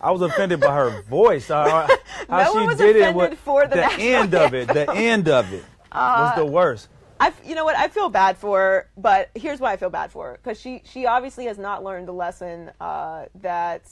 I 0.00 0.10
was 0.10 0.20
offended 0.22 0.60
by 0.60 0.74
her 0.74 1.02
voice. 1.08 1.48
How, 1.48 1.86
how 2.28 2.38
No 2.38 2.52
she 2.52 2.58
one 2.58 2.66
was 2.66 2.76
did 2.78 2.96
it. 2.96 3.00
offended 3.00 3.16
What, 3.16 3.38
for 3.38 3.66
the 3.66 3.76
the 3.76 3.92
end 3.98 4.34
of 4.34 4.52
it. 4.54 4.68
The 4.68 4.90
end 4.92 5.28
of 5.28 5.52
it 5.52 5.64
was 5.94 6.36
the 6.36 6.44
worst. 6.46 6.88
I, 7.20 7.32
you 7.44 7.54
know 7.54 7.64
what? 7.64 7.76
I 7.76 7.86
feel 7.88 8.08
bad 8.08 8.36
for 8.36 8.58
her, 8.58 8.90
but 8.96 9.30
here's 9.36 9.60
why 9.60 9.72
I 9.72 9.76
feel 9.76 9.90
bad 9.90 10.10
for 10.10 10.26
her 10.30 10.40
because 10.42 10.60
she 10.60 10.82
she 10.84 11.06
obviously 11.06 11.44
has 11.44 11.56
not 11.56 11.84
learned 11.84 12.08
the 12.08 12.12
lesson 12.12 12.72
uh, 12.80 13.26
that 13.36 13.82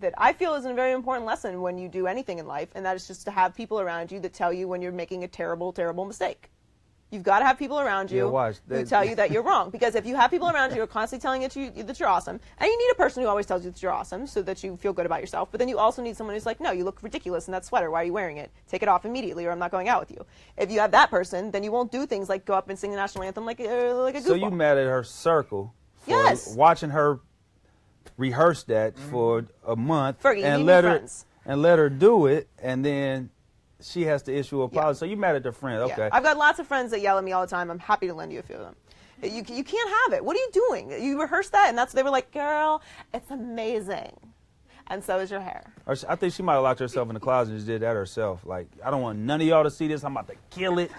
that 0.00 0.14
I 0.16 0.32
feel 0.32 0.54
is 0.54 0.64
a 0.64 0.72
very 0.72 0.92
important 0.92 1.26
lesson 1.26 1.60
when 1.60 1.76
you 1.76 1.88
do 1.88 2.06
anything 2.06 2.38
in 2.38 2.46
life, 2.46 2.68
and 2.74 2.84
that 2.86 2.96
is 2.96 3.06
just 3.06 3.24
to 3.26 3.30
have 3.30 3.54
people 3.54 3.78
around 3.80 4.10
you 4.10 4.20
that 4.20 4.32
tell 4.32 4.52
you 4.52 4.68
when 4.68 4.80
you're 4.80 4.92
making 4.92 5.22
a 5.24 5.28
terrible, 5.28 5.72
terrible 5.72 6.04
mistake. 6.06 6.50
You've 7.10 7.22
got 7.22 7.38
to 7.38 7.46
have 7.46 7.58
people 7.58 7.80
around 7.80 8.10
you 8.10 8.30
Yeah, 8.30 8.52
who 8.68 8.84
tell 8.84 9.02
you 9.02 9.14
that 9.14 9.30
you're 9.30 9.42
wrong. 9.42 9.70
Because 9.70 9.94
if 9.94 10.04
you 10.04 10.14
have 10.14 10.30
people 10.30 10.50
around 10.50 10.70
you 10.70 10.76
who 10.76 10.82
are 10.82 10.86
constantly 10.86 11.22
telling 11.22 11.40
you 11.42 11.48
that, 11.48 11.76
you 11.76 11.82
that 11.84 11.98
you're 11.98 12.08
awesome, 12.08 12.38
and 12.58 12.68
you 12.68 12.78
need 12.78 12.92
a 12.92 12.96
person 12.96 13.22
who 13.22 13.28
always 13.28 13.46
tells 13.46 13.64
you 13.64 13.70
that 13.70 13.82
you're 13.82 13.92
awesome 13.92 14.26
so 14.26 14.42
that 14.42 14.62
you 14.62 14.76
feel 14.76 14.92
good 14.92 15.06
about 15.06 15.20
yourself, 15.20 15.48
but 15.50 15.58
then 15.58 15.68
you 15.68 15.78
also 15.78 16.02
need 16.02 16.16
someone 16.16 16.36
who's 16.36 16.44
like, 16.44 16.60
no, 16.60 16.70
you 16.70 16.84
look 16.84 17.02
ridiculous 17.02 17.48
in 17.48 17.52
that 17.52 17.64
sweater. 17.64 17.90
Why 17.90 18.02
are 18.02 18.04
you 18.04 18.12
wearing 18.12 18.36
it? 18.36 18.50
Take 18.68 18.82
it 18.82 18.88
off 18.88 19.06
immediately 19.06 19.46
or 19.46 19.52
I'm 19.52 19.58
not 19.58 19.70
going 19.70 19.88
out 19.88 20.00
with 20.00 20.10
you. 20.10 20.26
If 20.58 20.70
you 20.70 20.80
have 20.80 20.90
that 20.90 21.10
person, 21.10 21.50
then 21.50 21.62
you 21.62 21.72
won't 21.72 21.90
do 21.90 22.04
things 22.04 22.28
like 22.28 22.44
go 22.44 22.54
up 22.54 22.68
and 22.68 22.78
sing 22.78 22.90
the 22.90 22.96
national 22.96 23.24
anthem 23.24 23.46
like, 23.46 23.60
a 23.60 23.92
like 23.94 24.14
a 24.14 24.18
goofball. 24.18 24.26
So 24.26 24.34
you 24.34 24.50
met 24.50 24.76
at 24.76 24.86
her 24.86 25.02
circle 25.02 25.74
for 26.02 26.10
Yes. 26.10 26.54
watching 26.54 26.90
her 26.90 27.20
rehearse 28.18 28.64
that 28.64 28.98
for 28.98 29.42
mm-hmm. 29.42 29.70
a 29.70 29.76
month 29.76 30.22
Fergie, 30.22 30.44
and 30.44 30.66
let 30.66 30.84
her 30.84 30.98
friends. 30.98 31.24
and 31.46 31.62
let 31.62 31.78
her 31.78 31.88
do 31.88 32.26
it, 32.26 32.48
and 32.60 32.84
then 32.84 33.30
she 33.80 34.02
has 34.02 34.22
to 34.24 34.34
issue 34.36 34.60
a 34.60 34.64
apology. 34.64 34.96
Yeah. 34.96 34.98
So 34.98 35.04
you 35.06 35.16
mad 35.16 35.36
at 35.36 35.42
the 35.42 35.52
friend? 35.52 35.86
Yeah. 35.86 35.94
Okay. 35.94 36.08
I've 36.12 36.22
got 36.22 36.36
lots 36.36 36.58
of 36.58 36.66
friends 36.66 36.90
that 36.90 37.00
yell 37.00 37.18
at 37.18 37.24
me 37.24 37.32
all 37.32 37.42
the 37.42 37.50
time. 37.50 37.70
I'm 37.70 37.78
happy 37.78 38.06
to 38.06 38.14
lend 38.14 38.32
you 38.32 38.40
a 38.40 38.42
few 38.42 38.56
of 38.56 38.62
them. 38.62 38.76
You, 39.22 39.42
you 39.48 39.64
can't 39.64 39.90
have 40.04 40.12
it. 40.12 40.24
What 40.24 40.36
are 40.36 40.40
you 40.40 40.50
doing? 40.52 41.02
You 41.02 41.20
rehearsed 41.20 41.52
that, 41.52 41.68
and 41.68 41.76
that's 41.76 41.92
they 41.92 42.04
were 42.04 42.10
like, 42.10 42.30
girl, 42.32 42.82
it's 43.12 43.30
amazing. 43.30 44.12
And 44.88 45.02
so 45.04 45.18
is 45.18 45.30
your 45.30 45.40
hair. 45.40 45.64
I 45.86 46.16
think 46.16 46.32
she 46.32 46.42
might 46.42 46.54
have 46.54 46.62
locked 46.62 46.80
herself 46.80 47.08
in 47.08 47.14
the 47.14 47.20
closet 47.20 47.50
and 47.50 47.58
just 47.58 47.66
did 47.66 47.82
that 47.82 47.94
herself. 47.94 48.46
Like, 48.46 48.68
I 48.82 48.90
don't 48.90 49.02
want 49.02 49.18
none 49.18 49.40
of 49.40 49.46
y'all 49.46 49.64
to 49.64 49.70
see 49.70 49.86
this. 49.88 50.02
I'm 50.02 50.12
about 50.12 50.28
to 50.28 50.36
kill 50.50 50.78
it. 50.78 50.90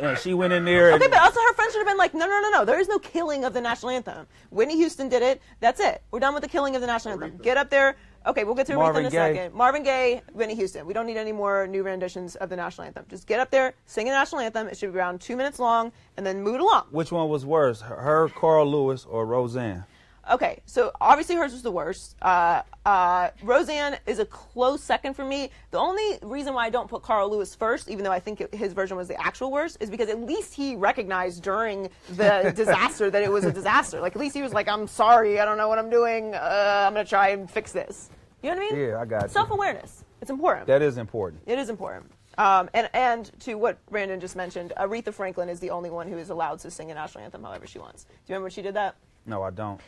And 0.00 0.18
she 0.18 0.34
went 0.34 0.52
in 0.52 0.64
there. 0.64 0.90
And, 0.92 1.02
Okay, 1.02 1.10
but 1.10 1.20
also 1.20 1.40
her 1.40 1.54
friends 1.54 1.72
should 1.72 1.78
have 1.78 1.86
been 1.86 1.96
like, 1.96 2.12
no, 2.14 2.26
no, 2.26 2.40
no, 2.40 2.50
no. 2.50 2.64
There 2.64 2.78
is 2.78 2.88
no 2.88 2.98
killing 2.98 3.44
of 3.44 3.54
the 3.54 3.60
national 3.60 3.90
anthem. 3.90 4.26
Whitney 4.50 4.76
Houston 4.76 5.08
did 5.08 5.22
it. 5.22 5.40
That's 5.60 5.80
it. 5.80 6.02
We're 6.10 6.20
done 6.20 6.34
with 6.34 6.42
the 6.42 6.48
killing 6.48 6.74
of 6.74 6.80
the 6.80 6.86
national 6.86 7.14
anthem. 7.14 7.38
Get 7.38 7.56
up 7.56 7.70
there. 7.70 7.96
Okay, 8.26 8.44
we'll 8.44 8.54
get 8.54 8.66
to 8.68 8.72
Aretha 8.72 8.76
Marvin 8.76 9.00
in 9.02 9.06
a 9.06 9.10
Gaye. 9.10 9.34
second. 9.34 9.54
Marvin 9.54 9.82
Gaye, 9.82 10.22
Whitney 10.32 10.54
Houston. 10.54 10.86
We 10.86 10.94
don't 10.94 11.06
need 11.06 11.18
any 11.18 11.32
more 11.32 11.66
new 11.66 11.82
renditions 11.82 12.36
of 12.36 12.48
the 12.48 12.56
national 12.56 12.86
anthem. 12.86 13.04
Just 13.10 13.26
get 13.26 13.38
up 13.38 13.50
there, 13.50 13.74
sing 13.86 14.06
the 14.06 14.12
national 14.12 14.40
anthem. 14.40 14.66
It 14.66 14.78
should 14.78 14.92
be 14.92 14.98
around 14.98 15.20
two 15.20 15.36
minutes 15.36 15.58
long, 15.58 15.92
and 16.16 16.24
then 16.24 16.42
move 16.42 16.54
it 16.54 16.60
along. 16.62 16.84
which 16.90 17.12
one 17.12 17.28
was 17.28 17.44
worse, 17.44 17.82
her, 17.82 17.96
her, 17.96 18.28
Carl 18.30 18.66
Lewis, 18.70 19.04
or 19.04 19.26
Roseanne? 19.26 19.84
Okay, 20.30 20.60
so 20.64 20.92
obviously 21.00 21.36
hers 21.36 21.52
was 21.52 21.62
the 21.62 21.70
worst. 21.70 22.16
Uh, 22.22 22.62
uh, 22.86 23.30
Roseanne 23.42 23.98
is 24.06 24.18
a 24.18 24.24
close 24.24 24.82
second 24.82 25.14
for 25.14 25.24
me. 25.24 25.50
The 25.70 25.78
only 25.78 26.18
reason 26.22 26.54
why 26.54 26.66
I 26.66 26.70
don't 26.70 26.88
put 26.88 27.02
Carl 27.02 27.30
Lewis 27.30 27.54
first, 27.54 27.90
even 27.90 28.04
though 28.04 28.12
I 28.12 28.20
think 28.20 28.40
it, 28.40 28.54
his 28.54 28.72
version 28.72 28.96
was 28.96 29.08
the 29.08 29.20
actual 29.20 29.50
worst, 29.50 29.76
is 29.80 29.90
because 29.90 30.08
at 30.08 30.20
least 30.20 30.54
he 30.54 30.76
recognized 30.76 31.42
during 31.42 31.88
the 32.10 32.52
disaster 32.56 33.10
that 33.10 33.22
it 33.22 33.30
was 33.30 33.44
a 33.44 33.52
disaster. 33.52 34.00
Like 34.00 34.14
at 34.16 34.20
least 34.20 34.34
he 34.34 34.42
was 34.42 34.52
like, 34.52 34.68
"I'm 34.68 34.86
sorry, 34.86 35.40
I 35.40 35.44
don't 35.44 35.58
know 35.58 35.68
what 35.68 35.78
I'm 35.78 35.90
doing. 35.90 36.34
Uh, 36.34 36.84
I'm 36.86 36.94
gonna 36.94 37.04
try 37.04 37.28
and 37.30 37.50
fix 37.50 37.72
this." 37.72 38.10
You 38.42 38.50
know 38.50 38.56
what 38.56 38.72
I 38.72 38.76
mean? 38.76 38.88
Yeah, 38.88 39.00
I 39.00 39.04
got 39.04 39.22
you. 39.22 39.28
Self-awareness. 39.28 40.04
It's 40.20 40.30
important. 40.30 40.66
That 40.66 40.82
is 40.82 40.98
important. 40.98 41.42
It 41.46 41.58
is 41.58 41.68
important. 41.68 42.10
Um, 42.36 42.68
and, 42.74 42.90
and 42.92 43.30
to 43.40 43.54
what 43.54 43.84
Brandon 43.86 44.20
just 44.20 44.36
mentioned, 44.36 44.72
Aretha 44.76 45.14
Franklin 45.14 45.48
is 45.48 45.60
the 45.60 45.70
only 45.70 45.90
one 45.90 46.08
who 46.08 46.18
is 46.18 46.30
allowed 46.30 46.58
to 46.60 46.70
sing 46.70 46.90
a 46.90 46.94
national 46.94 47.24
anthem 47.24 47.42
however 47.42 47.66
she 47.66 47.78
wants. 47.78 48.04
Do 48.04 48.10
you 48.10 48.18
remember 48.28 48.44
when 48.44 48.50
she 48.50 48.62
did 48.62 48.74
that? 48.74 48.96
No, 49.26 49.42
I 49.42 49.50
don't. 49.50 49.80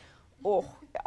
Oh, 0.45 0.65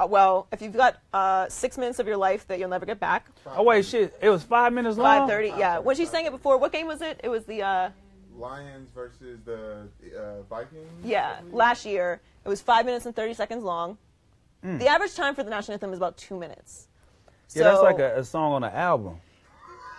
well, 0.08 0.48
if 0.52 0.62
you've 0.62 0.74
got 0.76 0.98
uh, 1.14 1.48
six 1.50 1.78
minutes 1.78 2.00
of 2.00 2.08
your 2.08 2.18
life 2.18 2.46
that 2.48 2.60
you'll 2.60 2.70
never 2.70 2.86
get 2.86 3.00
back, 3.00 3.28
Oh 3.48 3.64
wait, 3.64 3.86
shit! 3.86 4.14
It 4.22 4.30
was 4.30 4.44
five 4.44 4.74
minutes 4.74 4.98
long. 4.98 5.22
five 5.22 5.30
thirty. 5.30 5.48
Yeah, 5.50 5.80
when 5.80 5.96
she 5.96 6.06
sang 6.06 6.26
it 6.26 6.32
before, 6.32 6.58
what 6.58 6.72
game 6.72 6.88
was 6.88 7.02
it? 7.02 7.20
It 7.24 7.30
was 7.30 7.46
the 7.46 7.62
uh, 7.64 7.90
Lions 8.36 8.90
versus 8.94 9.40
the 9.46 9.88
uh, 10.18 10.42
Vikings. 10.50 10.88
yeah 11.04 11.40
last 11.52 11.86
year. 11.86 12.22
It 12.46 12.50
was 12.50 12.62
five 12.62 12.86
minutes 12.86 13.06
and 13.06 13.16
thirty 13.16 13.34
seconds 13.34 13.64
long. 13.64 13.98
The 14.62 14.88
average 14.88 15.16
time 15.16 15.36
for 15.36 15.44
the 15.44 15.50
national 15.50 15.74
anthem 15.76 15.94
is 15.94 16.00
about 16.00 16.18
two 16.18 16.38
minutes. 16.38 16.88
Hmm. 17.54 17.60
Yeah, 17.60 17.64
that's 17.66 17.82
like 17.82 18.00
a, 18.00 18.20
a 18.20 18.24
song 18.26 18.52
on 18.54 18.64
an 18.66 18.74
album. 18.74 19.16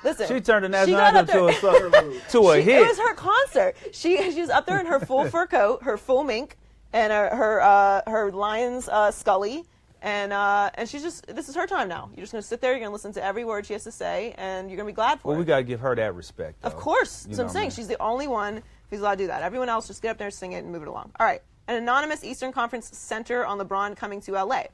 Listen, 0.05 0.29
She 0.29 0.41
turned 0.41 0.65
the 0.65 0.69
national 0.69 0.99
anthem 0.99 1.25
up 1.25 1.27
to 1.29 1.45
a 1.47 1.71
there- 1.71 1.91
song, 1.93 2.21
to 2.31 2.51
a 2.51 2.57
She- 2.57 2.63
hit. 2.71 2.83
It 2.83 2.89
was 2.89 2.99
her 2.99 3.15
concert. 3.15 3.75
She 3.93 4.31
she 4.33 4.41
was 4.43 4.51
up 4.51 4.67
there 4.67 4.79
in 4.79 4.87
her 4.87 5.01
full 5.01 5.25
fur 5.27 5.47
coat, 5.47 5.83
her 5.83 5.97
full 5.97 6.25
mink, 6.25 6.57
and 6.93 7.13
her 7.13 7.35
her 7.35 7.61
uh, 7.61 8.03
her 8.07 8.33
lion's 8.33 8.89
uh, 8.89 9.11
scully, 9.11 9.65
and 10.03 10.33
uh, 10.33 10.71
and 10.75 10.89
she's 10.89 11.03
just 11.03 11.27
this 11.27 11.49
is 11.49 11.55
her 11.55 11.67
time 11.67 11.89
now. 11.89 12.11
You're 12.15 12.23
just 12.23 12.33
gonna 12.33 12.43
sit 12.43 12.61
there. 12.61 12.73
You're 12.73 12.81
gonna 12.81 12.93
listen 12.93 13.13
to 13.13 13.25
every 13.25 13.45
word 13.45 13.67
she 13.67 13.73
has 13.75 13.85
to 13.85 13.93
say, 13.93 14.35
and 14.39 14.69
you're 14.69 14.77
gonna 14.77 14.87
be 14.87 14.93
glad 14.93 15.21
for 15.21 15.29
well, 15.29 15.35
it. 15.35 15.39
Well, 15.39 15.45
we 15.45 15.49
gotta 15.49 15.63
give 15.63 15.81
her 15.81 15.95
that 15.95 16.15
respect. 16.15 16.65
Of 16.65 16.77
course. 16.77 17.27
You 17.29 17.35
So 17.35 17.45
I'm 17.45 17.49
saying 17.49 17.65
man. 17.67 17.71
she's 17.71 17.89
the 17.89 18.01
only 18.01 18.29
one 18.29 18.63
who's 18.91 19.01
allowed 19.01 19.19
to 19.19 19.25
do 19.25 19.27
that. 19.29 19.43
Everyone 19.43 19.69
else 19.69 19.87
just 19.87 20.03
get 20.03 20.11
up 20.11 20.19
there, 20.19 20.31
sing 20.31 20.53
it, 20.53 20.65
and 20.65 20.73
move 20.73 20.83
it 20.83 20.89
along. 20.89 21.13
All 21.19 21.27
right. 21.27 21.43
An 21.69 21.77
anonymous 21.77 22.25
Eastern 22.25 22.53
Conference 22.53 22.91
center 22.97 23.47
on 23.47 23.59
LeBron 23.59 23.97
coming 23.97 24.21
to 24.23 24.33
LA. 24.33 24.65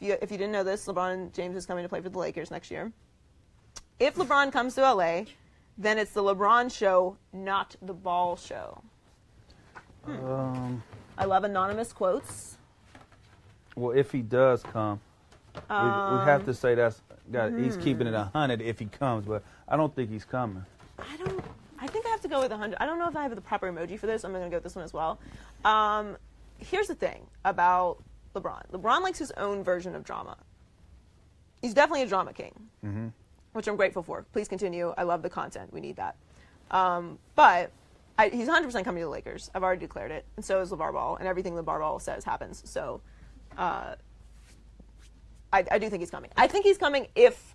If 0.00 0.08
you, 0.08 0.16
if 0.22 0.30
you 0.30 0.38
didn't 0.38 0.52
know 0.52 0.64
this, 0.64 0.86
LeBron 0.86 1.34
James 1.34 1.56
is 1.56 1.66
coming 1.66 1.84
to 1.84 1.88
play 1.88 2.00
for 2.00 2.08
the 2.08 2.18
Lakers 2.18 2.50
next 2.50 2.70
year. 2.70 2.92
If 3.98 4.14
LeBron 4.14 4.52
comes 4.52 4.74
to 4.76 4.92
LA, 4.92 5.24
then 5.76 5.98
it's 5.98 6.12
the 6.12 6.22
LeBron 6.22 6.72
show, 6.74 7.16
not 7.32 7.76
the 7.82 7.92
ball 7.92 8.36
show. 8.36 8.82
Hmm. 10.04 10.24
Um, 10.24 10.82
I 11.18 11.24
love 11.24 11.44
anonymous 11.44 11.92
quotes. 11.92 12.58
well, 13.74 13.96
if 13.96 14.12
he 14.12 14.22
does 14.22 14.62
come, 14.62 15.00
we, 15.54 15.60
we 15.60 15.76
have 15.76 16.40
Um, 16.40 16.46
to 16.46 16.54
say 16.54 16.74
that's 16.74 17.00
got. 17.32 17.52
He's 17.52 17.74
hmm. 17.76 17.82
keeping 17.82 18.06
it 18.06 18.14
a 18.14 18.24
hundred 18.24 18.60
if 18.60 18.78
he 18.78 18.86
comes, 18.86 19.26
but 19.26 19.42
I 19.68 19.76
don't 19.76 19.94
think 19.94 20.10
he's 20.10 20.24
coming. 20.24 20.64
I 20.98 21.16
don't. 21.16 21.44
I 21.78 21.86
think 21.86 22.06
I 22.06 22.08
have 22.10 22.22
to 22.22 22.28
go 22.28 22.40
with 22.40 22.50
100. 22.50 22.76
I 22.80 22.86
don't 22.86 22.98
know 22.98 23.06
if 23.08 23.16
I 23.16 23.22
have 23.22 23.34
the 23.34 23.40
proper 23.40 23.70
emoji 23.70 23.98
for 23.98 24.06
this. 24.06 24.24
I'm 24.24 24.32
going 24.32 24.42
to 24.44 24.48
go 24.50 24.56
with 24.56 24.64
this 24.64 24.74
one 24.74 24.84
as 24.84 24.94
well. 24.94 25.18
Um, 25.64 26.16
here's 26.58 26.86
the 26.88 26.94
thing 26.94 27.26
about 27.44 28.02
LeBron. 28.34 28.70
LeBron 28.72 29.02
likes 29.02 29.18
his 29.18 29.30
own 29.32 29.62
version 29.62 29.94
of 29.94 30.02
drama. 30.02 30.38
He's 31.60 31.74
definitely 31.74 32.02
a 32.02 32.06
drama 32.06 32.32
king, 32.32 32.54
which 33.52 33.68
I'm 33.68 33.76
grateful 33.76 34.02
for. 34.02 34.24
Please 34.32 34.48
continue. 34.48 34.94
I 34.96 35.02
love 35.02 35.20
the 35.22 35.28
content. 35.28 35.70
We 35.72 35.80
need 35.80 35.96
that. 35.96 36.16
Um, 36.70 37.18
but 37.34 37.70
I, 38.18 38.28
he's 38.28 38.48
100% 38.48 38.84
coming 38.84 39.00
to 39.00 39.06
the 39.06 39.10
Lakers. 39.10 39.50
I've 39.54 39.62
already 39.62 39.80
declared 39.80 40.10
it, 40.10 40.24
and 40.36 40.44
so 40.44 40.60
is 40.60 40.70
LeVar 40.70 40.92
Ball, 40.92 41.16
and 41.16 41.28
everything 41.28 41.54
LeVar 41.54 41.80
Ball 41.80 41.98
says 41.98 42.24
happens. 42.24 42.62
So 42.64 43.00
uh, 43.58 43.96
I, 45.52 45.64
I 45.70 45.78
do 45.78 45.90
think 45.90 46.00
he's 46.00 46.10
coming. 46.10 46.30
I 46.36 46.46
think 46.46 46.64
he's 46.64 46.78
coming 46.78 47.08
if 47.14 47.54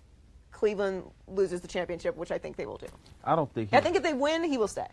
Cleveland 0.52 1.04
loses 1.26 1.60
the 1.60 1.68
championship, 1.68 2.16
which 2.16 2.30
I 2.30 2.38
think 2.38 2.56
they 2.56 2.66
will 2.66 2.78
do. 2.78 2.86
I 3.24 3.34
don't 3.34 3.52
think. 3.52 3.70
He, 3.70 3.76
I 3.76 3.80
think 3.80 3.96
if 3.96 4.02
they 4.02 4.14
win, 4.14 4.44
he 4.44 4.56
will 4.56 4.68
stay. 4.68 4.86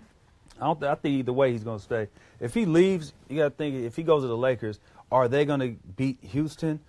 I 0.59 0.65
don't. 0.65 0.83
I 0.83 0.95
think 0.95 1.19
either 1.19 1.33
way 1.33 1.51
he's 1.51 1.63
gonna 1.63 1.79
stay. 1.79 2.07
If 2.39 2.53
he 2.53 2.65
leaves, 2.65 3.13
you 3.29 3.37
gotta 3.37 3.51
think. 3.51 3.75
If 3.75 3.95
he 3.95 4.03
goes 4.03 4.23
to 4.23 4.27
the 4.27 4.37
Lakers, 4.37 4.79
are 5.11 5.27
they 5.27 5.45
gonna 5.45 5.75
beat 5.95 6.17
Houston 6.21 6.79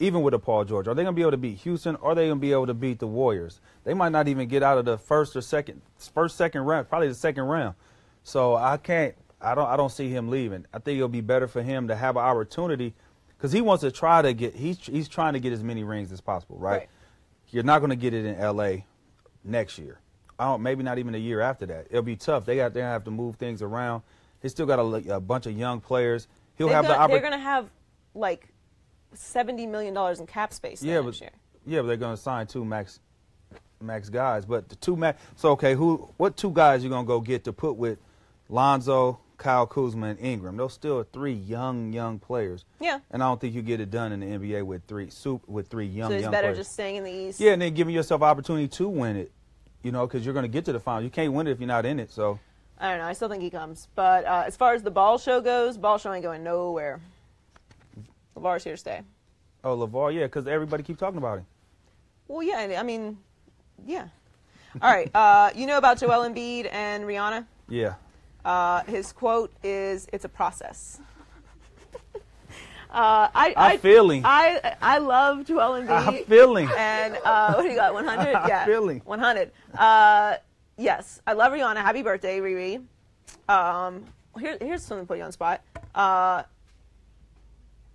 even 0.00 0.22
with 0.22 0.32
a 0.32 0.38
Paul 0.38 0.64
George, 0.64 0.88
are 0.88 0.94
they 0.94 1.02
going 1.02 1.14
to 1.14 1.16
be 1.16 1.22
able 1.22 1.32
to 1.32 1.36
beat 1.36 1.58
Houston? 1.58 1.94
Or 1.96 2.12
are 2.12 2.14
they 2.14 2.26
going 2.26 2.38
to 2.38 2.40
be 2.40 2.52
able 2.52 2.66
to 2.66 2.74
beat 2.74 2.98
the 2.98 3.06
Warriors? 3.06 3.60
They 3.84 3.92
might 3.94 4.08
not 4.08 4.26
even 4.28 4.48
get 4.48 4.62
out 4.62 4.78
of 4.78 4.86
the 4.86 4.96
first 4.96 5.36
or 5.36 5.42
second, 5.42 5.82
first 6.14 6.36
second 6.36 6.62
round, 6.62 6.88
probably 6.88 7.08
the 7.08 7.14
second 7.14 7.44
round. 7.44 7.74
So 8.22 8.54
I 8.56 8.76
can't. 8.76 9.14
I 9.40 9.54
don't. 9.54 9.66
I 9.68 9.76
don't 9.76 9.90
see 9.90 10.08
him 10.08 10.28
leaving. 10.28 10.66
I 10.72 10.78
think 10.78 10.96
it'll 10.96 11.08
be 11.08 11.20
better 11.22 11.48
for 11.48 11.62
him 11.62 11.88
to 11.88 11.96
have 11.96 12.16
an 12.16 12.22
opportunity 12.22 12.94
because 13.36 13.52
he 13.52 13.60
wants 13.62 13.80
to 13.82 13.90
try 13.90 14.20
to 14.22 14.32
get. 14.32 14.54
He's 14.54 14.78
he's 14.78 15.08
trying 15.08 15.32
to 15.32 15.40
get 15.40 15.52
as 15.52 15.64
many 15.64 15.82
rings 15.84 16.12
as 16.12 16.20
possible, 16.20 16.56
right? 16.58 16.72
Right. 16.80 16.88
You're 17.48 17.64
not 17.64 17.78
going 17.80 17.90
to 17.90 17.96
get 17.96 18.14
it 18.14 18.24
in 18.24 18.36
L.A. 18.36 18.86
next 19.42 19.78
year. 19.78 19.98
I 20.38 20.44
don't. 20.44 20.62
Maybe 20.62 20.82
not 20.82 20.98
even 20.98 21.14
a 21.14 21.18
year 21.18 21.40
after 21.40 21.66
that. 21.66 21.86
It'll 21.90 22.02
be 22.02 22.16
tough. 22.16 22.44
They 22.44 22.56
got. 22.56 22.74
They 22.74 22.80
have 22.80 23.04
to 23.04 23.10
move 23.10 23.36
things 23.36 23.62
around. 23.62 24.02
They 24.42 24.48
still 24.48 24.66
got 24.66 24.78
a, 24.78 25.16
a 25.16 25.20
bunch 25.20 25.46
of 25.46 25.56
young 25.56 25.80
players. 25.80 26.28
He'll 26.56 26.68
They've 26.68 26.76
have 26.76 26.86
the 26.86 27.06
they're 27.08 27.20
going 27.20 27.32
to 27.32 27.38
have 27.38 27.70
like 28.14 28.48
seventy 29.14 29.66
million 29.66 29.94
dollars 29.94 30.20
in 30.20 30.26
cap 30.26 30.52
space 30.52 30.82
Yeah, 30.82 31.00
but 31.00 31.18
year. 31.20 31.30
yeah, 31.66 31.80
but 31.80 31.88
they're 31.88 31.96
going 31.96 32.16
to 32.16 32.20
sign 32.22 32.46
two 32.46 32.64
max 32.64 33.00
max 33.80 34.08
guys. 34.10 34.44
But 34.44 34.68
the 34.68 34.76
two 34.76 34.96
max. 34.96 35.22
So 35.36 35.50
okay, 35.52 35.74
who? 35.74 36.10
What 36.18 36.36
two 36.36 36.50
guys 36.50 36.84
you 36.84 36.90
going 36.90 37.04
to 37.04 37.08
go 37.08 37.20
get 37.20 37.44
to 37.44 37.52
put 37.52 37.76
with 37.76 37.98
Lonzo, 38.50 39.20
Kyle 39.38 39.66
Kuzma, 39.66 40.08
and 40.08 40.18
Ingram? 40.20 40.56
Those 40.56 40.72
still 40.74 40.98
are 40.98 41.04
three 41.04 41.32
young 41.32 41.92
young 41.92 42.18
players. 42.18 42.64
Yeah. 42.80 42.98
And 43.10 43.22
I 43.22 43.26
don't 43.28 43.40
think 43.40 43.54
you 43.54 43.62
get 43.62 43.80
it 43.80 43.90
done 43.90 44.12
in 44.12 44.20
the 44.20 44.26
NBA 44.26 44.64
with 44.64 44.82
three 44.86 45.08
soup 45.10 45.48
with 45.48 45.68
three 45.68 45.86
young 45.86 46.10
So 46.10 46.14
it's 46.16 46.22
young 46.22 46.30
better 46.32 46.48
players. 46.48 46.58
just 46.58 46.72
staying 46.72 46.96
in 46.96 47.04
the 47.04 47.12
East. 47.12 47.40
yeah, 47.40 47.52
and 47.52 47.62
then 47.62 47.72
giving 47.74 47.94
yourself 47.94 48.22
opportunity 48.22 48.68
to 48.68 48.88
win 48.88 49.16
it. 49.16 49.32
You 49.82 49.92
know, 49.92 50.06
because 50.06 50.24
you're 50.26 50.34
going 50.34 50.44
to 50.44 50.48
get 50.48 50.66
to 50.66 50.72
the 50.72 50.80
final. 50.80 51.02
You 51.02 51.08
can't 51.10 51.32
win 51.32 51.46
it 51.46 51.52
if 51.52 51.60
you're 51.60 51.66
not 51.68 51.86
in 51.86 51.98
it. 52.00 52.10
So 52.10 52.38
I 52.78 52.90
don't 52.90 52.98
know. 52.98 53.06
I 53.06 53.12
still 53.14 53.28
think 53.28 53.42
he 53.42 53.50
comes. 53.50 53.88
But 53.94 54.24
uh, 54.26 54.44
as 54.46 54.56
far 54.56 54.74
as 54.74 54.82
the 54.82 54.90
ball 54.90 55.16
show 55.16 55.40
goes, 55.40 55.78
ball 55.78 55.96
show 55.96 56.12
ain't 56.12 56.22
going 56.22 56.42
nowhere. 56.44 57.00
LaVar's 58.36 58.64
here 58.64 58.74
to 58.74 58.76
stay. 58.78 59.00
oh, 59.64 59.76
LaVar, 59.76 60.14
yeah, 60.14 60.22
because 60.24 60.46
everybody 60.46 60.82
keep 60.82 60.98
talking 60.98 61.18
about 61.18 61.38
him. 61.38 61.46
Well, 62.28 62.42
yeah. 62.42 62.78
I 62.78 62.82
mean, 62.82 63.18
yeah. 63.86 64.08
All 64.80 64.90
right. 64.92 65.10
Uh, 65.14 65.50
you 65.54 65.66
know 65.66 65.78
about 65.78 65.98
Joel 65.98 66.28
Embiid 66.28 66.68
and 66.72 67.04
Rihanna? 67.04 67.44
Yeah. 67.68 67.94
Uh, 68.44 68.82
his 68.84 69.12
quote 69.12 69.52
is, 69.62 70.08
"It's 70.12 70.24
a 70.24 70.28
process." 70.28 71.00
uh, 72.14 73.28
I, 73.34 73.54
I 73.56 73.76
feel 73.76 74.10
him. 74.10 74.22
I 74.24 74.76
I 74.80 74.98
love 74.98 75.46
Joel 75.46 75.80
Embiid. 75.80 75.90
I 75.90 76.22
feel 76.24 76.56
him. 76.56 76.70
And 76.76 77.16
uh, 77.24 77.52
what 77.54 77.62
do 77.62 77.68
you 77.68 77.76
got? 77.76 77.92
100? 77.94 78.34
I 78.34 78.48
Yeah. 78.48 78.64
feel 78.64 78.88
him. 78.88 79.00
100. 79.04 79.50
Uh, 79.76 80.36
yes, 80.76 81.20
I 81.26 81.32
love 81.34 81.52
Rihanna. 81.52 81.76
Happy 81.82 82.02
birthday, 82.02 82.38
Riri. 82.40 82.82
Um, 83.48 84.04
here, 84.38 84.56
here's 84.60 84.82
something 84.82 85.04
to 85.04 85.08
put 85.08 85.16
you 85.18 85.24
on 85.24 85.28
the 85.28 85.32
spot. 85.32 85.60
Uh, 85.94 86.42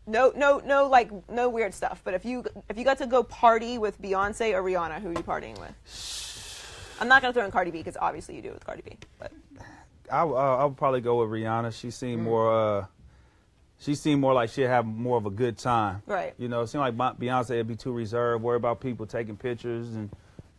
no, 0.07 0.31
no, 0.35 0.61
no, 0.65 0.87
like 0.87 1.09
no 1.29 1.49
weird 1.49 1.73
stuff. 1.73 2.01
But 2.03 2.13
if 2.13 2.23
you 2.25 2.43
if 2.69 2.77
you 2.77 2.83
got 2.83 2.99
to 2.99 3.07
go 3.07 3.23
party 3.23 3.77
with 3.79 3.99
Beyonce 4.01 4.53
or 4.53 4.61
Rihanna, 4.61 5.01
who 5.01 5.09
are 5.09 5.13
you 5.13 5.23
partying 5.23 5.59
with? 5.59 5.73
I'm 7.01 7.07
not 7.07 7.21
gonna 7.21 7.33
throw 7.33 7.43
in 7.43 7.51
Cardi 7.51 7.71
B 7.71 7.79
because 7.79 7.97
obviously 7.99 8.35
you 8.35 8.41
do 8.41 8.49
it 8.49 8.53
with 8.53 8.65
Cardi 8.65 8.83
B. 8.83 8.97
But 9.19 9.31
I 10.11 10.21
uh, 10.21 10.25
I 10.33 10.65
would 10.65 10.77
probably 10.77 11.01
go 11.01 11.21
with 11.21 11.29
Rihanna. 11.29 11.73
She 11.79 11.91
seemed 11.91 12.23
more 12.23 12.79
uh, 12.81 12.85
she 13.79 13.95
seemed 13.95 14.21
more 14.21 14.33
like 14.33 14.49
she'd 14.49 14.63
have 14.63 14.85
more 14.85 15.17
of 15.17 15.25
a 15.25 15.29
good 15.29 15.57
time. 15.57 16.01
Right. 16.05 16.33
You 16.37 16.47
know, 16.47 16.61
it 16.61 16.67
seemed 16.67 16.81
like 16.81 16.95
Beyonce 17.19 17.57
would 17.57 17.67
be 17.67 17.75
too 17.75 17.91
reserved, 17.91 18.43
worry 18.43 18.57
about 18.57 18.79
people 18.79 19.05
taking 19.05 19.37
pictures 19.37 19.93
and 19.95 20.09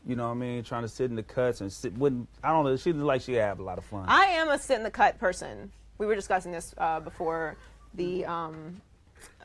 you 0.07 0.15
know 0.15 0.25
what 0.27 0.33
I 0.33 0.35
mean, 0.35 0.63
trying 0.63 0.83
to 0.83 0.89
sit 0.89 1.11
in 1.11 1.17
the 1.17 1.23
cuts 1.23 1.61
and 1.61 1.73
sit. 1.73 1.93
Wouldn't 1.95 2.29
I 2.43 2.51
don't 2.51 2.65
know. 2.65 2.77
She 2.77 2.93
looked 2.93 3.07
like 3.07 3.23
she'd 3.23 3.35
have 3.35 3.59
a 3.59 3.63
lot 3.63 3.79
of 3.79 3.85
fun. 3.85 4.05
I 4.09 4.27
am 4.27 4.49
a 4.49 4.59
sit 4.59 4.77
in 4.77 4.85
the 4.85 4.91
cut 4.91 5.19
person. 5.19 5.73
We 5.99 6.07
were 6.07 6.15
discussing 6.15 6.53
this 6.53 6.75
uh, 6.79 7.01
before 7.01 7.57
the. 7.95 8.25
Um, 8.27 8.81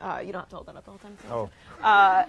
uh, 0.00 0.22
you 0.24 0.32
don't 0.32 0.42
have 0.42 0.48
to 0.50 0.56
hold 0.56 0.66
that 0.66 0.76
up 0.76 0.84
the 0.84 0.90
whole 0.90 0.98
time. 0.98 1.16
oh. 1.30 1.50
Uh, 1.82 2.24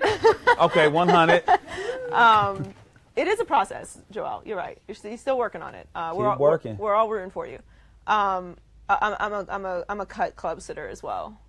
okay, 0.65 0.87
one 0.87 1.09
hundred. 1.09 1.43
It 3.15 3.27
is 3.27 3.39
a 3.39 3.45
process, 3.45 3.99
Joel. 4.11 4.41
You're 4.45 4.57
right. 4.57 4.79
You're, 4.87 4.95
st- 4.95 5.11
you're 5.11 5.17
still 5.17 5.37
working 5.37 5.61
on 5.61 5.75
it. 5.75 5.87
Uh, 5.93 6.13
we're 6.15 6.23
Keep 6.23 6.31
all, 6.31 6.37
we're- 6.39 6.51
working. 6.51 6.77
We're, 6.77 6.95
all 6.95 7.09
rooting 7.09 7.29
for 7.29 7.45
you. 7.45 7.59
Um, 8.07 8.57
I- 8.89 8.97
I'm, 9.01 9.15
I'm, 9.19 9.33
a, 9.33 9.51
I'm, 9.51 9.65
a, 9.65 9.83
I'm 9.89 10.01
a 10.01 10.05
cut 10.05 10.35
club 10.35 10.61
sitter 10.61 10.87
as 10.87 11.03
well. 11.03 11.39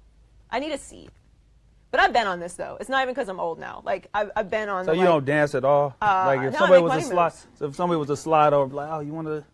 I 0.50 0.58
need 0.58 0.72
a 0.72 0.78
seat. 0.78 1.10
But 1.90 2.00
I've 2.00 2.12
been 2.12 2.26
on 2.26 2.40
this 2.40 2.54
though. 2.54 2.76
It's 2.80 2.88
not 2.88 3.02
even 3.02 3.14
because 3.14 3.28
I'm 3.28 3.38
old 3.38 3.60
now. 3.60 3.80
Like 3.84 4.08
I've, 4.12 4.30
I've 4.34 4.50
been 4.50 4.68
on. 4.68 4.84
So 4.84 4.90
the, 4.90 4.96
you 4.96 5.04
like, 5.04 5.08
don't 5.10 5.24
dance 5.24 5.54
at 5.54 5.64
all? 5.64 5.94
like 6.02 6.40
if 6.40 6.52
no, 6.52 6.58
I 6.58 6.60
somebody 6.60 6.82
was 6.82 7.04
a 7.04 7.06
slide, 7.08 7.32
so 7.56 7.66
if 7.66 7.76
somebody 7.76 7.98
was 8.00 8.10
a 8.10 8.16
slide 8.16 8.52
over, 8.52 8.74
like, 8.74 8.88
oh, 8.90 8.98
you 8.98 9.12
want 9.12 9.28
to? 9.28 9.44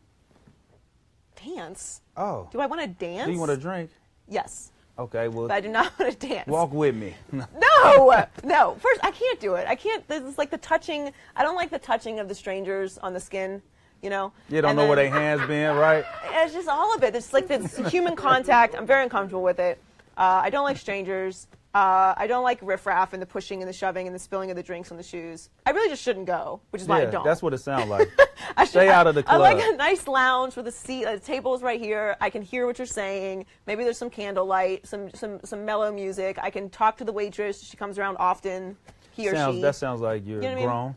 dance. 1.45 2.01
Oh. 2.17 2.49
Do 2.53 2.61
I 2.61 2.67
want 2.67 2.83
to 2.83 2.89
dance? 2.89 3.27
Do 3.27 3.33
you 3.33 3.39
want 3.39 3.51
to 3.51 3.57
drink? 3.57 3.91
Yes, 4.29 4.73
Okay, 5.01 5.29
well, 5.29 5.49
but 5.49 5.55
I 5.55 5.61
do 5.61 5.69
not 5.69 5.93
want 5.99 6.19
to 6.21 6.29
dance. 6.29 6.47
walk 6.47 6.73
with 6.73 6.95
me. 6.95 7.15
No, 7.83 8.25
no. 8.45 8.77
First, 8.81 9.01
I 9.03 9.11
can't 9.11 9.41
do 9.41 9.55
it. 9.55 9.67
I 9.67 9.75
can't. 9.75 10.07
This 10.07 10.23
is 10.23 10.37
like 10.37 10.51
the 10.51 10.59
touching. 10.59 11.13
I 11.35 11.43
don't 11.43 11.57
like 11.57 11.71
the 11.71 11.79
touching 11.79 12.19
of 12.21 12.29
the 12.29 12.35
strangers 12.35 12.99
on 12.99 13.15
the 13.15 13.21
skin. 13.21 13.63
You 14.03 14.11
know. 14.11 14.33
you 14.49 14.61
don't 14.61 14.71
And 14.71 14.79
know 14.79 14.87
where 14.87 14.97
then- 14.97 15.11
their 15.11 15.21
hands 15.21 15.47
been, 15.47 15.77
right? 15.89 16.05
It's 16.33 16.53
just 16.53 16.69
all 16.69 16.95
of 16.95 17.03
it. 17.03 17.15
It's 17.15 17.33
like 17.33 17.49
this 17.49 17.77
human 17.91 18.17
contact. 18.17 18.75
I'm 18.75 18.87
very 18.87 19.03
uncomfortable 19.03 19.43
with 19.43 19.59
it. 19.59 19.79
Uh, 20.17 20.41
I 20.45 20.51
don't 20.51 20.65
like 20.65 20.77
strangers. 20.77 21.47
Uh, 21.73 22.15
I 22.17 22.27
don't 22.27 22.43
like 22.43 22.59
riffraff 22.63 23.13
and 23.13 23.23
the 23.23 23.27
pushing 23.27 23.63
and 23.63 23.69
the 23.69 23.73
shoving 23.73 24.09
and 24.09 24.15
the 24.15 24.19
spilling 24.19 24.51
of 24.51 24.57
the 24.57 24.63
drinks 24.63 24.91
on 24.91 24.97
the 24.97 25.05
shoes. 25.05 25.51
I 25.65 25.71
really 25.71 25.89
just 25.89 26.03
shouldn't 26.03 26.27
go, 26.27 26.61
which 26.71 26.83
is 26.83 26.89
why 26.89 27.03
I 27.03 27.05
don't. 27.07 27.25
that's 27.25 27.43
what 27.43 27.55
it 27.55 27.59
sounds 27.59 27.89
like. 27.91 28.09
I 28.57 28.65
should- 28.65 28.71
Stay 28.71 28.89
out 28.89 29.07
of 29.07 29.15
the 29.15 29.23
club. 29.23 29.41
I 29.41 29.53
like 29.55 29.65
a 29.65 29.77
nice 29.77 30.09
lounge 30.09 30.57
with 30.57 30.67
a 30.67 30.73
seat. 30.73 31.05
A 31.05 31.19
table's 31.21 31.63
right 31.63 31.79
here. 31.81 32.17
I 32.21 32.29
can 32.29 32.43
hear 32.43 32.67
what 32.67 32.79
you're 32.79 32.87
saying. 32.87 33.47
Maybe 33.69 33.85
there's 33.85 33.99
some 33.99 34.11
candlelight, 34.11 34.85
some 34.87 35.11
some 35.15 35.39
some 35.45 35.65
mellow 35.65 35.93
music. 35.93 36.39
I 36.43 36.51
can 36.51 36.71
talk 36.71 36.97
to 36.97 37.05
the 37.05 37.13
waitress. 37.13 37.63
She 37.63 37.77
comes 37.77 38.01
around 38.01 38.17
often. 38.19 38.77
He 39.13 39.29
or 39.29 39.35
sounds, 39.37 39.57
she. 39.57 39.63
that 39.63 39.77
sounds 39.77 40.01
like 40.01 40.27
you're 40.27 40.37
You 40.43 40.43
know 40.43 40.49
what 40.49 40.53
I 40.53 40.57
mean? 40.57 40.65
grown. 40.67 40.97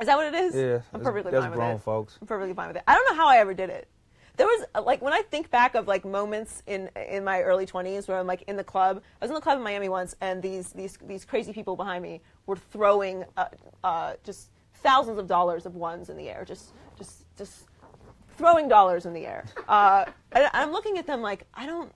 Is 0.00 0.06
that 0.06 0.16
what 0.16 0.26
it 0.32 0.34
is? 0.34 0.54
Yeah, 0.54 0.80
I'm 0.94 1.02
perfectly 1.02 1.30
fine 1.32 1.50
with 1.50 1.58
grown 1.58 1.74
it. 1.76 1.82
folks. 1.82 2.16
I'm 2.22 2.26
perfectly 2.26 2.54
fine 2.54 2.68
with 2.68 2.76
it. 2.78 2.84
I 2.88 2.94
don't 2.94 3.04
know 3.10 3.22
how 3.22 3.28
I 3.28 3.36
ever 3.36 3.52
did 3.52 3.68
it. 3.68 3.86
There 4.36 4.46
was 4.46 4.64
uh, 4.74 4.82
like 4.82 5.02
when 5.02 5.12
I 5.12 5.22
think 5.22 5.50
back 5.50 5.74
of 5.74 5.86
like 5.86 6.04
moments 6.04 6.62
in 6.66 6.90
in 7.08 7.24
my 7.24 7.42
early 7.42 7.66
20s 7.66 8.08
where 8.08 8.18
I'm 8.18 8.26
like 8.26 8.42
in 8.42 8.56
the 8.56 8.64
club. 8.64 9.02
I 9.20 9.24
was 9.24 9.30
in 9.30 9.34
the 9.34 9.40
club 9.40 9.58
in 9.58 9.64
Miami 9.64 9.88
once, 9.88 10.16
and 10.20 10.42
these 10.42 10.72
these 10.72 10.98
these 11.06 11.24
crazy 11.24 11.52
people 11.52 11.76
behind 11.76 12.02
me 12.02 12.20
were 12.46 12.56
throwing 12.56 13.24
uh, 13.36 13.46
uh, 13.84 14.14
just 14.24 14.50
thousands 14.74 15.18
of 15.18 15.26
dollars 15.26 15.66
of 15.66 15.74
ones 15.74 16.10
in 16.10 16.16
the 16.16 16.28
air, 16.28 16.44
just 16.44 16.72
just 16.96 17.24
just 17.36 17.64
throwing 18.36 18.68
dollars 18.68 19.06
in 19.06 19.12
the 19.12 19.26
air. 19.26 19.44
Uh, 19.68 20.06
and 20.32 20.48
I'm 20.52 20.72
looking 20.72 20.98
at 20.98 21.06
them 21.06 21.22
like 21.22 21.46
I 21.54 21.66
don't. 21.66 21.92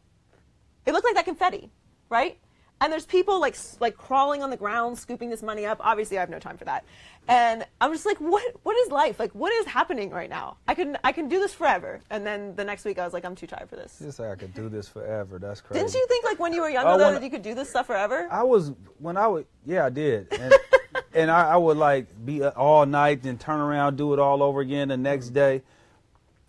It 0.87 0.92
looked 0.92 1.07
like 1.07 1.14
that 1.14 1.25
confetti, 1.25 1.70
right? 2.11 2.38
And 2.81 2.93
there's 2.93 3.07
people 3.07 3.41
like 3.41 3.57
like 3.81 3.97
crawling 3.97 4.43
on 4.43 4.51
the 4.51 4.57
ground, 4.57 4.99
scooping 4.99 5.31
this 5.31 5.43
money 5.43 5.65
up. 5.65 5.79
Obviously, 5.81 6.19
I 6.19 6.21
have 6.21 6.29
no 6.31 6.39
time 6.39 6.57
for 6.59 6.65
that. 6.67 6.85
And 7.29 7.65
I'm 7.81 7.93
just 7.93 8.05
like, 8.05 8.19
what? 8.19 8.43
What 8.63 8.77
is 8.77 8.91
life? 8.91 9.19
Like, 9.19 9.35
what 9.35 9.53
is 9.55 9.65
happening 9.67 10.11
right 10.11 10.29
now? 10.29 10.59
I 10.69 10.75
can 10.75 10.99
I 11.03 11.13
can 11.13 11.29
do 11.29 11.39
this 11.39 11.55
forever. 11.55 12.01
And 12.11 12.27
then 12.27 12.55
the 12.57 12.65
next 12.65 12.85
week, 12.85 12.99
I 12.99 13.05
was 13.05 13.15
like, 13.15 13.25
I'm 13.25 13.37
too 13.37 13.47
tired 13.47 13.71
for 13.71 13.77
this. 13.77 13.99
Just 14.01 14.19
say 14.19 14.31
I 14.31 14.35
could 14.35 14.53
do 14.55 14.69
this 14.69 14.89
forever. 14.89 15.39
That's 15.39 15.61
crazy. 15.61 15.81
Didn't 15.83 15.95
you 15.95 16.07
think 16.09 16.25
like 16.27 16.39
when 16.39 16.53
you 16.53 16.61
were 16.61 16.69
younger 16.69 16.91
Oh, 16.91 16.99
though 16.99 17.13
that 17.13 17.23
you 17.23 17.31
could 17.31 17.43
do 17.43 17.55
this 17.55 17.71
stuff 17.71 17.87
forever? 17.87 18.29
I 18.31 18.43
was 18.43 18.73
when 18.99 19.17
I 19.17 19.29
was 19.29 19.45
Yeah, 19.65 19.87
I 19.87 19.91
did. 19.91 20.27
And, 20.33 20.55
and 21.15 21.31
I, 21.31 21.53
I 21.53 21.57
would 21.57 21.79
like 21.79 22.07
be 22.27 22.43
uh, 22.43 22.51
all 22.51 22.85
night, 22.85 23.23
then 23.23 23.39
turn 23.39 23.61
around, 23.61 23.97
do 23.97 24.13
it 24.13 24.19
all 24.19 24.43
over 24.43 24.61
again 24.61 24.89
the 24.89 24.97
next 24.97 25.31
day. 25.31 25.63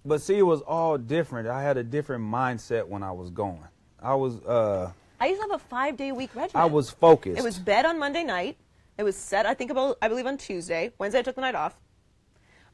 But 0.03 0.21
see, 0.21 0.37
it 0.37 0.43
was 0.45 0.61
all 0.61 0.97
different. 0.97 1.47
I 1.47 1.63
had 1.63 1.77
a 1.77 1.83
different 1.83 2.25
mindset 2.25 2.87
when 2.87 3.03
I 3.03 3.11
was 3.11 3.29
going. 3.29 3.63
I 4.01 4.15
was. 4.15 4.41
uh 4.41 4.91
I 5.19 5.27
used 5.27 5.41
to 5.41 5.47
have 5.49 5.61
a 5.61 5.63
five 5.63 5.97
day 5.97 6.11
week 6.11 6.35
regimen. 6.35 6.61
I 6.61 6.65
was 6.65 6.89
focused. 6.89 7.37
It 7.39 7.43
was 7.43 7.57
bed 7.59 7.85
on 7.85 7.99
Monday 7.99 8.23
night. 8.23 8.57
It 8.97 9.03
was 9.03 9.15
set, 9.15 9.45
I 9.45 9.53
think, 9.53 9.71
about, 9.71 9.97
I 10.01 10.07
believe, 10.07 10.25
on 10.25 10.37
Tuesday. 10.37 10.91
Wednesday, 10.97 11.19
I 11.19 11.21
took 11.21 11.35
the 11.35 11.41
night 11.41 11.55
off. 11.55 11.75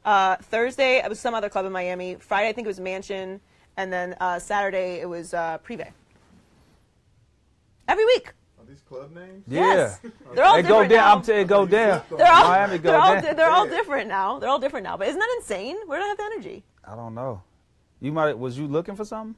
Uh, 0.04 0.36
Thursday, 0.36 0.96
it 0.98 1.08
was 1.08 1.18
some 1.20 1.34
other 1.34 1.48
club 1.48 1.66
in 1.66 1.72
Miami. 1.72 2.16
Friday, 2.16 2.48
I 2.48 2.52
think 2.52 2.66
it 2.66 2.68
was 2.68 2.80
Mansion. 2.80 3.40
And 3.76 3.92
then 3.92 4.14
uh, 4.20 4.38
Saturday, 4.38 5.00
it 5.00 5.08
was 5.08 5.34
uh, 5.34 5.58
Privé. 5.66 5.88
Every 7.88 8.04
week. 8.04 8.32
Are 8.58 8.64
these 8.66 8.82
club 8.82 9.12
names? 9.14 9.44
Yeah. 9.48 9.60
Yes. 9.62 10.00
They're 10.34 10.44
all 10.44 10.56
It 10.56 10.62
go 10.62 10.68
different 10.68 10.90
down. 10.90 10.98
now. 10.98 11.14
I'm 11.16 11.22
telling 11.22 11.40
you, 11.40 11.46
go 11.46 11.66
down. 11.66 12.02
They're 12.16 12.32
all, 12.32 12.48
Miami 12.48 12.78
go 12.78 12.90
they're, 12.90 13.00
all, 13.00 13.20
down. 13.20 13.36
they're 13.36 13.50
all 13.50 13.66
different 13.66 14.08
now. 14.08 14.38
They're 14.38 14.48
all 14.48 14.58
different 14.58 14.84
now. 14.84 14.96
But 14.96 15.08
isn't 15.08 15.18
that 15.18 15.34
insane? 15.38 15.76
Where 15.86 15.98
do 15.98 16.04
I 16.04 16.08
have 16.08 16.16
the 16.16 16.24
energy? 16.24 16.64
I 16.84 16.94
don't 16.94 17.14
know. 17.14 17.42
You 18.00 18.12
might. 18.12 18.36
Was 18.38 18.56
you 18.58 18.66
looking 18.66 18.94
for 18.96 19.04
something? 19.04 19.34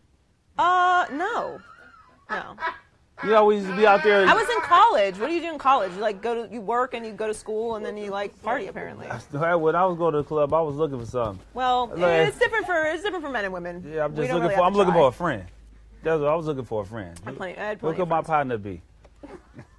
Uh, 0.58 1.06
no. 1.12 1.60
No. 2.30 2.56
You 3.24 3.34
always 3.36 3.64
be 3.64 3.86
out 3.86 4.02
there. 4.02 4.26
I 4.26 4.34
was 4.34 4.48
in 4.48 4.60
college. 4.60 5.18
What 5.18 5.28
do 5.28 5.34
you 5.34 5.40
do 5.40 5.50
in 5.52 5.58
college? 5.58 5.92
You 5.94 6.00
like 6.00 6.20
go 6.20 6.46
to 6.46 6.52
you 6.52 6.60
work 6.60 6.94
and 6.94 7.06
you 7.06 7.12
go 7.12 7.26
to 7.26 7.34
school 7.34 7.76
and 7.76 7.84
then 7.84 7.96
you 7.96 8.10
like 8.10 8.40
party 8.42 8.66
apparently. 8.66 9.06
When 9.06 9.74
I 9.76 9.86
was 9.86 9.96
going 9.96 10.12
to 10.12 10.18
the 10.18 10.24
club, 10.24 10.52
I 10.52 10.60
was 10.60 10.76
looking 10.76 11.00
for 11.00 11.06
something. 11.06 11.44
Well, 11.54 11.86
Like- 11.94 12.28
it's 12.28 12.38
different 12.38 12.66
for 12.66 12.74
it's 12.84 13.02
different 13.02 13.24
for 13.24 13.30
men 13.30 13.44
and 13.44 13.52
women. 13.54 13.82
Yeah, 13.86 14.04
I'm 14.04 14.14
just 14.14 14.28
looking 14.30 14.42
really 14.42 14.54
for. 14.56 14.62
I'm 14.62 14.72
to 14.72 14.78
looking 14.78 14.92
try. 14.92 15.00
for 15.02 15.08
a 15.08 15.12
friend. 15.12 15.44
That's 16.02 16.20
what 16.20 16.28
I 16.28 16.34
was 16.34 16.46
looking 16.46 16.64
for 16.64 16.82
a 16.82 16.84
friend. 16.84 17.18
I 17.26 17.32
plenty- 17.32 17.58
I 17.58 17.64
had 17.64 17.80
plenty 17.80 17.96
could 17.96 18.02
of 18.02 18.08
my 18.08 18.20
partner 18.22 18.58
be? 18.58 18.82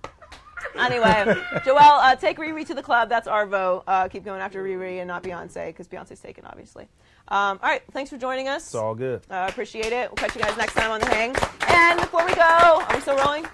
Anyway, 0.86 1.42
Joel, 1.66 1.78
uh, 1.80 2.16
take 2.16 2.38
Riri 2.38 2.66
to 2.68 2.74
the 2.74 2.84
club. 2.84 3.10
That's 3.10 3.28
our 3.28 3.46
vote. 3.46 3.84
Uh, 3.88 4.08
keep 4.08 4.24
going 4.24 4.42
after 4.42 4.64
Riri 4.64 5.00
and 5.00 5.08
not 5.08 5.24
Beyonce 5.24 5.68
because 5.68 5.88
Beyonce's 5.88 6.20
taken, 6.20 6.46
obviously. 6.46 6.88
Um, 7.28 7.60
all 7.64 7.70
right, 7.70 7.82
thanks 7.92 8.10
for 8.10 8.18
joining 8.18 8.48
us. 8.48 8.66
It's 8.66 8.76
all 8.76 8.94
good. 8.94 9.22
Uh, 9.30 9.48
appreciate 9.50 9.92
it. 9.92 10.10
We'll 10.10 10.16
catch 10.16 10.36
you 10.36 10.42
guys 10.42 10.56
next 10.58 10.74
time 10.74 10.92
on 10.92 11.00
the 11.00 11.08
hang. 11.08 11.36
And 11.68 12.00
before 12.00 12.26
we 12.26 12.36
go, 12.36 12.42
are 12.42 12.96
we 12.96 13.02
still 13.02 13.18
rolling? 13.18 13.46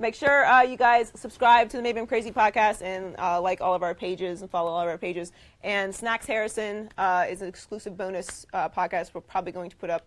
Make 0.00 0.14
sure 0.14 0.46
uh, 0.46 0.62
you 0.62 0.76
guys 0.76 1.10
subscribe 1.16 1.70
to 1.70 1.76
the 1.76 1.82
Maybe 1.82 1.98
I'm 1.98 2.06
Crazy 2.06 2.30
podcast 2.30 2.82
and 2.82 3.16
uh, 3.18 3.40
like 3.40 3.60
all 3.60 3.74
of 3.74 3.82
our 3.82 3.94
pages 3.94 4.42
and 4.42 4.50
follow 4.50 4.70
all 4.70 4.80
of 4.80 4.88
our 4.88 4.98
pages. 4.98 5.32
And 5.64 5.92
Snacks 5.92 6.26
Harrison 6.26 6.88
uh, 6.96 7.26
is 7.28 7.42
an 7.42 7.48
exclusive 7.48 7.96
bonus 7.96 8.46
uh, 8.52 8.68
podcast 8.68 9.10
we're 9.12 9.22
probably 9.22 9.50
going 9.52 9.70
to 9.70 9.76
put 9.76 9.90
up 9.90 10.06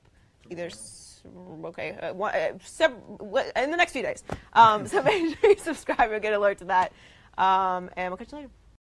either. 0.50 0.70
S- 1.26 1.32
Okay, 1.66 1.92
uh, 1.92 2.14
one, 2.14 2.34
uh, 2.36 2.52
wh- 3.20 3.58
in 3.62 3.72
the 3.72 3.78
next 3.78 3.94
few 3.94 4.02
days. 4.02 4.24
Um, 4.54 4.88
so 4.92 5.02
make 5.04 5.38
sure 5.40 5.50
you 5.52 5.58
subscribe 5.58 6.12
and 6.12 6.22
get 6.22 6.34
alert 6.34 6.58
to 6.60 6.66
that. 6.66 6.92
Um, 7.38 7.90
and 7.96 8.10
we'll 8.12 8.18
catch 8.18 8.32
you 8.32 8.38
later. 8.40 8.50